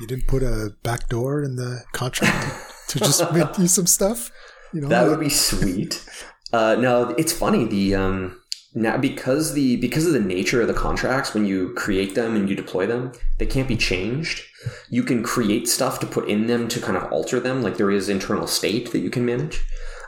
you 0.00 0.06
didn't 0.06 0.26
put 0.26 0.42
a 0.42 0.74
back 0.82 1.08
door 1.08 1.42
in 1.42 1.56
the 1.56 1.82
contract 1.92 2.88
to 2.88 2.98
just 2.98 3.32
mint 3.32 3.58
you 3.58 3.68
some 3.68 3.86
stuff. 3.86 4.30
You 4.72 4.82
know, 4.82 4.88
that 4.88 5.06
would 5.08 5.20
be 5.20 5.30
sweet. 5.30 6.04
Uh, 6.52 6.76
no, 6.78 7.10
it's 7.16 7.32
funny. 7.32 7.64
The 7.64 7.94
um, 7.94 8.40
now 8.78 8.96
because 8.96 9.54
the 9.54 9.76
because 9.76 10.06
of 10.06 10.12
the 10.12 10.20
nature 10.20 10.60
of 10.60 10.68
the 10.68 10.74
contracts 10.74 11.34
when 11.34 11.44
you 11.44 11.72
create 11.74 12.14
them 12.14 12.36
and 12.36 12.48
you 12.48 12.54
deploy 12.54 12.86
them 12.86 13.12
they 13.38 13.46
can't 13.46 13.68
be 13.68 13.76
changed. 13.76 14.44
You 14.88 15.02
can 15.02 15.22
create 15.22 15.68
stuff 15.68 16.00
to 16.00 16.06
put 16.06 16.28
in 16.28 16.46
them 16.46 16.68
to 16.68 16.80
kind 16.80 16.96
of 16.96 17.12
alter 17.12 17.40
them 17.40 17.62
like 17.62 17.76
there 17.76 17.90
is 17.90 18.08
internal 18.08 18.46
state 18.46 18.92
that 18.92 18.98
you 19.00 19.10
can 19.10 19.24
manage. 19.24 19.64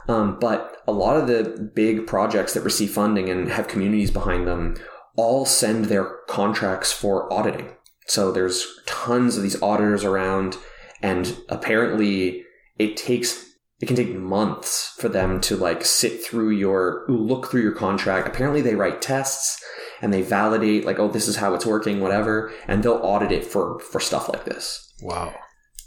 Um, 0.09 0.39
but 0.41 0.83
a 0.89 0.93
lot 0.93 1.17
of 1.17 1.27
the 1.27 1.71
big 1.75 2.07
projects 2.07 2.55
that 2.55 2.63
receive 2.63 2.91
funding 2.91 3.29
and 3.29 3.49
have 3.49 3.69
communities 3.69 4.11
behind 4.11 4.47
them 4.47 4.77
all 5.17 5.45
send 5.45 5.87
their 5.87 6.05
contracts 6.29 6.93
for 6.93 7.33
auditing. 7.33 7.77
So 8.07 8.33
there's 8.33 8.67
tons 8.87 9.37
of 9.37 9.43
these 9.43 9.61
auditors 9.63 10.05
around 10.05 10.57
and 11.03 11.37
apparently 11.49 12.45
it 12.79 12.97
takes 12.97 13.50
it 13.81 13.87
can 13.87 13.97
take 13.97 14.15
months 14.15 14.95
for 14.99 15.09
them 15.09 15.41
to 15.41 15.57
like 15.57 15.85
sit 15.85 16.23
through 16.23 16.51
your 16.51 17.07
look 17.09 17.51
through 17.51 17.63
your 17.63 17.73
contract. 17.73 18.29
Apparently 18.29 18.61
they 18.61 18.75
write 18.75 19.01
tests 19.01 19.63
and 20.03 20.13
they 20.13 20.23
validate 20.23 20.85
like 20.85 20.99
oh 20.99 21.09
this 21.09 21.27
is 21.29 21.37
how 21.37 21.55
it's 21.55 21.67
working 21.67 22.01
whatever 22.01 22.53
and 22.69 22.83
they'll 22.83 23.01
audit 23.03 23.33
it 23.33 23.45
for 23.45 23.81
for 23.81 24.01
stuff 24.01 24.29
like 24.29 24.45
this. 24.45 24.93
Wow. 25.03 25.35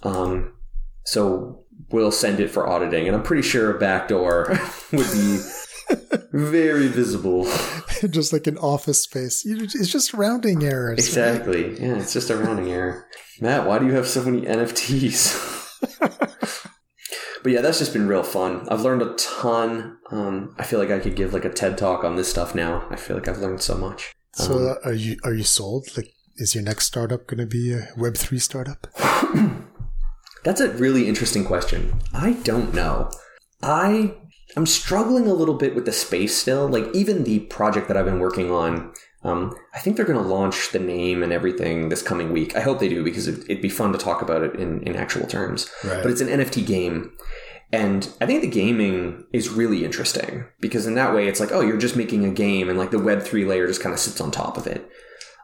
Um 0.01 0.53
so 1.05 1.65
we'll 1.89 2.11
send 2.11 2.39
it 2.39 2.49
for 2.49 2.67
auditing 2.67 3.07
and 3.07 3.15
i'm 3.15 3.23
pretty 3.23 3.41
sure 3.41 3.75
a 3.75 3.79
backdoor 3.79 4.47
would 4.91 5.11
be 5.11 5.39
very 6.31 6.87
visible. 6.87 7.45
Just 8.09 8.31
like 8.31 8.47
an 8.47 8.57
office 8.57 9.01
space. 9.01 9.43
It's 9.45 9.91
just 9.91 10.13
rounding 10.13 10.63
errors 10.63 10.99
exactly. 10.99 11.69
Right? 11.69 11.79
yeah 11.79 11.95
it's 11.95 12.13
just 12.13 12.29
a 12.29 12.37
rounding 12.37 12.71
error. 12.71 13.07
Matt 13.39 13.67
why 13.67 13.79
do 13.79 13.85
you 13.85 13.93
have 13.93 14.07
so 14.07 14.23
many 14.23 14.41
nfts 14.41 15.51
but 17.43 17.51
yeah, 17.51 17.61
that's 17.61 17.79
just 17.79 17.93
been 17.93 18.07
real 18.07 18.23
fun. 18.23 18.67
I've 18.69 18.81
learned 18.81 19.01
a 19.01 19.13
ton. 19.15 19.97
Um, 20.11 20.55
I 20.57 20.63
feel 20.63 20.79
like 20.79 20.91
I 20.91 20.99
could 20.99 21.15
give 21.15 21.33
like 21.33 21.45
a 21.45 21.49
TED 21.49 21.77
talk 21.77 22.03
on 22.03 22.15
this 22.15 22.29
stuff 22.29 22.55
now. 22.55 22.87
I 22.89 22.95
feel 22.95 23.17
like 23.17 23.27
I've 23.27 23.39
learned 23.39 23.61
so 23.61 23.75
much. 23.75 24.13
So 24.33 24.69
um, 24.69 24.77
are 24.85 24.93
you 24.93 25.17
are 25.23 25.33
you 25.33 25.43
sold? 25.43 25.87
Like, 25.95 26.13
is 26.37 26.55
your 26.55 26.63
next 26.63 26.85
startup 26.85 27.27
going 27.27 27.39
to 27.39 27.45
be 27.45 27.73
a 27.73 27.89
Web 27.97 28.15
three 28.17 28.39
startup? 28.39 28.87
that's 30.43 30.61
a 30.61 30.71
really 30.73 31.07
interesting 31.07 31.45
question. 31.45 31.99
I 32.13 32.33
don't 32.43 32.73
know. 32.73 33.11
I 33.61 34.15
I'm 34.55 34.65
struggling 34.65 35.27
a 35.27 35.33
little 35.33 35.55
bit 35.55 35.75
with 35.75 35.85
the 35.85 35.91
space 35.91 36.35
still. 36.35 36.67
Like 36.67 36.85
even 36.93 37.23
the 37.23 37.39
project 37.41 37.87
that 37.87 37.97
I've 37.97 38.05
been 38.05 38.19
working 38.19 38.51
on 38.51 38.93
um, 39.23 39.55
I 39.73 39.79
think 39.79 39.95
they're 39.95 40.05
going 40.05 40.21
to 40.21 40.27
launch 40.27 40.71
the 40.71 40.79
name 40.79 41.23
and 41.23 41.31
everything 41.31 41.89
this 41.89 42.01
coming 42.01 42.31
week. 42.33 42.55
I 42.57 42.59
hope 42.59 42.79
they 42.79 42.89
do 42.89 43.03
because 43.03 43.27
it'd, 43.27 43.61
be 43.61 43.69
fun 43.69 43.93
to 43.93 43.97
talk 43.97 44.21
about 44.21 44.43
it 44.43 44.55
in, 44.55 44.81
in 44.83 44.95
actual 44.95 45.25
terms. 45.25 45.69
Right. 45.83 46.03
But 46.03 46.11
it's 46.11 46.19
an 46.19 46.27
NFT 46.27 46.65
game. 46.65 47.13
And 47.71 48.07
I 48.19 48.25
think 48.25 48.41
the 48.41 48.49
gaming 48.49 49.23
is 49.31 49.49
really 49.49 49.85
interesting 49.85 50.45
because 50.59 50.85
in 50.85 50.95
that 50.95 51.13
way, 51.13 51.27
it's 51.27 51.39
like, 51.39 51.51
oh, 51.51 51.61
you're 51.61 51.77
just 51.77 51.95
making 51.95 52.25
a 52.25 52.31
game 52.31 52.69
and 52.69 52.77
like 52.77 52.91
the 52.91 52.97
Web3 52.97 53.47
layer 53.47 53.65
just 53.65 53.81
kind 53.81 53.93
of 53.93 53.99
sits 53.99 54.19
on 54.19 54.29
top 54.29 54.57
of 54.57 54.67
it. 54.67 54.87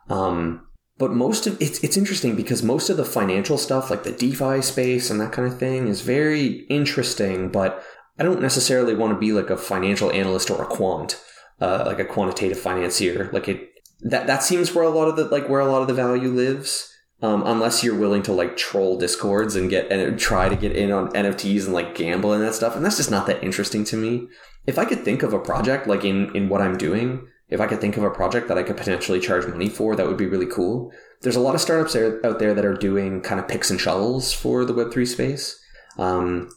Um, 0.09 0.67
but 0.97 1.11
most 1.11 1.47
of 1.47 1.59
it's, 1.61 1.81
it's 1.81 1.95
interesting 1.95 2.35
because 2.35 2.61
most 2.61 2.89
of 2.89 2.97
the 2.97 3.05
financial 3.05 3.57
stuff, 3.57 3.89
like 3.89 4.03
the 4.03 4.11
DeFi 4.11 4.61
space 4.61 5.09
and 5.09 5.21
that 5.21 5.31
kind 5.31 5.47
of 5.47 5.57
thing, 5.57 5.87
is 5.87 6.01
very 6.01 6.65
interesting. 6.69 7.49
But 7.49 7.81
I 8.19 8.23
don't 8.23 8.41
necessarily 8.41 8.93
want 8.93 9.13
to 9.13 9.19
be 9.19 9.31
like 9.31 9.49
a 9.49 9.57
financial 9.57 10.11
analyst 10.11 10.51
or 10.51 10.61
a 10.61 10.67
quant 10.67 11.17
uh, 11.61 11.83
like 11.85 11.99
a 11.99 12.05
quantitative 12.05 12.59
financier. 12.59 13.29
Like 13.33 13.47
it 13.47 13.68
that 14.01 14.27
that 14.27 14.43
seems 14.43 14.73
where 14.73 14.85
a 14.85 14.89
lot 14.89 15.07
of 15.07 15.15
the 15.15 15.25
like 15.25 15.49
where 15.49 15.59
a 15.59 15.71
lot 15.71 15.81
of 15.81 15.87
the 15.87 15.93
value 15.93 16.29
lives. 16.29 16.93
Um, 17.21 17.43
unless 17.45 17.83
you're 17.83 17.99
willing 17.99 18.23
to 18.23 18.31
like 18.31 18.55
troll 18.55 18.97
discords 18.97 19.57
and 19.57 19.69
get 19.69 19.91
and 19.91 20.17
try 20.17 20.47
to 20.47 20.55
get 20.55 20.73
in 20.73 20.89
on 20.89 21.11
NFTs 21.11 21.65
and 21.65 21.73
like 21.73 21.93
gamble 21.93 22.31
and 22.31 22.41
that 22.41 22.55
stuff, 22.55 22.77
and 22.77 22.85
that's 22.85 22.95
just 22.95 23.11
not 23.11 23.27
that 23.27 23.43
interesting 23.43 23.83
to 23.85 23.97
me. 23.97 24.29
If 24.65 24.79
I 24.79 24.85
could 24.85 25.03
think 25.03 25.21
of 25.21 25.33
a 25.33 25.39
project 25.39 25.85
like 25.85 26.05
in 26.05 26.33
in 26.33 26.47
what 26.47 26.61
I'm 26.61 26.77
doing, 26.77 27.27
if 27.49 27.59
I 27.59 27.67
could 27.67 27.81
think 27.81 27.97
of 27.97 28.03
a 28.03 28.09
project 28.09 28.47
that 28.47 28.57
I 28.57 28.63
could 28.63 28.77
potentially 28.77 29.19
charge 29.19 29.45
money 29.47 29.67
for, 29.67 29.95
that 29.95 30.07
would 30.07 30.17
be 30.17 30.27
really 30.27 30.45
cool. 30.45 30.93
There's 31.21 31.35
a 31.35 31.41
lot 31.41 31.55
of 31.55 31.61
startups 31.61 31.95
out 31.95 32.39
there 32.39 32.53
that 32.53 32.65
are 32.65 32.75
doing 32.75 33.21
kind 33.21 33.39
of 33.39 33.47
picks 33.47 33.69
and 33.69 33.81
shovels 33.81 34.31
for 34.31 34.63
the 34.63 34.73
Web3 34.73 35.05
space. 35.05 35.59
Um, 35.97 36.49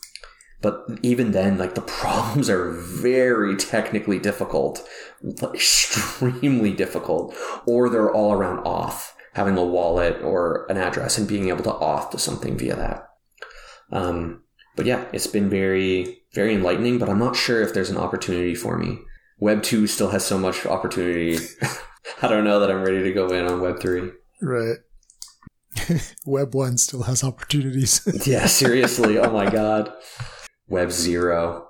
but 0.62 0.86
even 1.02 1.32
then, 1.32 1.58
like 1.58 1.74
the 1.74 1.80
problems 2.00 2.48
are 2.48 2.70
very 2.70 3.56
technically 3.56 4.18
difficult, 4.18 4.86
extremely 5.42 6.72
difficult, 6.72 7.34
or 7.66 7.90
they're 7.90 8.12
all 8.12 8.32
around 8.32 8.64
auth, 8.64 9.10
having 9.34 9.58
a 9.58 9.64
wallet 9.64 10.22
or 10.22 10.66
an 10.70 10.78
address 10.78 11.18
and 11.18 11.28
being 11.28 11.48
able 11.48 11.64
to 11.64 11.70
auth 11.70 12.10
to 12.12 12.18
something 12.18 12.56
via 12.56 12.76
that. 12.76 13.08
Um, 13.90 14.42
but 14.76 14.86
yeah, 14.86 15.04
it's 15.12 15.26
been 15.26 15.50
very, 15.50 16.22
very 16.32 16.54
enlightening, 16.54 16.98
but 16.98 17.08
I'm 17.08 17.18
not 17.18 17.36
sure 17.36 17.60
if 17.60 17.74
there's 17.74 17.90
an 17.90 17.98
opportunity 17.98 18.54
for 18.54 18.78
me. 18.78 18.98
Web 19.38 19.62
2 19.62 19.86
still 19.86 20.10
has 20.10 20.24
so 20.24 20.38
much 20.38 20.64
opportunity. 20.64 21.36
I 22.22 22.28
don't 22.28 22.44
know 22.44 22.60
that 22.60 22.70
I'm 22.70 22.84
ready 22.84 23.02
to 23.02 23.12
go 23.12 23.26
in 23.28 23.46
on 23.46 23.60
Web 23.60 23.80
3. 23.80 24.10
Right. 24.40 24.78
Web 26.26 26.54
1 26.54 26.78
still 26.78 27.02
has 27.02 27.24
opportunities. 27.24 28.00
yeah, 28.26 28.46
seriously. 28.46 29.18
Oh 29.18 29.30
my 29.30 29.50
God. 29.50 29.92
Web 30.72 30.90
Zero. 30.90 31.68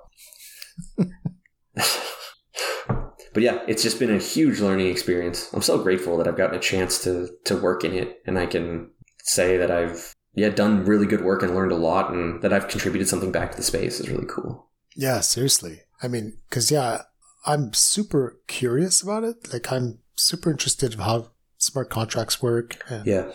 but 3.33 3.43
yeah, 3.43 3.59
it's 3.67 3.83
just 3.83 3.99
been 3.99 4.15
a 4.15 4.17
huge 4.17 4.61
learning 4.61 4.87
experience. 4.87 5.51
I'm 5.53 5.61
so 5.61 5.77
grateful 5.83 6.17
that 6.17 6.27
I've 6.27 6.37
gotten 6.37 6.55
a 6.55 6.61
chance 6.61 7.03
to 7.03 7.29
to 7.45 7.57
work 7.57 7.83
in 7.83 7.93
it, 7.93 8.21
and 8.25 8.39
I 8.39 8.45
can 8.45 8.91
say 9.23 9.57
that 9.57 9.69
I've 9.69 10.13
yeah 10.33 10.49
done 10.49 10.85
really 10.85 11.05
good 11.05 11.23
work 11.23 11.43
and 11.43 11.53
learned 11.53 11.73
a 11.73 11.75
lot, 11.75 12.13
and 12.13 12.41
that 12.41 12.53
I've 12.53 12.69
contributed 12.69 13.09
something 13.09 13.31
back 13.31 13.51
to 13.51 13.57
the 13.57 13.63
space 13.63 13.99
is 13.99 14.09
really 14.09 14.27
cool. 14.27 14.69
Yeah, 14.95 15.19
seriously. 15.19 15.81
I 16.01 16.07
mean, 16.07 16.37
because 16.49 16.71
yeah, 16.71 17.01
I'm 17.45 17.73
super 17.73 18.39
curious 18.47 19.01
about 19.01 19.25
it. 19.25 19.51
Like, 19.51 19.69
I'm 19.71 19.99
super 20.15 20.49
interested 20.49 20.93
in 20.93 20.99
how 20.99 21.31
smart 21.57 21.89
contracts 21.89 22.41
work. 22.41 22.77
yeah, 23.03 23.31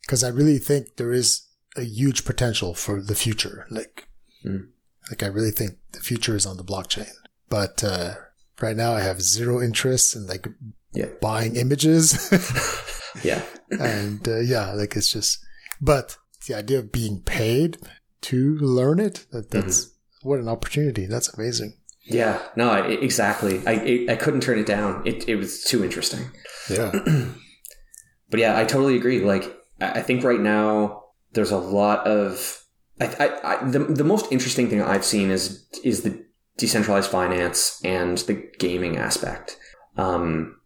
because 0.00 0.24
I 0.24 0.28
really 0.28 0.58
think 0.58 0.96
there 0.96 1.12
is 1.12 1.42
a 1.76 1.82
huge 1.82 2.24
potential 2.24 2.74
for 2.74 3.02
the 3.02 3.14
future. 3.14 3.66
Like, 3.70 4.08
mm. 4.44 4.68
Like 5.10 5.22
I 5.22 5.26
really 5.26 5.50
think 5.50 5.78
the 5.92 6.00
future 6.00 6.36
is 6.36 6.46
on 6.46 6.56
the 6.56 6.64
blockchain. 6.64 7.10
But 7.48 7.82
uh, 7.84 8.14
right 8.60 8.76
now 8.76 8.92
I 8.92 9.00
have 9.00 9.22
zero 9.22 9.62
interest 9.62 10.16
in 10.16 10.26
like 10.26 10.48
yeah. 10.92 11.06
buying 11.20 11.56
images. 11.56 12.30
yeah. 13.22 13.42
And 13.68 14.26
uh, 14.28 14.38
yeah, 14.38 14.74
like 14.74 14.94
it's 14.94 15.10
just, 15.10 15.44
but 15.80 16.16
the 16.46 16.54
idea 16.54 16.78
of 16.78 16.92
being 16.92 17.20
paid 17.22 17.78
to 18.20 18.56
learn 18.58 19.00
it, 19.00 19.26
that, 19.32 19.50
that's 19.50 19.86
mm-hmm. 19.86 20.28
what 20.28 20.38
an 20.38 20.48
opportunity. 20.48 21.04
That's 21.06 21.34
amazing. 21.34 21.76
Yeah, 22.04 22.40
no, 22.54 22.70
I, 22.70 22.86
exactly. 22.86 23.60
I, 23.66 24.06
I 24.08 24.14
couldn't 24.14 24.42
turn 24.42 24.60
it 24.60 24.66
down. 24.66 25.02
It, 25.04 25.28
it 25.28 25.34
was 25.34 25.64
too 25.64 25.82
interesting. 25.84 26.30
Yeah. 26.70 26.92
but 28.30 28.38
yeah, 28.38 28.56
I 28.56 28.64
totally 28.64 28.94
agree. 28.94 29.18
Like, 29.18 29.52
I 29.80 30.02
think 30.02 30.22
right 30.22 30.40
now 30.40 31.06
there's 31.32 31.50
a 31.50 31.58
lot 31.58 32.06
of 32.06 32.62
I, 33.00 33.06
I, 33.06 33.54
I, 33.54 33.64
the, 33.64 33.80
the 33.80 34.04
most 34.04 34.30
interesting 34.32 34.68
thing 34.68 34.82
I've 34.82 35.04
seen 35.04 35.30
is 35.30 35.66
is 35.84 36.02
the 36.02 36.24
decentralized 36.56 37.10
finance 37.10 37.80
and 37.84 38.18
the 38.18 38.48
gaming 38.58 38.96
aspect. 38.96 39.58
Um, 39.96 40.56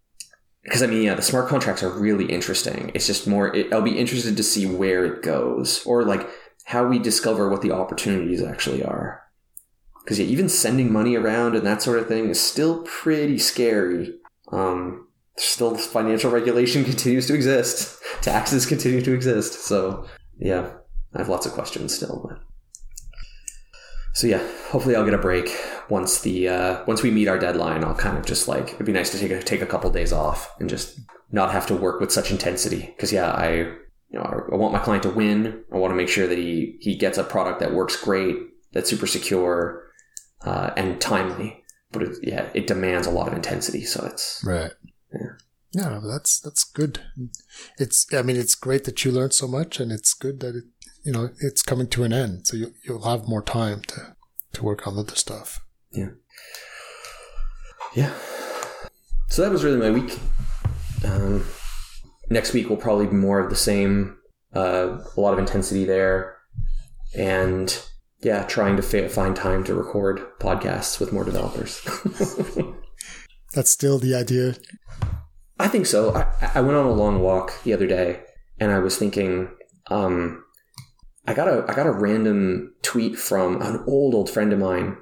because 0.62 0.82
I 0.82 0.86
mean, 0.86 1.02
yeah, 1.02 1.14
the 1.14 1.22
smart 1.22 1.48
contracts 1.48 1.82
are 1.82 1.90
really 1.90 2.26
interesting. 2.26 2.90
It's 2.94 3.06
just 3.06 3.26
more. 3.26 3.54
It, 3.54 3.72
I'll 3.72 3.82
be 3.82 3.98
interested 3.98 4.36
to 4.36 4.42
see 4.42 4.66
where 4.66 5.04
it 5.04 5.22
goes, 5.22 5.84
or 5.86 6.04
like 6.04 6.28
how 6.64 6.86
we 6.86 6.98
discover 6.98 7.48
what 7.48 7.62
the 7.62 7.72
opportunities 7.72 8.42
actually 8.42 8.84
are. 8.84 9.22
Because 10.04 10.18
yeah, 10.18 10.26
even 10.26 10.48
sending 10.48 10.92
money 10.92 11.16
around 11.16 11.56
and 11.56 11.66
that 11.66 11.82
sort 11.82 11.98
of 11.98 12.08
thing 12.08 12.28
is 12.28 12.40
still 12.40 12.82
pretty 12.82 13.38
scary. 13.38 14.14
Um, 14.52 15.08
still, 15.36 15.76
financial 15.76 16.30
regulation 16.30 16.84
continues 16.92 17.26
to 17.28 17.34
exist. 17.34 17.98
Taxes 18.20 18.66
continue 18.66 19.00
to 19.02 19.14
exist. 19.14 19.64
So 19.64 20.06
yeah, 20.38 20.70
I 21.14 21.18
have 21.18 21.28
lots 21.28 21.46
of 21.46 21.52
questions 21.52 21.94
still, 21.94 22.26
but 22.28 22.38
so 24.14 24.26
yeah, 24.26 24.46
hopefully 24.68 24.96
I'll 24.96 25.04
get 25.04 25.14
a 25.14 25.18
break 25.18 25.48
once 25.88 26.20
the 26.20 26.48
uh, 26.48 26.84
once 26.86 27.02
we 27.02 27.10
meet 27.10 27.28
our 27.28 27.38
deadline. 27.38 27.84
I'll 27.84 27.94
kind 27.94 28.18
of 28.18 28.26
just 28.26 28.48
like 28.48 28.74
it'd 28.74 28.86
be 28.86 28.92
nice 28.92 29.10
to 29.10 29.18
take 29.18 29.30
a, 29.30 29.42
take 29.42 29.62
a 29.62 29.66
couple 29.66 29.90
days 29.90 30.12
off 30.12 30.52
and 30.60 30.68
just 30.68 30.98
not 31.30 31.52
have 31.52 31.66
to 31.68 31.74
work 31.74 32.00
with 32.00 32.12
such 32.12 32.30
intensity. 32.30 32.92
Because 32.96 33.12
yeah, 33.12 33.30
I 33.30 33.52
you 33.52 33.78
know 34.18 34.22
I, 34.22 34.52
I 34.52 34.56
want 34.56 34.72
my 34.72 34.80
client 34.80 35.04
to 35.04 35.10
win. 35.10 35.64
I 35.72 35.76
want 35.76 35.92
to 35.92 35.96
make 35.96 36.08
sure 36.08 36.26
that 36.26 36.38
he 36.38 36.76
he 36.80 36.96
gets 36.96 37.18
a 37.18 37.24
product 37.24 37.60
that 37.60 37.72
works 37.72 37.96
great, 38.02 38.36
that's 38.72 38.90
super 38.90 39.06
secure 39.06 39.86
uh, 40.44 40.70
and 40.76 41.00
timely. 41.00 41.62
But 41.92 42.02
it, 42.02 42.16
yeah, 42.22 42.48
it 42.54 42.66
demands 42.66 43.06
a 43.06 43.10
lot 43.10 43.28
of 43.28 43.34
intensity. 43.34 43.84
So 43.84 44.04
it's 44.06 44.42
right. 44.44 44.72
Yeah. 45.12 45.30
Yeah, 45.72 46.00
that's 46.04 46.40
that's 46.40 46.64
good. 46.64 47.00
It's 47.78 48.12
I 48.12 48.22
mean 48.22 48.36
it's 48.36 48.56
great 48.56 48.84
that 48.84 49.04
you 49.04 49.12
learned 49.12 49.34
so 49.34 49.46
much, 49.46 49.78
and 49.78 49.92
it's 49.92 50.14
good 50.14 50.40
that 50.40 50.56
it 50.56 50.64
you 51.02 51.12
know, 51.12 51.30
it's 51.40 51.62
coming 51.62 51.88
to 51.88 52.04
an 52.04 52.12
end. 52.12 52.46
So 52.46 52.56
you, 52.56 52.74
you'll 52.84 53.08
have 53.08 53.28
more 53.28 53.42
time 53.42 53.82
to, 53.82 54.16
to 54.52 54.64
work 54.64 54.86
on 54.86 54.98
other 54.98 55.14
stuff. 55.14 55.60
Yeah. 55.92 56.10
Yeah. 57.94 58.12
So 59.28 59.42
that 59.42 59.50
was 59.50 59.64
really 59.64 59.78
my 59.78 59.90
week. 59.90 60.18
Um, 61.04 61.44
next 62.28 62.52
week 62.52 62.68
will 62.68 62.76
probably 62.76 63.06
be 63.06 63.14
more 63.14 63.38
of 63.38 63.50
the 63.50 63.56
same. 63.56 64.18
Uh, 64.54 64.98
a 65.16 65.20
lot 65.20 65.32
of 65.32 65.38
intensity 65.38 65.84
there, 65.84 66.36
and 67.16 67.80
yeah, 68.20 68.42
trying 68.44 68.74
to 68.76 68.82
fa- 68.82 69.08
find 69.08 69.36
time 69.36 69.62
to 69.64 69.74
record 69.74 70.20
podcasts 70.40 70.98
with 70.98 71.12
more 71.12 71.22
developers. 71.22 71.80
That's 73.54 73.70
still 73.70 74.00
the 74.00 74.16
idea. 74.16 74.56
I 75.60 75.68
think 75.68 75.86
so. 75.86 76.14
I, 76.14 76.50
I 76.56 76.60
went 76.62 76.76
on 76.76 76.86
a 76.86 76.92
long 76.92 77.20
walk 77.20 77.62
the 77.62 77.72
other 77.72 77.86
day, 77.86 78.22
and 78.58 78.72
I 78.72 78.80
was 78.80 78.98
thinking, 78.98 79.50
um, 79.88 80.44
I 81.26 81.34
got 81.34 81.48
a 81.48 81.64
I 81.68 81.74
got 81.74 81.86
a 81.86 81.92
random 81.92 82.74
tweet 82.82 83.18
from 83.18 83.60
an 83.62 83.84
old 83.86 84.14
old 84.14 84.30
friend 84.30 84.52
of 84.52 84.58
mine, 84.58 84.96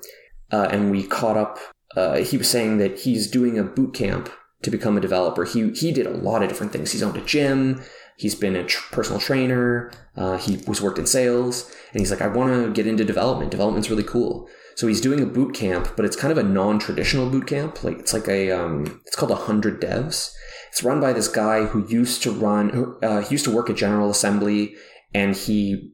uh, 0.53 0.69
and 0.71 0.91
we 0.91 1.07
caught 1.07 1.37
up. 1.37 1.59
Uh, 1.97 2.17
he 2.19 2.37
was 2.37 2.49
saying 2.49 2.79
that 2.79 3.01
he's 3.01 3.31
doing 3.31 3.59
a 3.59 3.65
boot 3.65 3.95
camp 3.95 4.31
to 4.63 4.71
become 4.71 4.97
a 4.97 5.01
developer. 5.01 5.45
He 5.45 5.71
he 5.71 5.93
did 5.93 6.07
a 6.07 6.11
lot 6.11 6.43
of 6.43 6.49
different 6.49 6.73
things. 6.73 6.93
He's 6.93 7.03
owned 7.03 7.17
a 7.17 7.25
gym. 7.25 7.83
He's 8.19 8.35
been 8.35 8.57
a 8.57 8.65
tr- 8.65 8.93
personal 8.93 9.21
trainer. 9.21 9.93
Uh, 10.17 10.39
he 10.39 10.57
was 10.67 10.83
worked 10.83 10.99
in 10.99 11.07
sales, 11.07 11.73
and 11.93 12.01
he's 12.01 12.11
like, 12.11 12.21
I 12.21 12.27
want 12.27 12.53
to 12.53 12.73
get 12.73 12.87
into 12.87 13.05
development. 13.05 13.53
Development's 13.53 13.91
really 13.91 14.03
cool. 14.03 14.49
So 14.75 14.87
he's 14.87 15.01
doing 15.01 15.21
a 15.21 15.27
boot 15.27 15.55
camp, 15.55 15.95
but 15.97 16.05
it's 16.05 16.17
kind 16.17 16.31
of 16.31 16.39
a 16.39 16.43
non-traditional 16.43 17.31
boot 17.31 17.47
camp. 17.47 17.83
Like 17.83 17.99
it's 17.99 18.13
like 18.13 18.29
a 18.29 18.51
um, 18.51 19.01
it's 19.07 19.17
called 19.17 19.33
hundred 19.33 19.81
devs. 19.81 20.33
It's 20.71 20.85
run 20.85 21.01
by 21.01 21.13
this 21.13 21.29
guy 21.29 21.65
who 21.65 21.87
used 21.89 22.23
to 22.25 22.31
run. 22.31 22.97
Uh, 23.03 23.23
he 23.23 23.35
used 23.35 23.45
to 23.47 23.55
work 23.55 23.71
at 23.71 23.77
General 23.77 24.11
Assembly, 24.11 24.75
and 25.15 25.37
he 25.37 25.93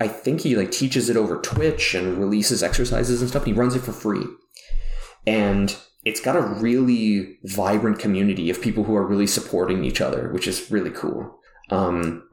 I 0.00 0.08
think 0.08 0.40
he 0.40 0.56
like 0.56 0.70
teaches 0.70 1.08
it 1.08 1.16
over 1.16 1.40
Twitch 1.40 1.94
and 1.94 2.18
releases 2.18 2.62
exercises 2.62 3.20
and 3.20 3.30
stuff. 3.30 3.42
And 3.44 3.54
he 3.54 3.58
runs 3.58 3.74
it 3.74 3.80
for 3.80 3.92
free, 3.92 4.24
and 5.26 5.76
it's 6.04 6.20
got 6.20 6.36
a 6.36 6.40
really 6.40 7.38
vibrant 7.44 7.98
community 7.98 8.50
of 8.50 8.62
people 8.62 8.84
who 8.84 8.96
are 8.96 9.06
really 9.06 9.26
supporting 9.26 9.84
each 9.84 10.00
other, 10.00 10.32
which 10.32 10.48
is 10.48 10.70
really 10.70 10.90
cool. 10.90 11.38
Um, 11.70 12.28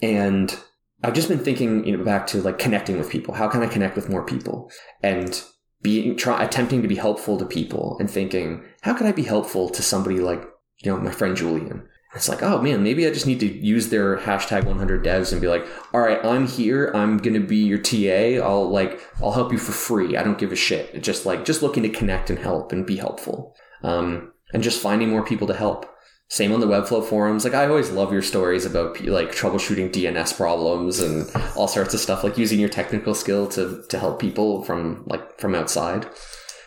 and 0.00 0.58
I've 1.04 1.14
just 1.14 1.28
been 1.28 1.38
thinking, 1.38 1.84
you 1.86 1.96
know, 1.96 2.04
back 2.04 2.26
to 2.28 2.42
like 2.42 2.58
connecting 2.58 2.98
with 2.98 3.10
people. 3.10 3.34
How 3.34 3.48
can 3.48 3.62
I 3.62 3.66
connect 3.66 3.96
with 3.96 4.08
more 4.08 4.24
people? 4.24 4.70
And 5.02 5.40
being 5.82 6.16
try 6.16 6.42
attempting 6.42 6.82
to 6.82 6.88
be 6.88 6.94
helpful 6.94 7.38
to 7.38 7.44
people 7.44 7.96
and 7.98 8.10
thinking, 8.10 8.64
how 8.82 8.94
can 8.94 9.06
I 9.06 9.12
be 9.12 9.24
helpful 9.24 9.68
to 9.70 9.82
somebody 9.82 10.20
like, 10.20 10.42
you 10.78 10.90
know, 10.92 11.00
my 11.00 11.10
friend 11.10 11.36
Julian? 11.36 11.88
It's 12.14 12.28
like, 12.28 12.42
oh 12.42 12.60
man, 12.60 12.82
maybe 12.82 13.06
I 13.06 13.10
just 13.10 13.26
need 13.26 13.40
to 13.40 13.46
use 13.46 13.88
their 13.88 14.18
hashtag 14.18 14.64
100 14.64 15.02
devs 15.02 15.32
and 15.32 15.40
be 15.40 15.48
like, 15.48 15.66
all 15.94 16.00
right, 16.00 16.22
I'm 16.24 16.46
here. 16.46 16.92
I'm 16.94 17.16
going 17.16 17.34
to 17.34 17.46
be 17.46 17.56
your 17.56 17.78
TA. 17.78 18.44
I'll 18.44 18.68
like, 18.68 19.00
I'll 19.22 19.32
help 19.32 19.50
you 19.50 19.58
for 19.58 19.72
free. 19.72 20.16
I 20.16 20.22
don't 20.22 20.38
give 20.38 20.52
a 20.52 20.56
shit. 20.56 21.02
Just 21.02 21.24
like, 21.24 21.46
just 21.46 21.62
looking 21.62 21.82
to 21.84 21.88
connect 21.88 22.28
and 22.28 22.38
help 22.38 22.72
and 22.72 22.86
be 22.86 22.96
helpful. 22.96 23.56
Um, 23.82 24.32
and 24.52 24.62
just 24.62 24.82
finding 24.82 25.08
more 25.08 25.24
people 25.24 25.46
to 25.46 25.54
help. 25.54 25.88
Same 26.28 26.52
on 26.52 26.60
the 26.60 26.66
Webflow 26.66 27.04
forums. 27.04 27.44
Like, 27.44 27.54
I 27.54 27.66
always 27.66 27.90
love 27.90 28.12
your 28.12 28.22
stories 28.22 28.66
about 28.66 29.00
like 29.02 29.32
troubleshooting 29.32 29.90
DNS 29.90 30.36
problems 30.36 31.00
and 31.00 31.30
all 31.56 31.68
sorts 31.68 31.94
of 31.94 32.00
stuff, 32.00 32.24
like 32.24 32.38
using 32.38 32.60
your 32.60 32.68
technical 32.68 33.14
skill 33.14 33.46
to, 33.48 33.84
to 33.88 33.98
help 33.98 34.20
people 34.20 34.62
from 34.64 35.04
like 35.06 35.38
from 35.40 35.54
outside. 35.54 36.06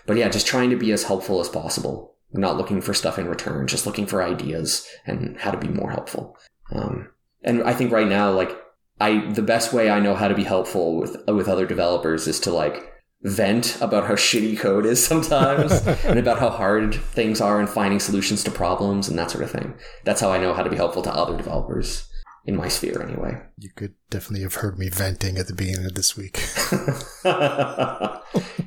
But 0.07 0.17
yeah, 0.17 0.29
just 0.29 0.45
trying 0.47 0.71
to 0.71 0.75
be 0.75 0.91
as 0.91 1.03
helpful 1.03 1.39
as 1.39 1.49
possible 1.49 2.14
not 2.31 2.57
looking 2.57 2.81
for 2.81 2.93
stuff 2.93 3.17
in 3.17 3.27
return, 3.27 3.67
just 3.67 3.85
looking 3.85 4.05
for 4.05 4.23
ideas 4.23 4.87
and 5.05 5.37
how 5.39 5.51
to 5.51 5.57
be 5.57 5.67
more 5.67 5.91
helpful. 5.91 6.37
Um, 6.71 7.09
and 7.43 7.63
I 7.63 7.73
think 7.73 7.91
right 7.91 8.07
now, 8.07 8.31
like 8.31 8.57
I, 8.99 9.31
the 9.31 9.41
best 9.41 9.73
way 9.73 9.89
I 9.89 9.99
know 9.99 10.15
how 10.15 10.27
to 10.27 10.35
be 10.35 10.43
helpful 10.43 10.97
with 10.97 11.17
with 11.27 11.47
other 11.47 11.65
developers 11.65 12.27
is 12.27 12.39
to 12.41 12.51
like 12.51 12.91
vent 13.23 13.79
about 13.81 14.07
how 14.07 14.13
shitty 14.15 14.57
code 14.57 14.85
is 14.85 15.05
sometimes 15.05 15.71
and 16.05 16.19
about 16.19 16.39
how 16.39 16.49
hard 16.49 16.95
things 16.95 17.41
are 17.41 17.59
and 17.59 17.69
finding 17.69 17.99
solutions 17.99 18.43
to 18.43 18.51
problems 18.51 19.07
and 19.07 19.17
that 19.17 19.31
sort 19.31 19.43
of 19.43 19.51
thing. 19.51 19.75
That's 20.03 20.21
how 20.21 20.31
I 20.31 20.39
know 20.39 20.53
how 20.53 20.63
to 20.63 20.69
be 20.69 20.75
helpful 20.77 21.01
to 21.03 21.13
other 21.13 21.37
developers 21.37 22.09
in 22.45 22.55
my 22.55 22.67
sphere 22.67 23.01
anyway. 23.01 23.41
You 23.57 23.69
could 23.75 23.95
definitely 24.09 24.43
have 24.43 24.55
heard 24.55 24.77
me 24.77 24.89
venting 24.89 25.37
at 25.37 25.47
the 25.47 25.53
beginning 25.53 25.85
of 25.85 25.95
this 25.95 26.15
week. 26.15 26.37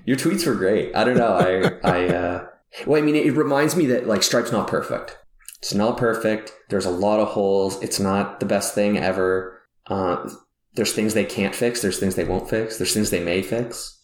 Your 0.05 0.17
tweets 0.17 0.47
were 0.47 0.55
great. 0.55 0.95
I 0.97 1.05
don't 1.05 1.17
know. 1.17 1.35
I 1.35 1.89
I 1.89 2.09
uh 2.09 2.47
well, 2.87 3.01
I 3.01 3.05
mean, 3.05 3.17
it 3.17 3.35
reminds 3.35 3.77
me 3.77 3.87
that 3.87 4.07
like 4.07 4.23
Stripe's 4.23 4.53
not 4.53 4.69
perfect. 4.69 5.19
It's 5.59 5.75
not 5.75 5.97
perfect. 5.97 6.53
There's 6.69 6.87
a 6.87 6.91
lot 6.91 7.21
of 7.21 7.29
holes. 7.29 7.83
It's 7.83 7.99
not 7.99 8.41
the 8.41 8.47
best 8.47 8.75
thing 8.75 8.97
ever. 8.97 9.61
Uh, 9.87 10.29
there's 10.75 10.93
things 10.93 11.15
they 11.15 11.25
can't 11.25 11.55
fix. 11.55 11.83
There's 11.83 11.99
things 11.99 12.15
they 12.15 12.25
won't 12.25 12.49
fix. 12.49 12.79
There's 12.79 12.95
things 12.95 13.11
they 13.11 13.23
may 13.23 13.43
fix. 13.43 13.99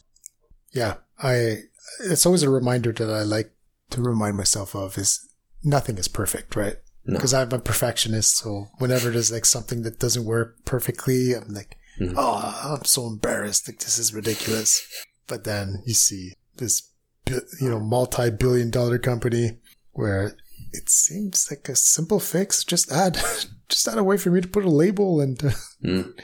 Yeah, 0.72 0.94
I. 1.22 1.58
It's 2.00 2.26
always 2.26 2.42
a 2.42 2.50
reminder 2.50 2.92
that 2.92 3.10
I 3.10 3.22
like 3.22 3.52
to 3.90 4.02
remind 4.02 4.36
myself 4.36 4.74
of 4.74 4.98
is 4.98 5.28
nothing 5.62 5.98
is 5.98 6.08
perfect, 6.08 6.56
right? 6.56 6.76
Because 7.06 7.32
no. 7.32 7.42
I'm 7.42 7.52
a 7.52 7.58
perfectionist, 7.58 8.38
so 8.38 8.68
whenever 8.78 9.10
there's 9.10 9.30
like 9.30 9.44
something 9.44 9.82
that 9.82 10.00
doesn't 10.00 10.24
work 10.24 10.64
perfectly, 10.64 11.34
I'm 11.34 11.52
like, 11.52 11.76
mm-hmm. 12.00 12.14
oh, 12.16 12.76
I'm 12.76 12.84
so 12.84 13.06
embarrassed. 13.06 13.68
Like 13.68 13.78
this 13.78 13.98
is 13.98 14.14
ridiculous. 14.14 14.84
But 15.26 15.44
then 15.44 15.82
you 15.86 15.94
see 15.94 16.32
this 16.56 16.90
you 17.26 17.70
know, 17.70 17.80
multi-billion 17.80 18.70
dollar 18.70 18.98
company 18.98 19.58
where 19.92 20.36
it 20.72 20.88
seems 20.88 21.48
like 21.50 21.68
a 21.68 21.76
simple 21.76 22.20
fix. 22.20 22.64
Just 22.64 22.90
add, 22.90 23.14
just 23.68 23.88
add 23.88 23.98
a 23.98 24.04
way 24.04 24.16
for 24.16 24.30
me 24.30 24.40
to 24.40 24.48
put 24.48 24.64
a 24.64 24.70
label 24.70 25.20
and. 25.20 25.42
Uh, 25.42 25.50
mm. 25.82 26.20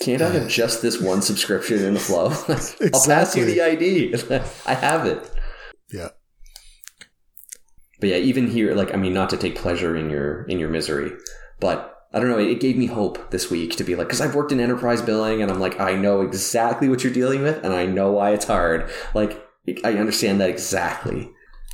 Can't 0.00 0.22
I 0.22 0.28
have 0.30 0.48
just 0.48 0.80
this 0.80 1.00
one 1.00 1.22
subscription 1.22 1.84
in 1.84 1.94
the 1.94 2.00
flow? 2.00 2.28
exactly. 2.28 2.90
I'll 2.94 3.04
pass 3.04 3.36
you 3.36 3.44
the 3.44 3.60
ID. 3.60 4.14
I 4.66 4.74
have 4.74 5.06
it. 5.06 5.28
Yeah. 5.92 6.10
But 7.98 8.10
yeah, 8.10 8.16
even 8.16 8.46
here, 8.46 8.74
like 8.74 8.94
I 8.94 8.96
mean, 8.96 9.12
not 9.12 9.28
to 9.30 9.36
take 9.36 9.56
pleasure 9.56 9.96
in 9.96 10.08
your 10.08 10.44
in 10.44 10.60
your 10.60 10.68
misery, 10.68 11.10
but 11.58 12.06
I 12.12 12.20
don't 12.20 12.30
know. 12.30 12.38
It 12.38 12.60
gave 12.60 12.76
me 12.76 12.86
hope 12.86 13.32
this 13.32 13.50
week 13.50 13.74
to 13.76 13.82
be 13.82 13.96
like, 13.96 14.06
because 14.06 14.20
I've 14.20 14.36
worked 14.36 14.52
in 14.52 14.60
enterprise 14.60 15.02
billing, 15.02 15.42
and 15.42 15.50
I'm 15.50 15.58
like, 15.58 15.80
I 15.80 15.94
know 15.94 16.20
exactly 16.20 16.88
what 16.88 17.02
you're 17.02 17.12
dealing 17.12 17.42
with, 17.42 17.64
and 17.64 17.74
I 17.74 17.84
know 17.86 18.12
why 18.12 18.30
it's 18.30 18.44
hard. 18.44 18.88
Like 19.14 19.47
I 19.84 19.94
understand 19.94 20.40
that 20.40 20.50
exactly. 20.50 21.30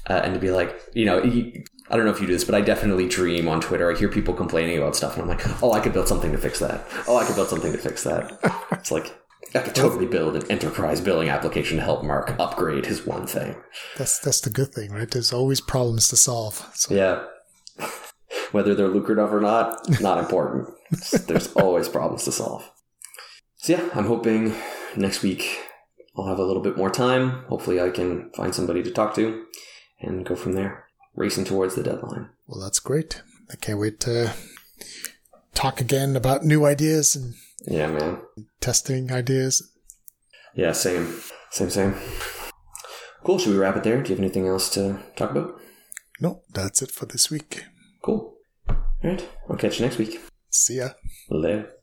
Uh, 0.09 0.21
and 0.23 0.35
to 0.35 0.41
be 0.41 0.51
like, 0.51 0.79
you 0.93 1.07
know, 1.07 1.21
I 1.21 1.97
don't 1.97 2.05
know 2.05 2.13
if 2.13 2.21
you 2.21 2.27
do 2.27 2.33
this, 2.33 2.45
but 2.45 2.55
I 2.55 2.61
definitely 2.61 3.09
dream 3.09 3.49
on 3.49 3.61
Twitter. 3.61 3.91
I 3.91 3.99
hear 3.99 4.09
people 4.09 4.35
complaining 4.35 4.77
about 4.79 4.97
stuff, 4.97 5.15
and 5.15 5.23
I'm 5.23 5.29
like, 5.29 5.63
oh, 5.63 5.73
I 5.73 5.81
could 5.81 5.93
build 5.93 6.09
something 6.09 6.33
to 6.33 6.39
fix 6.39 6.59
that. 6.59 6.87
Oh, 7.09 7.17
I 7.17 7.25
could 7.25 7.37
build 7.37 7.49
something 7.49 7.73
to 7.73 7.79
fix 7.79 8.05
that. 8.05 8.39
It's 8.73 8.91
like 8.91 9.17
I 9.55 9.61
could 9.61 9.75
totally 9.75 10.05
build 10.05 10.37
an 10.37 10.51
enterprise 10.51 11.01
billing 11.01 11.29
application 11.29 11.79
to 11.79 11.83
help 11.83 12.05
Mark 12.05 12.35
upgrade 12.39 12.85
his 12.85 13.07
one 13.07 13.27
thing. 13.27 13.57
That's 13.97 14.19
that's 14.19 14.41
the 14.41 14.51
good 14.51 14.75
thing, 14.75 14.91
right? 14.91 15.11
There's 15.11 15.33
always 15.33 15.61
problems 15.61 16.09
to 16.09 16.17
solve. 16.17 16.69
So. 16.75 16.95
Yeah, 16.95 17.25
whether 18.53 18.75
they're 18.75 18.89
lucrative 18.89 19.33
or 19.33 19.41
not, 19.41 19.89
not 20.01 20.19
important. 20.19 20.69
There's 21.27 21.53
always 21.55 21.89
problems 21.89 22.25
to 22.25 22.33
solve. 22.33 22.71
So 23.57 23.75
yeah, 23.75 23.89
I'm 23.95 24.07
hoping 24.07 24.55
next 24.97 25.23
week 25.23 25.61
I'll 26.17 26.27
have 26.27 26.39
a 26.39 26.45
little 26.45 26.63
bit 26.63 26.77
more 26.77 26.91
time. 26.91 27.45
Hopefully, 27.49 27.81
I 27.81 27.91
can 27.91 28.31
find 28.31 28.55
somebody 28.55 28.83
to 28.83 28.91
talk 28.91 29.15
to 29.17 29.47
and 30.01 30.25
go 30.25 30.37
from 30.37 30.53
there, 30.53 30.87
racing 31.15 31.45
towards 31.45 31.75
the 31.75 31.83
deadline. 31.83 32.29
Well, 32.47 32.61
that's 32.61 32.79
great. 32.79 33.23
I 33.51 33.57
can't 33.57 33.79
wait 33.79 34.01
to 34.01 34.33
talk 35.55 35.81
again 35.81 36.17
about 36.17 36.45
new 36.45 36.65
ideas 36.65 37.17
and 37.17 37.35
yeah, 37.67 37.87
man, 37.87 38.21
testing 38.61 39.13
ideas. 39.13 39.71
Yeah, 40.55 40.73
same, 40.73 41.15
same, 41.51 41.71
same. 41.71 41.95
Cool. 43.25 43.39
Should 43.39 43.53
we 43.53 43.59
wrap 43.59 43.77
it 43.77 43.85
there? 43.85 44.03
Do 44.03 44.11
you 44.11 44.17
have 44.17 44.23
anything 44.23 44.47
else 44.47 44.69
to 44.71 45.01
talk 45.17 45.31
about? 45.31 45.59
No, 46.21 46.43
that's 46.53 46.83
it 46.83 46.91
for 46.91 47.07
this 47.07 47.31
week. 47.31 47.65
Cool. 48.03 48.35
All 48.69 48.77
right. 49.03 49.29
I'll 49.49 49.57
catch 49.57 49.81
you 49.81 49.87
next 49.87 49.99
week. 49.99 50.21
See 50.51 50.77
ya. 50.77 50.91
Later. 51.31 51.74